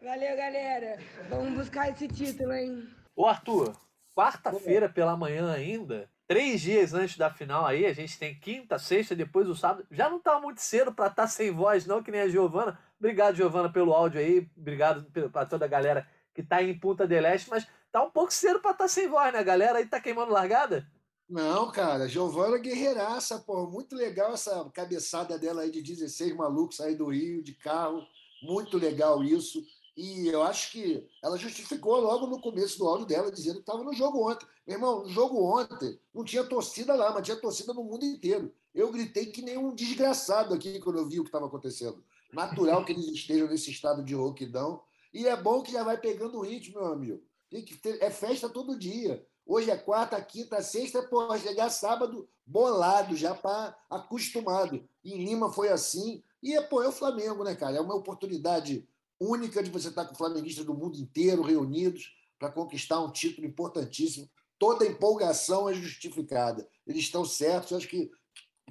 Valeu, 0.00 0.36
galera. 0.36 0.98
Vamos 1.30 1.54
buscar 1.54 1.90
esse 1.90 2.08
título, 2.08 2.52
hein? 2.52 2.88
Ô, 3.14 3.26
Arthur, 3.26 3.76
quarta-feira 4.14 4.88
pela 4.88 5.16
manhã 5.16 5.52
ainda, 5.52 6.08
três 6.32 6.62
dias 6.62 6.94
antes 6.94 7.18
da 7.18 7.28
final 7.28 7.66
aí, 7.66 7.84
a 7.84 7.92
gente 7.92 8.18
tem 8.18 8.34
quinta, 8.34 8.78
sexta, 8.78 9.14
depois 9.14 9.46
o 9.50 9.54
sábado. 9.54 9.86
Já 9.90 10.08
não 10.08 10.18
tá 10.18 10.40
muito 10.40 10.62
cedo 10.62 10.90
para 10.90 11.08
estar 11.08 11.24
tá 11.24 11.28
sem 11.28 11.50
voz, 11.50 11.84
não, 11.84 12.02
que 12.02 12.10
nem 12.10 12.22
a 12.22 12.28
Giovana. 12.28 12.78
Obrigado, 12.98 13.36
Giovana, 13.36 13.70
pelo 13.70 13.92
áudio 13.92 14.18
aí. 14.18 14.48
Obrigado 14.56 15.04
para 15.30 15.44
toda 15.44 15.66
a 15.66 15.68
galera 15.68 16.08
que 16.32 16.42
tá 16.42 16.62
em 16.62 16.78
Punta 16.78 17.06
del 17.06 17.26
Este, 17.26 17.50
mas 17.50 17.66
tá 17.90 18.02
um 18.02 18.10
pouco 18.10 18.32
cedo 18.32 18.60
para 18.60 18.70
estar 18.70 18.84
tá 18.84 18.88
sem 18.88 19.06
voz, 19.08 19.30
né? 19.30 19.44
Galera 19.44 19.78
aí 19.78 19.84
tá 19.84 20.00
queimando 20.00 20.32
largada? 20.32 20.90
Não, 21.28 21.70
cara, 21.70 22.08
Giovana 22.08 22.56
guerreiraça, 22.56 23.38
pô, 23.40 23.66
muito 23.66 23.94
legal 23.94 24.32
essa 24.32 24.64
cabeçada 24.72 25.38
dela 25.38 25.60
aí 25.60 25.70
de 25.70 25.82
16 25.82 26.34
malucos 26.34 26.78
sair 26.78 26.94
do 26.94 27.10
Rio 27.10 27.42
de 27.42 27.52
carro, 27.52 28.06
muito 28.42 28.78
legal 28.78 29.22
isso. 29.22 29.62
E 29.96 30.28
eu 30.28 30.42
acho 30.42 30.72
que 30.72 31.06
ela 31.22 31.36
justificou 31.36 32.00
logo 32.00 32.26
no 32.26 32.40
começo 32.40 32.78
do 32.78 32.88
áudio 32.88 33.06
dela, 33.06 33.30
dizendo 33.30 33.56
que 33.56 33.60
estava 33.60 33.84
no 33.84 33.92
jogo 33.92 34.30
ontem. 34.30 34.46
Meu 34.66 34.76
irmão, 34.76 35.02
no 35.02 35.08
jogo 35.08 35.42
ontem 35.44 35.98
não 36.14 36.24
tinha 36.24 36.44
torcida 36.44 36.94
lá, 36.94 37.12
mas 37.12 37.24
tinha 37.24 37.36
torcida 37.36 37.74
no 37.74 37.84
mundo 37.84 38.04
inteiro. 38.04 38.52
Eu 38.74 38.90
gritei 38.90 39.26
que 39.26 39.42
nem 39.42 39.58
um 39.58 39.74
desgraçado 39.74 40.54
aqui 40.54 40.80
quando 40.80 40.98
eu 40.98 41.06
vi 41.06 41.20
o 41.20 41.24
que 41.24 41.28
estava 41.28 41.46
acontecendo. 41.46 42.02
Natural 42.32 42.84
que 42.84 42.92
eles 42.92 43.06
estejam 43.06 43.48
nesse 43.48 43.70
estado 43.70 44.02
de 44.02 44.14
rouquidão. 44.14 44.82
E 45.12 45.26
é 45.26 45.36
bom 45.36 45.62
que 45.62 45.72
já 45.72 45.82
vai 45.82 45.98
pegando 45.98 46.38
o 46.38 46.42
ritmo, 46.42 46.80
meu 46.80 46.92
amigo. 46.92 47.22
Tem 47.50 47.62
que 47.62 47.76
ter, 47.76 48.02
é 48.02 48.10
festa 48.10 48.48
todo 48.48 48.78
dia. 48.78 49.26
Hoje 49.44 49.70
é 49.70 49.76
quarta, 49.76 50.20
quinta, 50.22 50.62
sexta, 50.62 51.02
pô, 51.02 51.36
chegar 51.36 51.68
sábado 51.68 52.26
bolado, 52.46 53.14
já 53.14 53.34
para 53.34 53.76
acostumado. 53.90 54.82
Em 55.04 55.22
Lima 55.22 55.52
foi 55.52 55.68
assim. 55.68 56.22
E 56.42 56.58
pô, 56.62 56.82
é 56.82 56.88
o 56.88 56.92
Flamengo, 56.92 57.44
né, 57.44 57.54
cara? 57.54 57.76
É 57.76 57.80
uma 57.80 57.94
oportunidade 57.94 58.88
única 59.22 59.62
de 59.62 59.70
você 59.70 59.88
estar 59.88 60.04
com 60.04 60.14
flamenguistas 60.14 60.64
do 60.64 60.74
mundo 60.74 60.96
inteiro 60.96 61.42
reunidos 61.42 62.12
para 62.38 62.50
conquistar 62.50 63.00
um 63.00 63.12
título 63.12 63.46
importantíssimo. 63.46 64.28
Toda 64.58 64.86
empolgação 64.86 65.68
é 65.68 65.74
justificada. 65.74 66.68
Eles 66.86 67.02
estão 67.02 67.24
certos. 67.24 67.72
Acho 67.72 67.88
que 67.88 68.10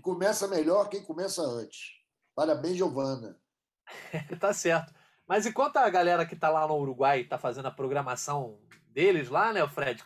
começa 0.01 0.47
melhor 0.47 0.89
quem 0.89 1.03
começa 1.03 1.41
antes. 1.41 1.93
Parabéns, 2.35 2.77
Giovana. 2.77 3.39
tá 4.39 4.53
certo. 4.53 4.93
Mas 5.27 5.45
enquanto 5.45 5.77
a 5.77 5.89
galera 5.89 6.25
que 6.25 6.33
está 6.33 6.49
lá 6.49 6.67
no 6.67 6.77
Uruguai 6.77 7.21
está 7.21 7.37
fazendo 7.37 7.67
a 7.67 7.71
programação 7.71 8.59
deles 8.87 9.29
lá, 9.29 9.53
né, 9.53 9.65
Fred? 9.67 10.03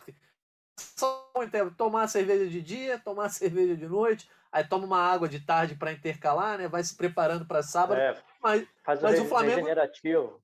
Só 0.78 1.32
tomar 1.76 2.08
cerveja 2.08 2.48
de 2.48 2.62
dia, 2.62 2.98
tomar 2.98 3.28
cerveja 3.30 3.76
de 3.76 3.88
noite, 3.88 4.28
aí 4.56 4.64
toma 4.64 4.86
uma 4.86 4.98
água 4.98 5.28
de 5.28 5.38
tarde 5.38 5.74
para 5.74 5.92
intercalar, 5.92 6.56
né? 6.56 6.66
Vai 6.66 6.82
se 6.82 6.96
preparando 6.96 7.44
para 7.44 7.62
sábado. 7.62 8.00
É, 8.00 8.16
mas, 8.42 8.66
faz 8.82 9.02
mas 9.02 9.20
o, 9.20 9.24
o 9.24 9.26
Flamengo 9.26 9.56
regenerativo. 9.56 10.40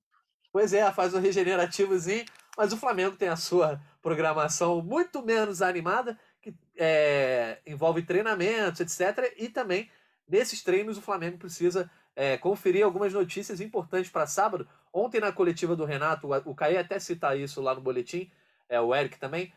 Pois 0.51 0.71
é, 0.71 0.91
faz 0.91 1.15
o 1.15 1.19
regenerativozinho, 1.19 2.23
mas 2.55 2.71
o 2.71 2.77
Flamengo 2.77 3.15
tem 3.15 3.27
a 3.27 3.35
sua 3.35 3.81
programação 4.03 4.83
muito 4.83 5.23
menos 5.23 5.63
animada, 5.63 6.15
que 6.39 6.53
é, 6.77 7.57
envolve 7.65 8.03
treinamentos, 8.03 8.81
etc. 8.81 9.33
E 9.35 9.49
também, 9.49 9.89
nesses 10.29 10.61
treinos, 10.61 10.95
o 10.95 11.01
Flamengo 11.01 11.39
precisa 11.39 11.89
é, 12.15 12.37
conferir 12.37 12.85
algumas 12.85 13.11
notícias 13.13 13.59
importantes 13.59 14.11
para 14.11 14.27
sábado. 14.27 14.67
Ontem, 14.93 15.19
na 15.19 15.31
coletiva 15.31 15.75
do 15.75 15.85
Renato, 15.85 16.29
o 16.45 16.53
Caí 16.53 16.77
até 16.77 16.99
citar 16.99 17.35
isso 17.35 17.59
lá 17.63 17.73
no 17.73 17.81
boletim, 17.81 18.29
é, 18.69 18.79
o 18.79 18.93
Eric 18.93 19.17
também, 19.17 19.51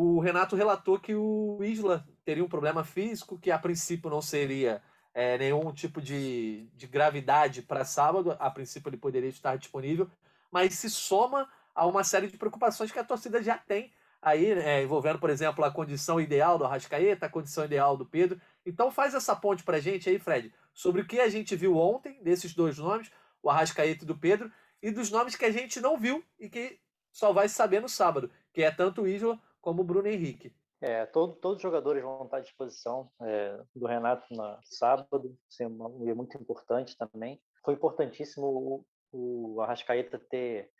o 0.00 0.20
Renato 0.20 0.54
relatou 0.54 0.96
que 0.96 1.12
o 1.12 1.58
Isla 1.60 2.06
teria 2.24 2.44
um 2.44 2.48
problema 2.48 2.84
físico, 2.84 3.36
que 3.36 3.50
a 3.50 3.58
princípio 3.58 4.08
não 4.08 4.22
seria 4.22 4.80
é, 5.12 5.36
nenhum 5.36 5.72
tipo 5.72 6.00
de, 6.00 6.68
de 6.76 6.86
gravidade 6.86 7.62
para 7.62 7.84
sábado, 7.84 8.36
a 8.38 8.48
princípio 8.48 8.90
ele 8.90 8.96
poderia 8.96 9.28
estar 9.28 9.56
disponível, 9.56 10.08
mas 10.52 10.74
se 10.74 10.88
soma 10.88 11.50
a 11.74 11.84
uma 11.84 12.04
série 12.04 12.28
de 12.28 12.38
preocupações 12.38 12.92
que 12.92 12.98
a 13.00 13.02
torcida 13.02 13.42
já 13.42 13.58
tem 13.58 13.92
aí, 14.22 14.52
é, 14.52 14.84
envolvendo, 14.84 15.18
por 15.18 15.30
exemplo, 15.30 15.64
a 15.64 15.70
condição 15.70 16.20
ideal 16.20 16.56
do 16.56 16.64
Arrascaeta, 16.64 17.26
a 17.26 17.30
condição 17.30 17.64
ideal 17.64 17.96
do 17.96 18.06
Pedro. 18.06 18.40
Então 18.64 18.92
faz 18.92 19.14
essa 19.14 19.34
ponte 19.34 19.64
para 19.64 19.78
a 19.78 19.80
gente 19.80 20.08
aí, 20.08 20.18
Fred, 20.20 20.54
sobre 20.72 21.00
o 21.00 21.06
que 21.06 21.18
a 21.18 21.28
gente 21.28 21.56
viu 21.56 21.76
ontem 21.76 22.22
desses 22.22 22.54
dois 22.54 22.78
nomes, 22.78 23.10
o 23.42 23.50
Arrascaeta 23.50 24.04
e 24.04 24.06
do 24.06 24.16
Pedro, 24.16 24.48
e 24.80 24.92
dos 24.92 25.10
nomes 25.10 25.34
que 25.34 25.44
a 25.44 25.50
gente 25.50 25.80
não 25.80 25.98
viu 25.98 26.22
e 26.38 26.48
que 26.48 26.78
só 27.10 27.32
vai 27.32 27.48
saber 27.48 27.80
no 27.80 27.88
sábado, 27.88 28.30
que 28.52 28.62
é 28.62 28.70
tanto 28.70 29.02
o 29.02 29.08
Isla 29.08 29.40
como 29.60 29.82
o 29.82 29.84
Bruno 29.84 30.08
Henrique. 30.08 30.54
É, 30.80 31.06
todo, 31.06 31.34
todos 31.34 31.56
os 31.56 31.62
jogadores 31.62 32.02
vão 32.02 32.24
estar 32.24 32.36
à 32.36 32.40
disposição 32.40 33.10
é, 33.22 33.60
do 33.74 33.86
Renato 33.86 34.32
na 34.32 34.60
sábado, 34.62 35.36
é 35.60 36.14
muito 36.14 36.36
importante 36.38 36.96
também. 36.96 37.40
Foi 37.64 37.74
importantíssimo 37.74 38.46
o, 38.46 39.54
o 39.56 39.60
Arrascaeta 39.60 40.18
ter, 40.30 40.70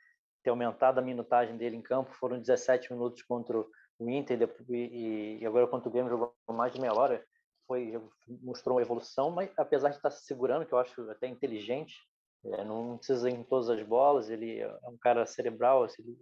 ter 0.42 0.50
aumentado 0.50 0.98
a 1.00 1.02
minutagem 1.02 1.56
dele 1.56 1.76
em 1.76 1.82
campo, 1.82 2.14
foram 2.14 2.38
17 2.38 2.92
minutos 2.92 3.22
contra 3.22 3.58
o 3.58 4.10
Inter 4.10 4.48
e, 4.68 5.38
e 5.40 5.46
agora 5.46 5.66
contra 5.66 5.88
o 5.88 5.92
Grêmio 5.92 6.10
jogou 6.10 6.32
mais 6.48 6.72
de 6.72 6.80
meia 6.80 6.94
hora, 6.94 7.24
foi, 7.66 8.00
mostrou 8.42 8.76
uma 8.76 8.82
evolução, 8.82 9.30
mas 9.30 9.50
apesar 9.58 9.90
de 9.90 9.96
estar 9.96 10.10
se 10.10 10.24
segurando, 10.24 10.64
que 10.64 10.72
eu 10.72 10.78
acho 10.78 11.10
até 11.10 11.26
inteligente, 11.26 11.96
é, 12.44 12.64
não 12.64 12.96
precisa 12.96 13.28
ir 13.28 13.34
em 13.34 13.42
todas 13.42 13.68
as 13.68 13.82
bolas, 13.82 14.30
ele 14.30 14.60
é 14.60 14.78
um 14.84 14.96
cara 14.96 15.26
cerebral, 15.26 15.86
ele, 15.98 16.16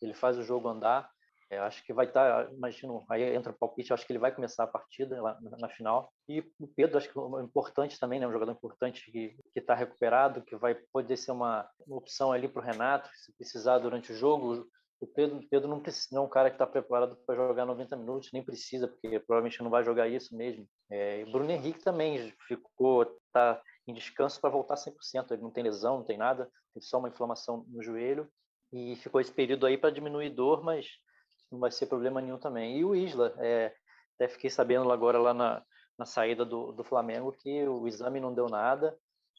ele 0.00 0.14
faz 0.14 0.38
o 0.38 0.44
jogo 0.44 0.68
andar, 0.68 1.10
eu 1.50 1.62
acho 1.62 1.84
que 1.84 1.92
vai 1.92 2.06
estar, 2.06 2.46
tá, 2.46 2.52
imagino, 2.52 3.04
aí 3.08 3.34
entra 3.34 3.52
o 3.52 3.56
palpite, 3.56 3.92
acho 3.92 4.04
que 4.04 4.12
ele 4.12 4.18
vai 4.18 4.34
começar 4.34 4.64
a 4.64 4.68
partida 4.68 5.20
lá 5.22 5.38
na, 5.40 5.56
na 5.58 5.68
final. 5.68 6.12
E 6.28 6.40
o 6.58 6.66
Pedro, 6.66 6.98
acho 6.98 7.12
que 7.12 7.18
é 7.18 7.42
importante 7.42 8.00
também, 8.00 8.18
né, 8.18 8.26
um 8.26 8.32
jogador 8.32 8.52
importante 8.52 9.10
que 9.10 9.36
está 9.54 9.74
recuperado, 9.74 10.42
que 10.42 10.56
vai 10.56 10.74
poder 10.92 11.16
ser 11.16 11.30
uma, 11.30 11.68
uma 11.86 11.98
opção 11.98 12.32
ali 12.32 12.48
para 12.48 12.60
o 12.60 12.64
Renato, 12.64 13.08
se 13.14 13.32
precisar 13.36 13.78
durante 13.78 14.12
o 14.12 14.16
jogo. 14.16 14.66
O 15.00 15.06
Pedro, 15.06 15.40
Pedro 15.48 15.68
não, 15.68 15.80
precisa, 15.80 16.08
não 16.10 16.22
é 16.22 16.24
um 16.26 16.28
cara 16.28 16.50
que 16.50 16.56
está 16.56 16.66
preparado 16.66 17.16
para 17.24 17.36
jogar 17.36 17.64
90 17.64 17.96
minutos, 17.96 18.30
nem 18.32 18.44
precisa, 18.44 18.88
porque 18.88 19.20
provavelmente 19.20 19.62
não 19.62 19.70
vai 19.70 19.84
jogar 19.84 20.08
isso 20.08 20.36
mesmo. 20.36 20.66
É, 20.90 21.22
o 21.22 21.30
Bruno 21.30 21.50
Henrique 21.50 21.84
também 21.84 22.32
ficou, 22.48 23.02
está 23.02 23.62
em 23.86 23.94
descanso 23.94 24.40
para 24.40 24.50
voltar 24.50 24.74
100%. 24.74 25.30
Ele 25.30 25.42
não 25.42 25.50
tem 25.50 25.62
lesão, 25.62 25.98
não 25.98 26.04
tem 26.04 26.18
nada, 26.18 26.50
tem 26.74 26.82
só 26.82 26.98
uma 26.98 27.08
inflamação 27.08 27.64
no 27.68 27.82
joelho. 27.82 28.28
E 28.72 28.96
ficou 28.96 29.20
esse 29.20 29.30
período 29.30 29.64
aí 29.64 29.78
para 29.78 29.90
diminuir 29.90 30.30
dor, 30.30 30.64
mas 30.64 30.86
não 31.50 31.58
vai 31.58 31.70
ser 31.70 31.86
problema 31.86 32.20
nenhum 32.20 32.38
também. 32.38 32.78
E 32.78 32.84
o 32.84 32.94
Isla, 32.94 33.34
é, 33.38 33.74
até 34.14 34.28
fiquei 34.28 34.50
sabendo 34.50 34.90
agora 34.90 35.18
lá 35.18 35.32
na, 35.32 35.62
na 35.98 36.04
saída 36.04 36.44
do, 36.44 36.72
do 36.72 36.84
Flamengo 36.84 37.32
que 37.32 37.66
o 37.66 37.86
exame 37.86 38.20
não 38.20 38.34
deu 38.34 38.48
nada, 38.48 38.98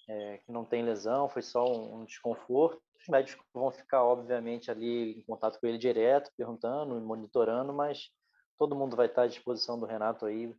é, 0.09 0.37
que 0.39 0.51
não 0.51 0.63
tem 0.63 0.83
lesão, 0.83 1.27
foi 1.27 1.41
só 1.41 1.65
um, 1.65 2.01
um, 2.01 2.05
desconforto. 2.05 2.81
Os 2.99 3.07
médicos 3.07 3.45
vão 3.53 3.71
ficar, 3.71 4.03
obviamente, 4.03 4.71
ali 4.71 5.19
em 5.19 5.23
contato 5.23 5.59
com 5.59 5.67
ele 5.67 5.77
direto, 5.77 6.31
perguntando, 6.37 6.99
monitorando, 7.01 7.73
mas 7.73 8.09
todo 8.57 8.75
mundo 8.75 8.95
vai 8.95 9.07
estar 9.07 9.23
à 9.23 9.27
disposição 9.27 9.79
do 9.79 9.85
Renato 9.85 10.25
aí. 10.25 10.55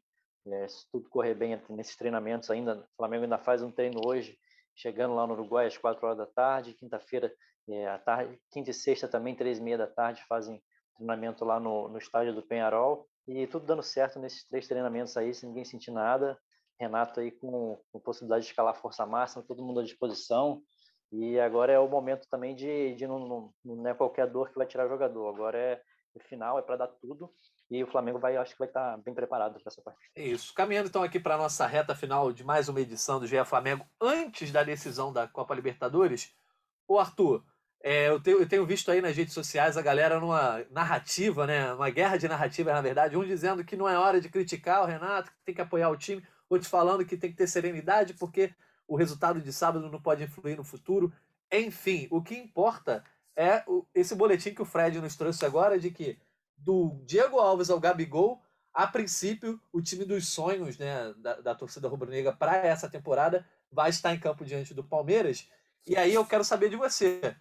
É, 0.47 0.69
se 0.69 0.91
tudo 0.91 1.09
correr 1.11 1.35
bem 1.35 1.61
nesses 1.71 1.97
treinamentos 1.97 2.51
ainda, 2.51 2.79
o 2.79 2.97
Flamengo 2.97 3.25
ainda 3.25 3.39
faz 3.39 3.63
um 3.63 3.71
treino 3.71 4.01
hoje, 4.07 4.39
chegando 4.75 5.15
lá 5.15 5.27
no 5.27 5.35
Uruguai 5.35 5.67
às 5.67 5.77
quatro 5.77 6.07
horas 6.07 6.19
da 6.19 6.27
tarde, 6.27 6.75
quinta-feira, 6.75 7.33
é, 7.69 7.87
à 7.87 7.99
tarde, 7.99 8.39
quinta 8.51 8.71
e 8.71 8.75
sexta 8.75 9.09
também, 9.09 9.35
três 9.35 9.59
e 9.59 9.63
meia 9.63 9.77
da 9.77 9.87
tarde, 9.87 10.25
fazem 10.27 10.63
treinamento 10.99 11.45
lá 11.45 11.59
no, 11.59 11.89
no 11.89 11.97
estádio 11.97 12.35
do 12.35 12.43
Penharol 12.43 13.09
e 13.27 13.47
tudo 13.47 13.65
dando 13.65 13.83
certo 13.83 14.19
nesses 14.19 14.45
três 14.47 14.67
treinamentos 14.67 15.17
aí, 15.17 15.33
sem 15.33 15.49
ninguém 15.49 15.65
sentir 15.65 15.91
nada. 15.91 16.39
Renato 16.81 17.21
aí 17.21 17.31
com, 17.31 17.81
com 17.91 18.01
possibilidade 18.01 18.45
de 18.45 18.51
escalar 18.51 18.75
força 18.75 19.05
máxima, 19.07 19.43
todo 19.43 19.65
mundo 19.65 19.81
à 19.81 19.85
disposição. 19.85 20.63
E 21.11 21.39
agora 21.41 21.73
é 21.73 21.79
o 21.79 21.89
momento 21.89 22.29
também 22.31 22.55
de, 22.55 22.95
de 22.95 23.07
não, 23.07 23.19
não, 23.19 23.55
não 23.65 23.91
é 23.91 23.95
qualquer 23.95 24.27
dor 24.31 24.51
que 24.51 24.59
vai 24.59 24.67
tirar 24.67 24.89
jogador. 24.89 25.29
Agora 25.29 25.59
é 25.59 25.83
o 26.15 26.21
final, 26.21 26.59
é 26.59 26.63
para 26.63 26.77
dar 26.77 26.89
tudo. 26.89 27.33
E 27.71 27.83
o 27.83 27.87
Flamengo 27.87 28.19
vai, 28.19 28.37
acho 28.37 28.53
que 28.53 28.59
vai 28.59 28.69
estar 28.69 28.93
tá 28.93 28.97
bem 28.97 29.15
preparado 29.15 29.55
para 29.61 29.63
essa 29.67 29.83
partida. 29.83 30.07
É 30.15 30.23
isso. 30.23 30.55
Caminhando 30.55 30.89
então 30.89 31.03
aqui 31.03 31.21
para 31.21 31.35
a 31.35 31.39
nossa 31.39 31.67
reta 31.67 31.95
final 31.95 32.33
de 32.33 32.45
mais 32.45 32.69
uma 32.69 32.81
edição 32.81 33.21
do 33.21 33.27
GE 33.27 33.45
Flamengo, 33.45 33.85
antes 34.01 34.51
da 34.51 34.63
decisão 34.63 35.13
da 35.13 35.27
Copa 35.27 35.55
Libertadores. 35.55 36.33
O 36.87 36.99
Arthur, 36.99 37.45
é, 37.81 38.09
eu, 38.09 38.21
tenho, 38.21 38.41
eu, 38.41 38.49
tenho, 38.49 38.67
visto 38.67 38.91
aí 38.91 39.01
nas 39.01 39.17
redes 39.17 39.33
sociais 39.33 39.77
a 39.77 39.83
galera 39.83 40.19
numa 40.19 40.65
narrativa, 40.71 41.47
né? 41.47 41.73
Uma 41.73 41.91
guerra 41.91 42.17
de 42.17 42.27
narrativas, 42.27 42.75
na 42.75 42.81
verdade. 42.81 43.17
Um 43.17 43.25
dizendo 43.25 43.65
que 43.65 43.77
não 43.77 43.89
é 43.89 43.97
hora 43.97 44.21
de 44.21 44.29
criticar 44.29 44.83
o 44.83 44.87
Renato, 44.87 45.31
que 45.31 45.37
tem 45.45 45.55
que 45.55 45.61
apoiar 45.61 45.89
o 45.89 45.97
time. 45.97 46.25
Outros 46.49 46.71
falando 46.71 47.05
que 47.05 47.17
tem 47.17 47.31
que 47.31 47.37
ter 47.37 47.47
serenidade 47.47 48.15
porque 48.15 48.53
o 48.87 48.97
resultado 48.97 49.41
de 49.41 49.53
sábado 49.53 49.89
não 49.91 50.01
pode 50.01 50.25
influir 50.25 50.57
no 50.57 50.65
futuro. 50.65 51.13
Enfim, 51.53 52.09
o 52.11 52.21
que 52.23 52.37
importa 52.37 53.05
é 53.37 53.65
esse 53.95 54.15
boletim 54.15 54.53
que 54.53 54.63
o 54.63 54.65
Fred 54.65 55.01
nos 55.01 55.15
trouxe 55.15 55.45
agora 55.45 55.79
de 55.79 55.91
que 55.91 56.19
do 56.57 57.01
Diego 57.07 57.39
Alves 57.39 57.71
ao 57.71 57.79
Gabigol, 57.79 58.43
a 58.75 58.87
princípio, 58.87 59.61
o 59.73 59.81
time 59.81 60.05
dos 60.05 60.29
sonhos 60.29 60.77
né, 60.79 61.15
da, 61.19 61.41
da 61.41 61.55
torcida 61.55 61.89
rubro-negra 61.89 62.33
para 62.33 62.57
essa 62.57 62.89
temporada 62.89 63.47
vai 63.71 63.91
estar 63.91 64.13
em 64.13 64.19
campo 64.19 64.45
diante 64.45 64.75
do 64.75 64.83
Palmeiras. 64.83 65.49
E 65.87 65.97
aí 65.97 66.13
eu 66.13 66.25
quero 66.27 66.43
saber 66.43 66.69
de 66.69 66.77
você. 66.77 67.37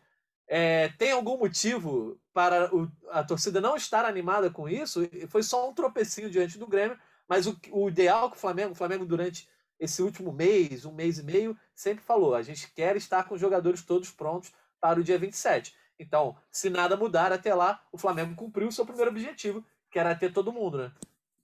É, 0.47 0.89
tem 0.97 1.11
algum 1.11 1.37
motivo 1.37 2.17
para 2.33 2.73
o, 2.73 2.89
a 3.09 3.23
torcida 3.23 3.59
não 3.59 3.75
estar 3.75 4.05
animada 4.05 4.49
com 4.49 4.69
isso? 4.69 5.01
Foi 5.27 5.43
só 5.43 5.69
um 5.69 5.73
tropecinho 5.73 6.29
diante 6.29 6.57
do 6.57 6.65
Grêmio, 6.65 6.97
mas 7.27 7.45
o, 7.47 7.59
o 7.71 7.89
ideal 7.89 8.31
que 8.31 8.37
o 8.37 8.39
Flamengo, 8.39 8.71
o 8.71 8.75
Flamengo 8.75 9.05
durante 9.05 9.49
esse 9.79 10.01
último 10.01 10.31
mês, 10.31 10.85
um 10.85 10.93
mês 10.93 11.19
e 11.19 11.23
meio, 11.23 11.57
sempre 11.75 12.03
falou: 12.03 12.33
a 12.33 12.41
gente 12.41 12.71
quer 12.73 12.95
estar 12.95 13.25
com 13.25 13.35
os 13.35 13.41
jogadores 13.41 13.81
todos 13.81 14.09
prontos 14.09 14.51
para 14.79 14.99
o 14.99 15.03
dia 15.03 15.17
27. 15.17 15.75
Então, 15.99 16.37
se 16.51 16.69
nada 16.69 16.95
mudar 16.95 17.31
até 17.31 17.53
lá, 17.53 17.83
o 17.91 17.97
Flamengo 17.97 18.35
cumpriu 18.35 18.67
o 18.67 18.71
seu 18.71 18.85
primeiro 18.85 19.11
objetivo, 19.11 19.65
que 19.91 19.99
era 19.99 20.15
ter 20.15 20.31
todo 20.31 20.53
mundo, 20.53 20.77
né? 20.77 20.91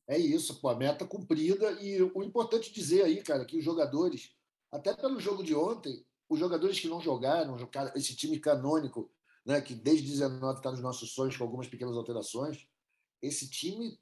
É 0.08 0.18
isso, 0.18 0.60
pô, 0.60 0.70
a 0.70 0.76
meta 0.76 1.06
cumprida. 1.06 1.72
E 1.82 2.02
o 2.02 2.24
importante 2.24 2.72
dizer 2.72 3.04
aí, 3.04 3.22
cara, 3.22 3.46
que 3.46 3.58
os 3.58 3.64
jogadores, 3.64 4.36
até 4.72 4.94
pelo 4.94 5.20
jogo 5.20 5.44
de 5.44 5.56
ontem, 5.56 6.06
os 6.30 6.40
jogadores 6.40 6.80
que 6.80 6.88
não 6.88 7.02
jogaram, 7.02 7.58
esse 7.96 8.16
time 8.16 8.40
canônico, 8.40 9.12
né, 9.46 9.62
que 9.62 9.76
desde 9.76 10.08
19 10.08 10.58
está 10.58 10.72
nos 10.72 10.82
nossos 10.82 11.12
sonhos 11.12 11.36
com 11.36 11.44
algumas 11.44 11.68
pequenas 11.68 11.96
alterações, 11.96 12.68
esse 13.22 13.50
time, 13.50 14.00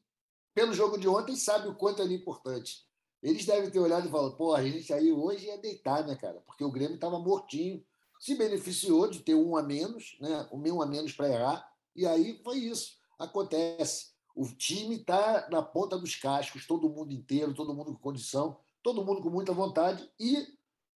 pelo 0.53 0.73
jogo 0.73 0.97
de 0.97 1.07
ontem, 1.07 1.35
sabe 1.35 1.67
o 1.67 1.75
quanto 1.75 2.01
ele 2.01 2.15
é 2.15 2.17
importante. 2.17 2.85
Eles 3.21 3.45
devem 3.45 3.69
ter 3.69 3.79
olhado 3.79 4.07
e 4.07 4.11
falado, 4.11 4.35
pô, 4.35 4.53
a 4.55 4.63
gente 4.63 4.91
aí 4.91 5.11
hoje 5.11 5.45
ia 5.45 5.57
deitar, 5.57 6.05
né, 6.05 6.15
cara? 6.15 6.41
Porque 6.41 6.63
o 6.63 6.71
Grêmio 6.71 6.95
estava 6.95 7.19
mortinho, 7.19 7.83
se 8.19 8.35
beneficiou 8.35 9.09
de 9.09 9.19
ter 9.19 9.35
um 9.35 9.55
a 9.55 9.63
menos, 9.63 10.17
né? 10.19 10.47
um 10.51 10.81
a 10.81 10.85
menos 10.85 11.13
para 11.13 11.29
errar, 11.29 11.71
e 11.95 12.05
aí 12.05 12.39
foi 12.43 12.57
isso. 12.57 12.97
Acontece. 13.17 14.11
O 14.35 14.47
time 14.47 14.95
está 14.95 15.47
na 15.51 15.61
ponta 15.61 15.97
dos 15.97 16.15
cascos, 16.15 16.65
todo 16.65 16.89
mundo 16.89 17.11
inteiro, 17.11 17.53
todo 17.53 17.73
mundo 17.73 17.93
com 17.93 17.99
condição, 17.99 18.57
todo 18.81 19.03
mundo 19.03 19.21
com 19.21 19.29
muita 19.29 19.53
vontade 19.53 20.09
e 20.19 20.47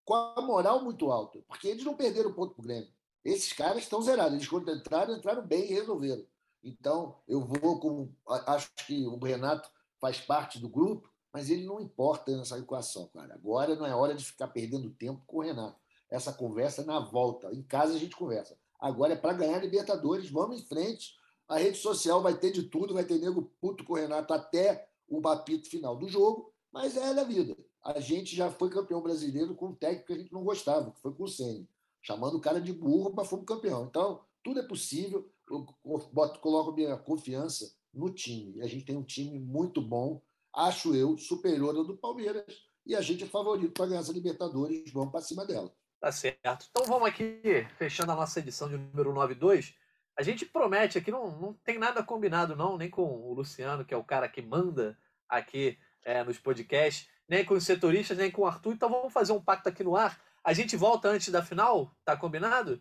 com 0.05 0.13
a 0.13 0.41
moral 0.41 0.83
muito 0.83 1.11
alta, 1.11 1.39
porque 1.47 1.67
eles 1.67 1.83
não 1.83 1.95
perderam 1.95 2.31
ponto 2.31 2.53
para 2.53 2.61
o 2.61 2.65
Grêmio. 2.65 2.89
Esses 3.23 3.51
caras 3.51 3.81
estão 3.81 4.01
zerados. 4.01 4.35
Eles, 4.35 4.47
quando 4.47 4.71
entraram, 4.71 5.15
entraram 5.15 5.45
bem 5.45 5.63
e 5.63 5.73
resolveram. 5.73 6.23
Então, 6.63 7.15
eu 7.27 7.41
vou 7.41 7.79
com. 7.79 8.11
Acho 8.45 8.69
que 8.85 9.05
o 9.07 9.17
Renato 9.17 9.69
faz 9.99 10.19
parte 10.21 10.59
do 10.59 10.69
grupo, 10.69 11.11
mas 11.33 11.49
ele 11.49 11.65
não 11.65 11.79
importa 11.79 12.37
nessa 12.37 12.59
equação, 12.59 13.07
cara. 13.07 13.33
Agora 13.33 13.75
não 13.75 13.85
é 13.85 13.95
hora 13.95 14.13
de 14.13 14.23
ficar 14.23 14.47
perdendo 14.49 14.91
tempo 14.91 15.23
com 15.25 15.37
o 15.37 15.41
Renato. 15.41 15.79
Essa 16.09 16.31
conversa 16.31 16.83
é 16.83 16.85
na 16.85 16.99
volta. 16.99 17.51
Em 17.51 17.63
casa 17.63 17.95
a 17.95 17.97
gente 17.97 18.15
conversa. 18.15 18.55
Agora 18.79 19.13
é 19.13 19.15
para 19.15 19.33
ganhar 19.33 19.57
Libertadores. 19.59 20.29
Vamos 20.29 20.61
em 20.61 20.65
frente. 20.65 21.15
A 21.47 21.57
rede 21.57 21.77
social 21.77 22.21
vai 22.21 22.35
ter 22.35 22.51
de 22.51 22.63
tudo, 22.63 22.93
vai 22.93 23.03
ter 23.03 23.19
nego 23.19 23.51
puto 23.59 23.83
com 23.83 23.93
o 23.93 23.95
Renato 23.95 24.33
até 24.33 24.87
o 25.07 25.27
apito 25.27 25.69
final 25.69 25.95
do 25.95 26.07
jogo, 26.07 26.51
mas 26.71 26.97
é 26.97 27.13
da 27.13 27.23
vida. 27.23 27.55
A 27.85 27.99
gente 27.99 28.35
já 28.35 28.49
foi 28.49 28.69
campeão 28.69 29.01
brasileiro 29.01 29.55
com 29.55 29.67
um 29.67 29.75
técnico 29.75 30.07
que 30.07 30.13
a 30.13 30.17
gente 30.17 30.33
não 30.33 30.43
gostava, 30.43 30.91
que 30.91 30.99
foi 30.99 31.13
com 31.13 31.23
o 31.23 31.27
Senna 31.27 31.65
chamando 32.05 32.37
o 32.37 32.39
cara 32.39 32.61
de 32.61 32.71
burro, 32.71 33.11
mas 33.15 33.27
fomos 33.27 33.45
campeão. 33.45 33.85
Então, 33.85 34.21
tudo 34.43 34.59
é 34.59 34.63
possível. 34.63 35.27
Eu 35.49 35.65
boto, 36.13 36.39
coloco 36.39 36.71
minha 36.71 36.95
confiança 36.97 37.75
no 37.91 38.11
time. 38.11 38.61
A 38.61 38.67
gente 38.67 38.85
tem 38.85 38.95
um 38.95 39.03
time 39.03 39.39
muito 39.39 39.81
bom, 39.81 40.21
acho 40.53 40.95
eu, 40.95 41.17
superior 41.17 41.75
ao 41.75 41.83
do 41.83 41.97
Palmeiras, 41.97 42.45
e 42.85 42.95
a 42.95 43.01
gente 43.01 43.23
é 43.23 43.27
favorito 43.27 43.71
para 43.71 43.87
ganhar 43.87 44.01
essa 44.01 44.13
Libertadores. 44.13 44.91
Vamos 44.93 45.11
para 45.11 45.21
cima 45.21 45.45
dela. 45.45 45.73
Tá 45.99 46.11
certo. 46.11 46.67
Então 46.69 46.85
vamos 46.85 47.07
aqui, 47.07 47.41
fechando 47.75 48.11
a 48.11 48.15
nossa 48.15 48.39
edição 48.39 48.69
de 48.69 48.77
número 48.77 49.11
92. 49.11 49.73
A 50.15 50.21
gente 50.21 50.45
promete 50.45 50.99
aqui, 50.99 51.09
não, 51.09 51.35
não 51.39 51.53
tem 51.53 51.79
nada 51.79 52.03
combinado, 52.03 52.55
não, 52.55 52.77
nem 52.77 52.89
com 52.89 53.01
o 53.01 53.33
Luciano, 53.33 53.83
que 53.83 53.95
é 53.95 53.97
o 53.97 54.03
cara 54.03 54.29
que 54.29 54.43
manda 54.43 54.95
aqui 55.27 55.79
é, 56.03 56.23
nos 56.23 56.37
podcasts, 56.37 57.09
nem 57.27 57.43
com 57.45 57.53
os 57.53 57.63
setoristas, 57.63 58.17
nem 58.17 58.31
com 58.31 58.43
o 58.43 58.45
Arthur. 58.45 58.73
Então 58.73 58.89
vamos 58.89 59.13
fazer 59.13 59.33
um 59.33 59.41
pacto 59.41 59.69
aqui 59.69 59.83
no 59.83 59.95
ar 59.95 60.19
a 60.45 60.53
gente 60.53 60.77
volta 60.77 61.09
antes 61.09 61.29
da 61.29 61.41
final? 61.41 61.91
Tá 62.05 62.15
combinado? 62.15 62.79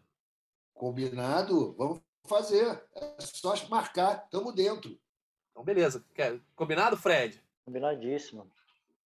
Combinado. 0.74 1.74
Vamos 1.78 2.02
fazer. 2.26 2.84
É 2.94 3.16
só 3.18 3.54
marcar. 3.70 4.28
Tamo 4.28 4.52
dentro. 4.52 5.00
Então, 5.50 5.64
beleza. 5.64 6.04
Combinado, 6.54 6.94
Fred? 6.94 7.42
Combinadíssimo. 7.64 8.50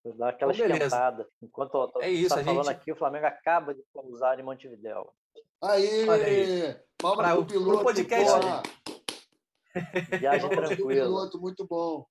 Vou 0.03 0.13
dar 0.13 0.29
aquela 0.29 0.53
então, 0.53 0.67
esquentada. 0.67 1.25
Enquanto 1.41 1.73
eu 1.77 1.87
tô, 1.87 2.01
é 2.01 2.09
isso, 2.09 2.35
tá 2.35 2.43
falando 2.43 2.65
gente... 2.65 2.75
aqui, 2.75 2.91
o 2.91 2.97
Flamengo 2.97 3.27
acaba 3.27 3.73
de 3.73 3.81
pousar 3.93 4.37
em 4.37 4.43
Montevidéu. 4.43 5.13
Aí! 5.61 6.09
aí. 6.09 6.77
Palma 6.97 7.23
para 7.23 7.39
o 7.39 7.45
piloto. 7.45 7.75
Pro 7.75 7.83
podcast. 7.85 8.39
Viagem 10.19 10.49
tranquila. 10.49 11.05
Piloto, 11.05 11.39
muito 11.39 11.65
bom 11.65 12.05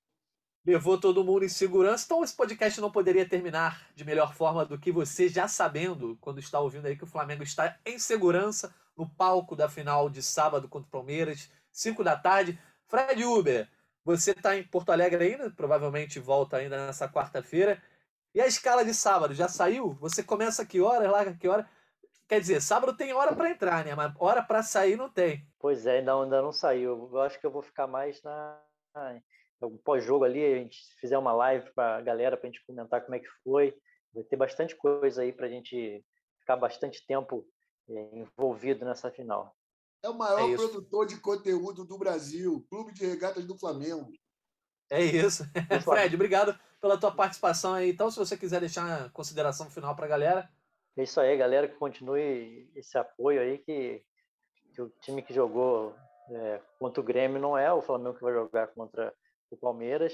levou 0.69 0.99
todo 0.99 1.23
mundo 1.23 1.43
em 1.43 1.49
segurança. 1.49 2.05
Então 2.05 2.23
esse 2.23 2.35
podcast 2.35 2.79
não 2.79 2.91
poderia 2.91 3.27
terminar 3.27 3.87
de 3.95 4.05
melhor 4.05 4.35
forma 4.35 4.63
do 4.63 4.77
que 4.77 4.91
você 4.91 5.27
já 5.27 5.47
sabendo, 5.47 6.15
quando 6.21 6.39
está 6.39 6.59
ouvindo 6.59 6.85
aí 6.85 6.95
que 6.95 7.03
o 7.03 7.07
Flamengo 7.07 7.41
está 7.41 7.75
em 7.83 7.97
segurança 7.97 8.73
no 8.95 9.09
palco 9.09 9.55
da 9.55 9.67
final 9.67 10.09
de 10.09 10.21
sábado 10.21 10.69
contra 10.69 10.87
o 10.87 10.91
Palmeiras, 10.91 11.49
5 11.71 12.03
da 12.03 12.15
tarde. 12.15 12.59
Fred 12.85 13.23
Uber, 13.23 13.67
você 14.05 14.29
está 14.31 14.55
em 14.55 14.63
Porto 14.63 14.91
Alegre 14.91 15.23
ainda, 15.23 15.49
provavelmente 15.49 16.19
volta 16.19 16.57
ainda 16.57 16.85
nessa 16.85 17.09
quarta-feira. 17.09 17.81
E 18.35 18.39
a 18.39 18.45
escala 18.45 18.85
de 18.85 18.93
sábado 18.93 19.33
já 19.33 19.47
saiu? 19.47 19.93
Você 19.99 20.21
começa 20.21 20.63
que 20.63 20.79
hora, 20.79 21.09
larga 21.09 21.33
que 21.33 21.47
hora? 21.47 21.67
Quer 22.27 22.41
dizer, 22.41 22.61
sábado 22.61 22.95
tem 22.95 23.11
hora 23.11 23.35
para 23.35 23.49
entrar, 23.49 23.83
né? 23.83 23.95
Mas 23.95 24.13
hora 24.19 24.43
para 24.43 24.61
sair 24.61 24.95
não 24.95 25.09
tem. 25.09 25.43
Pois 25.57 25.87
é, 25.87 25.97
ainda, 25.97 26.13
ainda 26.13 26.43
não 26.43 26.51
saiu. 26.51 27.09
Eu 27.11 27.21
acho 27.21 27.39
que 27.39 27.45
eu 27.45 27.51
vou 27.51 27.63
ficar 27.63 27.87
mais 27.87 28.21
na 28.21 28.55
um 29.61 29.77
pós-jogo 29.77 30.23
ali, 30.23 30.43
a 30.43 30.57
gente 30.57 30.77
fizer 30.99 31.17
uma 31.17 31.33
live 31.33 31.69
para 31.73 31.97
a 31.97 32.01
galera, 32.01 32.37
para 32.37 32.47
a 32.47 32.51
gente 32.51 32.65
comentar 32.65 33.01
como 33.01 33.15
é 33.15 33.19
que 33.19 33.29
foi. 33.43 33.75
Vai 34.13 34.23
ter 34.23 34.37
bastante 34.37 34.75
coisa 34.75 35.21
aí 35.21 35.31
para 35.31 35.45
a 35.45 35.49
gente 35.49 36.03
ficar 36.39 36.55
bastante 36.55 37.05
tempo 37.05 37.45
é, 37.89 38.17
envolvido 38.17 38.85
nessa 38.85 39.11
final. 39.11 39.55
É 40.01 40.09
o 40.09 40.17
maior 40.17 40.49
é 40.49 40.55
produtor 40.55 41.05
de 41.05 41.19
conteúdo 41.19 41.83
do 41.83 41.97
Brasil, 41.97 42.65
Clube 42.69 42.93
de 42.93 43.05
Regatas 43.05 43.45
do 43.45 43.57
Flamengo. 43.57 44.11
É 44.89 45.03
isso. 45.03 45.43
Fred, 45.83 46.15
obrigado 46.15 46.57
pela 46.81 46.97
tua 46.97 47.11
participação 47.11 47.73
aí. 47.73 47.89
Então, 47.89 48.09
se 48.09 48.17
você 48.17 48.37
quiser 48.37 48.61
deixar 48.61 48.85
uma 48.85 49.09
consideração 49.09 49.69
final 49.69 49.95
para 49.95 50.05
a 50.05 50.09
galera. 50.09 50.49
É 50.97 51.03
isso 51.03 51.19
aí, 51.19 51.37
galera, 51.37 51.67
que 51.67 51.75
continue 51.75 52.69
esse 52.75 52.97
apoio 52.97 53.41
aí, 53.41 53.57
que, 53.59 54.03
que 54.73 54.81
o 54.81 54.89
time 55.01 55.21
que 55.21 55.33
jogou 55.33 55.95
é, 56.31 56.61
contra 56.77 57.01
o 57.01 57.03
Grêmio 57.03 57.39
não 57.39 57.57
é 57.57 57.71
o 57.71 57.81
Flamengo 57.81 58.15
que 58.15 58.23
vai 58.23 58.33
jogar 58.33 58.67
contra 58.67 59.13
o 59.51 59.57
Palmeiras. 59.57 60.13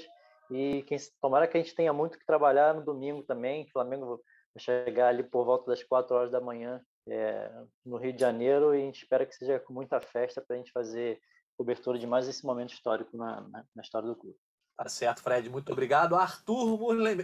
E 0.50 0.82
quem, 0.84 0.98
tomara 1.20 1.46
que 1.46 1.56
a 1.56 1.60
gente 1.60 1.74
tenha 1.74 1.92
muito 1.92 2.18
que 2.18 2.26
trabalhar 2.26 2.74
no 2.74 2.84
domingo 2.84 3.22
também. 3.22 3.64
O 3.64 3.70
Flamengo 3.70 4.06
vai 4.54 4.62
chegar 4.62 5.08
ali 5.08 5.22
por 5.22 5.44
volta 5.44 5.70
das 5.70 5.82
4 5.82 6.14
horas 6.14 6.30
da 6.30 6.40
manhã 6.40 6.80
é, 7.08 7.50
no 7.84 7.96
Rio 7.96 8.12
de 8.12 8.20
Janeiro 8.20 8.74
e 8.74 8.82
a 8.82 8.84
gente 8.84 9.02
espera 9.02 9.26
que 9.26 9.34
seja 9.34 9.58
com 9.60 9.72
muita 9.72 10.00
festa 10.00 10.40
para 10.40 10.56
a 10.56 10.58
gente 10.58 10.72
fazer 10.72 11.20
cobertura 11.56 11.98
de 11.98 12.06
mais 12.06 12.28
esse 12.28 12.44
momento 12.44 12.74
histórico 12.74 13.16
na, 13.16 13.40
na, 13.42 13.64
na, 13.74 13.82
história 13.82 14.08
do 14.08 14.16
clube. 14.16 14.36
Tá 14.76 14.88
certo, 14.88 15.22
Fred. 15.22 15.48
Muito 15.48 15.72
obrigado. 15.72 16.14
Arthur 16.14 16.78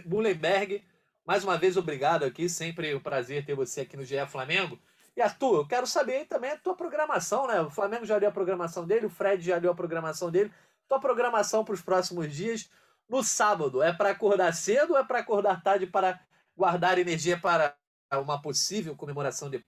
Mullenberg, 0.05 0.83
mais 1.25 1.43
uma 1.43 1.57
vez 1.57 1.77
obrigado 1.77 2.23
aqui. 2.23 2.49
Sempre 2.49 2.95
um 2.95 2.99
prazer 2.99 3.45
ter 3.45 3.55
você 3.55 3.81
aqui 3.81 3.95
no 3.95 4.03
GE 4.03 4.25
Flamengo. 4.27 4.79
E 5.15 5.21
Arthur, 5.21 5.57
eu 5.57 5.67
quero 5.67 5.85
saber 5.85 6.25
também 6.25 6.51
a 6.51 6.57
tua 6.57 6.75
programação, 6.75 7.47
né? 7.47 7.61
O 7.61 7.69
Flamengo 7.69 8.05
já 8.05 8.17
deu 8.17 8.29
a 8.29 8.31
programação 8.31 8.85
dele, 8.85 9.05
o 9.05 9.09
Fred 9.09 9.43
já 9.43 9.59
deu 9.59 9.71
a 9.71 9.75
programação 9.75 10.31
dele. 10.31 10.51
Tua 10.87 10.99
programação 10.99 11.63
para 11.63 11.73
os 11.73 11.81
próximos 11.81 12.33
dias. 12.33 12.69
No 13.07 13.23
sábado, 13.23 13.81
é 13.83 13.93
para 13.93 14.09
acordar 14.09 14.53
cedo 14.53 14.93
ou 14.93 14.97
é 14.97 15.03
para 15.03 15.19
acordar 15.19 15.61
tarde 15.61 15.85
para 15.85 16.19
guardar 16.55 16.97
energia 16.97 17.39
para 17.39 17.75
uma 18.13 18.41
possível 18.41 18.95
comemoração 18.95 19.49
de. 19.49 19.63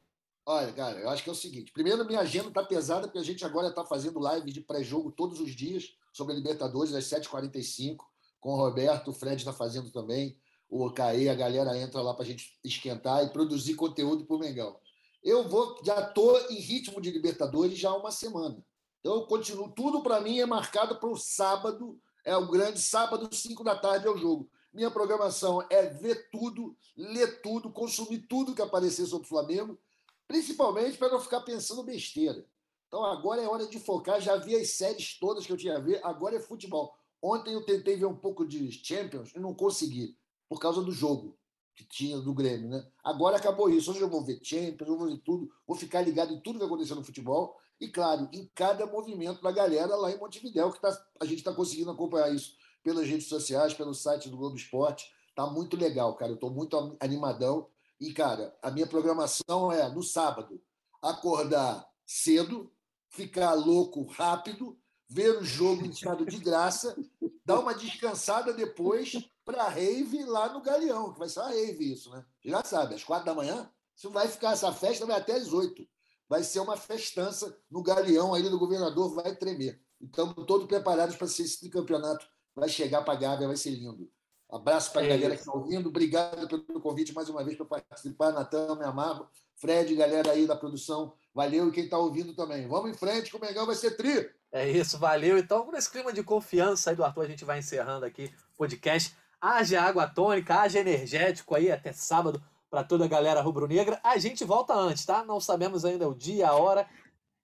Olha, 0.47 0.71
cara, 0.73 0.99
eu 0.99 1.09
acho 1.09 1.23
que 1.23 1.29
é 1.29 1.33
o 1.33 1.35
seguinte. 1.35 1.71
Primeiro, 1.71 2.05
minha 2.05 2.19
agenda 2.19 2.49
está 2.49 2.63
pesada, 2.63 3.07
porque 3.07 3.19
a 3.19 3.23
gente 3.23 3.43
agora 3.45 3.67
está 3.67 3.83
fazendo 3.83 4.19
live 4.19 4.51
de 4.51 4.61
pré-jogo 4.61 5.11
todos 5.11 5.39
os 5.39 5.55
dias 5.55 5.95
sobre 6.11 6.33
a 6.33 6.35
Libertadores, 6.37 6.93
às 6.93 7.05
7h45, 7.05 7.97
com 8.39 8.51
o 8.51 8.55
Roberto, 8.55 9.09
o 9.09 9.13
Fred 9.13 9.37
está 9.37 9.51
fazendo 9.51 9.91
também, 9.91 10.37
o 10.69 10.91
Caê, 10.91 11.29
a 11.29 11.35
galera 11.35 11.75
entra 11.77 12.01
lá 12.01 12.13
para 12.13 12.23
a 12.23 12.27
gente 12.27 12.59
esquentar 12.63 13.23
e 13.23 13.29
produzir 13.29 13.73
conteúdo 13.73 14.23
para 14.25 14.35
o 14.35 14.39
Mengão. 14.39 14.79
Eu 15.25 15.49
vou, 15.49 15.75
já 15.83 16.07
estou 16.07 16.39
em 16.51 16.59
ritmo 16.59 17.01
de 17.01 17.09
Libertadores 17.09 17.79
já 17.79 17.89
há 17.89 17.97
uma 17.97 18.11
semana. 18.11 18.63
Então, 18.99 19.15
eu 19.15 19.25
continuo. 19.25 19.71
Tudo 19.71 20.03
para 20.03 20.21
mim 20.21 20.39
é 20.39 20.45
marcado 20.45 20.99
para 20.99 21.09
o 21.09 21.17
sábado. 21.17 21.99
É 22.23 22.37
o 22.37 22.47
grande 22.47 22.79
sábado, 22.79 23.27
5 23.33 23.63
da 23.63 23.75
tarde, 23.75 24.05
é 24.05 24.09
o 24.09 24.17
jogo. 24.17 24.47
Minha 24.71 24.91
programação 24.91 25.65
é 25.67 25.87
ver 25.87 26.29
tudo, 26.29 26.77
ler 26.95 27.41
tudo, 27.41 27.71
consumir 27.71 28.19
tudo 28.27 28.53
que 28.53 28.61
aparecer 28.61 29.07
sobre 29.07 29.25
o 29.25 29.29
Flamengo, 29.29 29.79
principalmente 30.27 30.97
para 30.97 31.09
não 31.09 31.19
ficar 31.19 31.41
pensando 31.41 31.81
besteira. 31.81 32.45
Então 32.87 33.03
agora 33.03 33.41
é 33.41 33.47
hora 33.47 33.65
de 33.65 33.79
focar. 33.79 34.21
Já 34.21 34.35
vi 34.35 34.55
as 34.55 34.71
séries 34.71 35.17
todas 35.17 35.45
que 35.45 35.51
eu 35.51 35.57
tinha 35.57 35.77
a 35.77 35.79
ver, 35.79 36.01
agora 36.03 36.35
é 36.35 36.39
futebol. 36.39 36.95
Ontem 37.19 37.53
eu 37.53 37.65
tentei 37.65 37.95
ver 37.95 38.05
um 38.05 38.15
pouco 38.15 38.45
de 38.45 38.71
Champions 38.71 39.31
e 39.35 39.39
não 39.39 39.55
consegui, 39.55 40.15
por 40.47 40.59
causa 40.59 40.81
do 40.81 40.91
jogo 40.91 41.35
que 41.75 41.83
tinha 41.83 42.17
do 42.19 42.33
Grêmio, 42.33 42.69
né? 42.69 42.87
Agora 43.03 43.37
acabou 43.37 43.69
isso. 43.69 43.91
Hoje 43.91 44.01
eu 44.01 44.09
vou 44.09 44.23
ver 44.23 44.39
Champions, 44.41 44.87
eu 44.87 44.97
vou 44.97 45.07
ver 45.07 45.17
tudo, 45.17 45.51
vou 45.67 45.75
ficar 45.75 46.01
ligado 46.01 46.33
em 46.33 46.39
tudo 46.39 46.57
que 46.57 46.65
aconteceu 46.65 46.95
no 46.95 47.03
futebol 47.03 47.59
e, 47.79 47.89
claro, 47.89 48.29
em 48.31 48.49
cada 48.55 48.85
movimento 48.85 49.41
da 49.41 49.51
galera 49.51 49.95
lá 49.95 50.09
em 50.09 50.17
Montevidéu, 50.17 50.71
que 50.71 50.79
tá, 50.79 50.97
a 51.19 51.25
gente 51.25 51.39
está 51.39 51.53
conseguindo 51.53 51.91
acompanhar 51.91 52.33
isso 52.33 52.55
pelas 52.81 53.07
redes 53.07 53.27
sociais, 53.27 53.73
pelo 53.73 53.93
site 53.93 54.29
do 54.29 54.37
Globo 54.37 54.55
Esporte. 54.55 55.11
Tá 55.35 55.45
muito 55.45 55.75
legal, 55.75 56.15
cara. 56.15 56.31
Eu 56.31 56.35
estou 56.35 56.49
muito 56.49 56.97
animadão. 56.99 57.67
E, 57.99 58.13
cara, 58.13 58.55
a 58.61 58.71
minha 58.71 58.87
programação 58.87 59.71
é 59.71 59.89
no 59.89 60.01
sábado 60.01 60.61
acordar 61.01 61.85
cedo, 62.05 62.71
ficar 63.09 63.53
louco 63.53 64.03
rápido, 64.03 64.77
ver 65.07 65.37
o 65.37 65.43
jogo 65.43 65.85
em 65.85 65.89
estado 65.89 66.25
de 66.25 66.37
graça, 66.37 66.95
dar 67.43 67.59
uma 67.59 67.73
descansada 67.73 68.53
depois 68.53 69.13
para 69.45 69.63
a 69.63 69.69
rave 69.69 70.25
lá 70.25 70.51
no 70.51 70.61
Galeão, 70.61 71.13
que 71.13 71.19
vai 71.19 71.29
ser 71.29 71.39
uma 71.39 71.49
rave 71.49 71.93
isso, 71.93 72.09
né? 72.09 72.25
Já 72.43 72.63
sabe, 72.63 72.95
às 72.95 73.03
quatro 73.03 73.27
da 73.27 73.35
manhã, 73.35 73.69
se 73.95 74.07
vai 74.07 74.27
ficar 74.27 74.53
essa 74.53 74.73
festa, 74.73 75.05
vai 75.05 75.17
até 75.17 75.33
às 75.33 75.53
oito. 75.53 75.87
vai 76.27 76.43
ser 76.43 76.59
uma 76.59 76.75
festança 76.75 77.55
no 77.69 77.83
galeão 77.83 78.33
aí 78.33 78.41
do 78.49 78.57
governador, 78.57 79.13
vai 79.13 79.35
tremer. 79.35 79.79
Estamos 80.01 80.33
todos 80.45 80.67
preparados 80.67 81.15
para 81.15 81.27
ser 81.27 81.43
esse 81.43 81.69
campeonato. 81.69 82.27
Vai 82.55 82.67
chegar 82.67 83.03
para 83.03 83.13
a 83.13 83.17
Gávea, 83.17 83.47
vai 83.47 83.55
ser 83.55 83.69
lindo. 83.71 84.09
Abraço 84.49 84.91
para 84.91 85.01
a 85.01 85.05
é 85.05 85.09
galera 85.09 85.33
isso. 85.33 85.43
que 85.43 85.49
está 85.49 85.57
ouvindo. 85.57 85.89
Obrigado 85.89 86.47
pelo 86.47 86.81
convite 86.81 87.13
mais 87.13 87.29
uma 87.29 87.43
vez 87.43 87.57
para 87.57 87.65
participar. 87.65 88.31
Natan, 88.31 88.75
me 88.75 88.85
amarro. 88.85 89.27
Fred, 89.55 89.95
galera 89.95 90.31
aí 90.31 90.45
da 90.45 90.55
produção, 90.55 91.13
valeu. 91.33 91.67
E 91.67 91.71
quem 91.71 91.85
está 91.85 91.97
ouvindo 91.97 92.33
também. 92.33 92.67
Vamos 92.67 92.91
em 92.91 92.93
frente, 92.93 93.29
que 93.29 93.37
o 93.37 93.41
Mengão 93.41 93.65
vai 93.65 93.75
ser 93.75 93.91
tri. 93.91 94.29
É 94.51 94.69
isso, 94.69 94.97
valeu. 94.97 95.37
Então, 95.37 95.69
nesse 95.71 95.89
clima 95.89 96.13
de 96.13 96.23
confiança 96.23 96.89
aí 96.89 96.95
do 96.95 97.03
Arthur, 97.03 97.23
a 97.23 97.27
gente 97.27 97.43
vai 97.43 97.59
encerrando 97.59 98.05
aqui 98.05 98.31
o 98.53 98.57
podcast. 98.57 99.15
Haja 99.45 99.79
água 99.79 100.07
tônica, 100.07 100.59
haja 100.59 100.79
energético 100.79 101.53
aí 101.53 101.71
até 101.71 101.93
sábado 101.93 102.43
para 102.67 102.83
toda 102.83 103.05
a 103.05 103.07
galera 103.07 103.41
rubro-negra. 103.41 103.99
A 104.03 104.17
gente 104.17 104.43
volta 104.43 104.73
antes, 104.73 105.05
tá? 105.05 105.23
Não 105.23 105.39
sabemos 105.39 105.85
ainda 105.85 106.09
o 106.09 106.15
dia, 106.15 106.49
a 106.49 106.55
hora. 106.55 106.89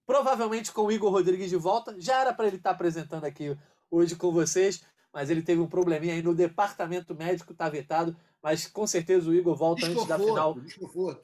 Provavelmente 0.03 0.71
com 0.71 0.81
o 0.81 0.91
Igor 0.91 1.11
Rodrigues 1.11 1.51
de 1.51 1.57
volta. 1.57 1.93
Já 1.99 2.21
era 2.21 2.33
para 2.33 2.47
ele 2.47 2.55
estar 2.55 2.71
tá 2.71 2.75
apresentando 2.75 3.25
aqui 3.25 3.55
hoje 3.91 4.15
com 4.15 4.31
vocês, 4.31 4.83
mas 5.13 5.29
ele 5.29 5.43
teve 5.43 5.61
um 5.61 5.67
probleminha 5.67 6.15
aí 6.15 6.23
no 6.23 6.33
departamento 6.33 7.13
médico, 7.13 7.53
tá 7.53 7.69
vetado. 7.69 8.17
Mas 8.41 8.65
com 8.65 8.87
certeza 8.87 9.29
o 9.29 9.33
Igor 9.35 9.55
volta 9.55 9.85
antes 9.85 10.07
da 10.07 10.17
final. 10.17 10.55
Desconforto. 10.55 11.23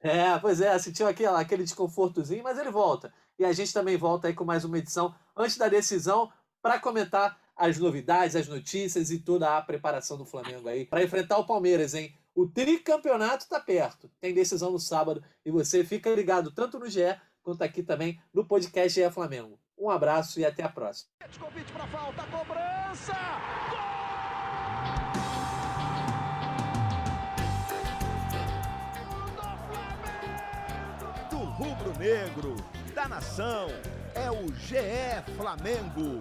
É, 0.00 0.38
pois 0.38 0.58
é, 0.62 0.78
sentiu 0.78 1.06
aquele, 1.06 1.28
aquele 1.28 1.64
desconfortozinho, 1.64 2.42
mas 2.42 2.58
ele 2.58 2.70
volta. 2.70 3.12
E 3.38 3.44
a 3.44 3.52
gente 3.52 3.74
também 3.74 3.98
volta 3.98 4.28
aí 4.28 4.32
com 4.32 4.42
mais 4.42 4.64
uma 4.64 4.78
edição 4.78 5.14
antes 5.36 5.58
da 5.58 5.68
decisão 5.68 6.32
para 6.62 6.80
comentar 6.80 7.38
as 7.56 7.78
novidades, 7.78 8.36
as 8.36 8.48
notícias 8.48 9.10
e 9.10 9.18
toda 9.18 9.56
a 9.56 9.62
preparação 9.62 10.16
do 10.16 10.26
Flamengo 10.26 10.68
aí 10.68 10.84
para 10.84 11.02
enfrentar 11.02 11.38
o 11.38 11.46
Palmeiras, 11.46 11.94
hein? 11.94 12.14
O 12.34 12.46
tricampeonato 12.48 13.44
está 13.44 13.60
perto. 13.60 14.10
Tem 14.20 14.34
decisão 14.34 14.72
no 14.72 14.78
sábado 14.80 15.22
e 15.44 15.50
você 15.50 15.84
fica 15.84 16.10
ligado 16.10 16.50
tanto 16.50 16.78
no 16.78 16.88
GE 16.88 17.16
quanto 17.42 17.62
aqui 17.62 17.82
também 17.82 18.20
no 18.32 18.44
podcast 18.44 19.00
GE 19.00 19.10
Flamengo. 19.10 19.58
Um 19.78 19.88
abraço 19.90 20.40
e 20.40 20.44
até 20.44 20.62
a 20.62 20.68
próxima. 20.68 21.10
Convite 21.38 21.72
para 21.72 21.86
falta, 21.86 22.22
cobrança! 22.24 23.14
Do 31.30 31.38
rubro-negro, 31.38 32.56
da 32.94 33.08
nação, 33.08 33.68
é 34.14 34.30
o 34.30 34.46
GE 34.54 35.34
Flamengo. 35.36 36.18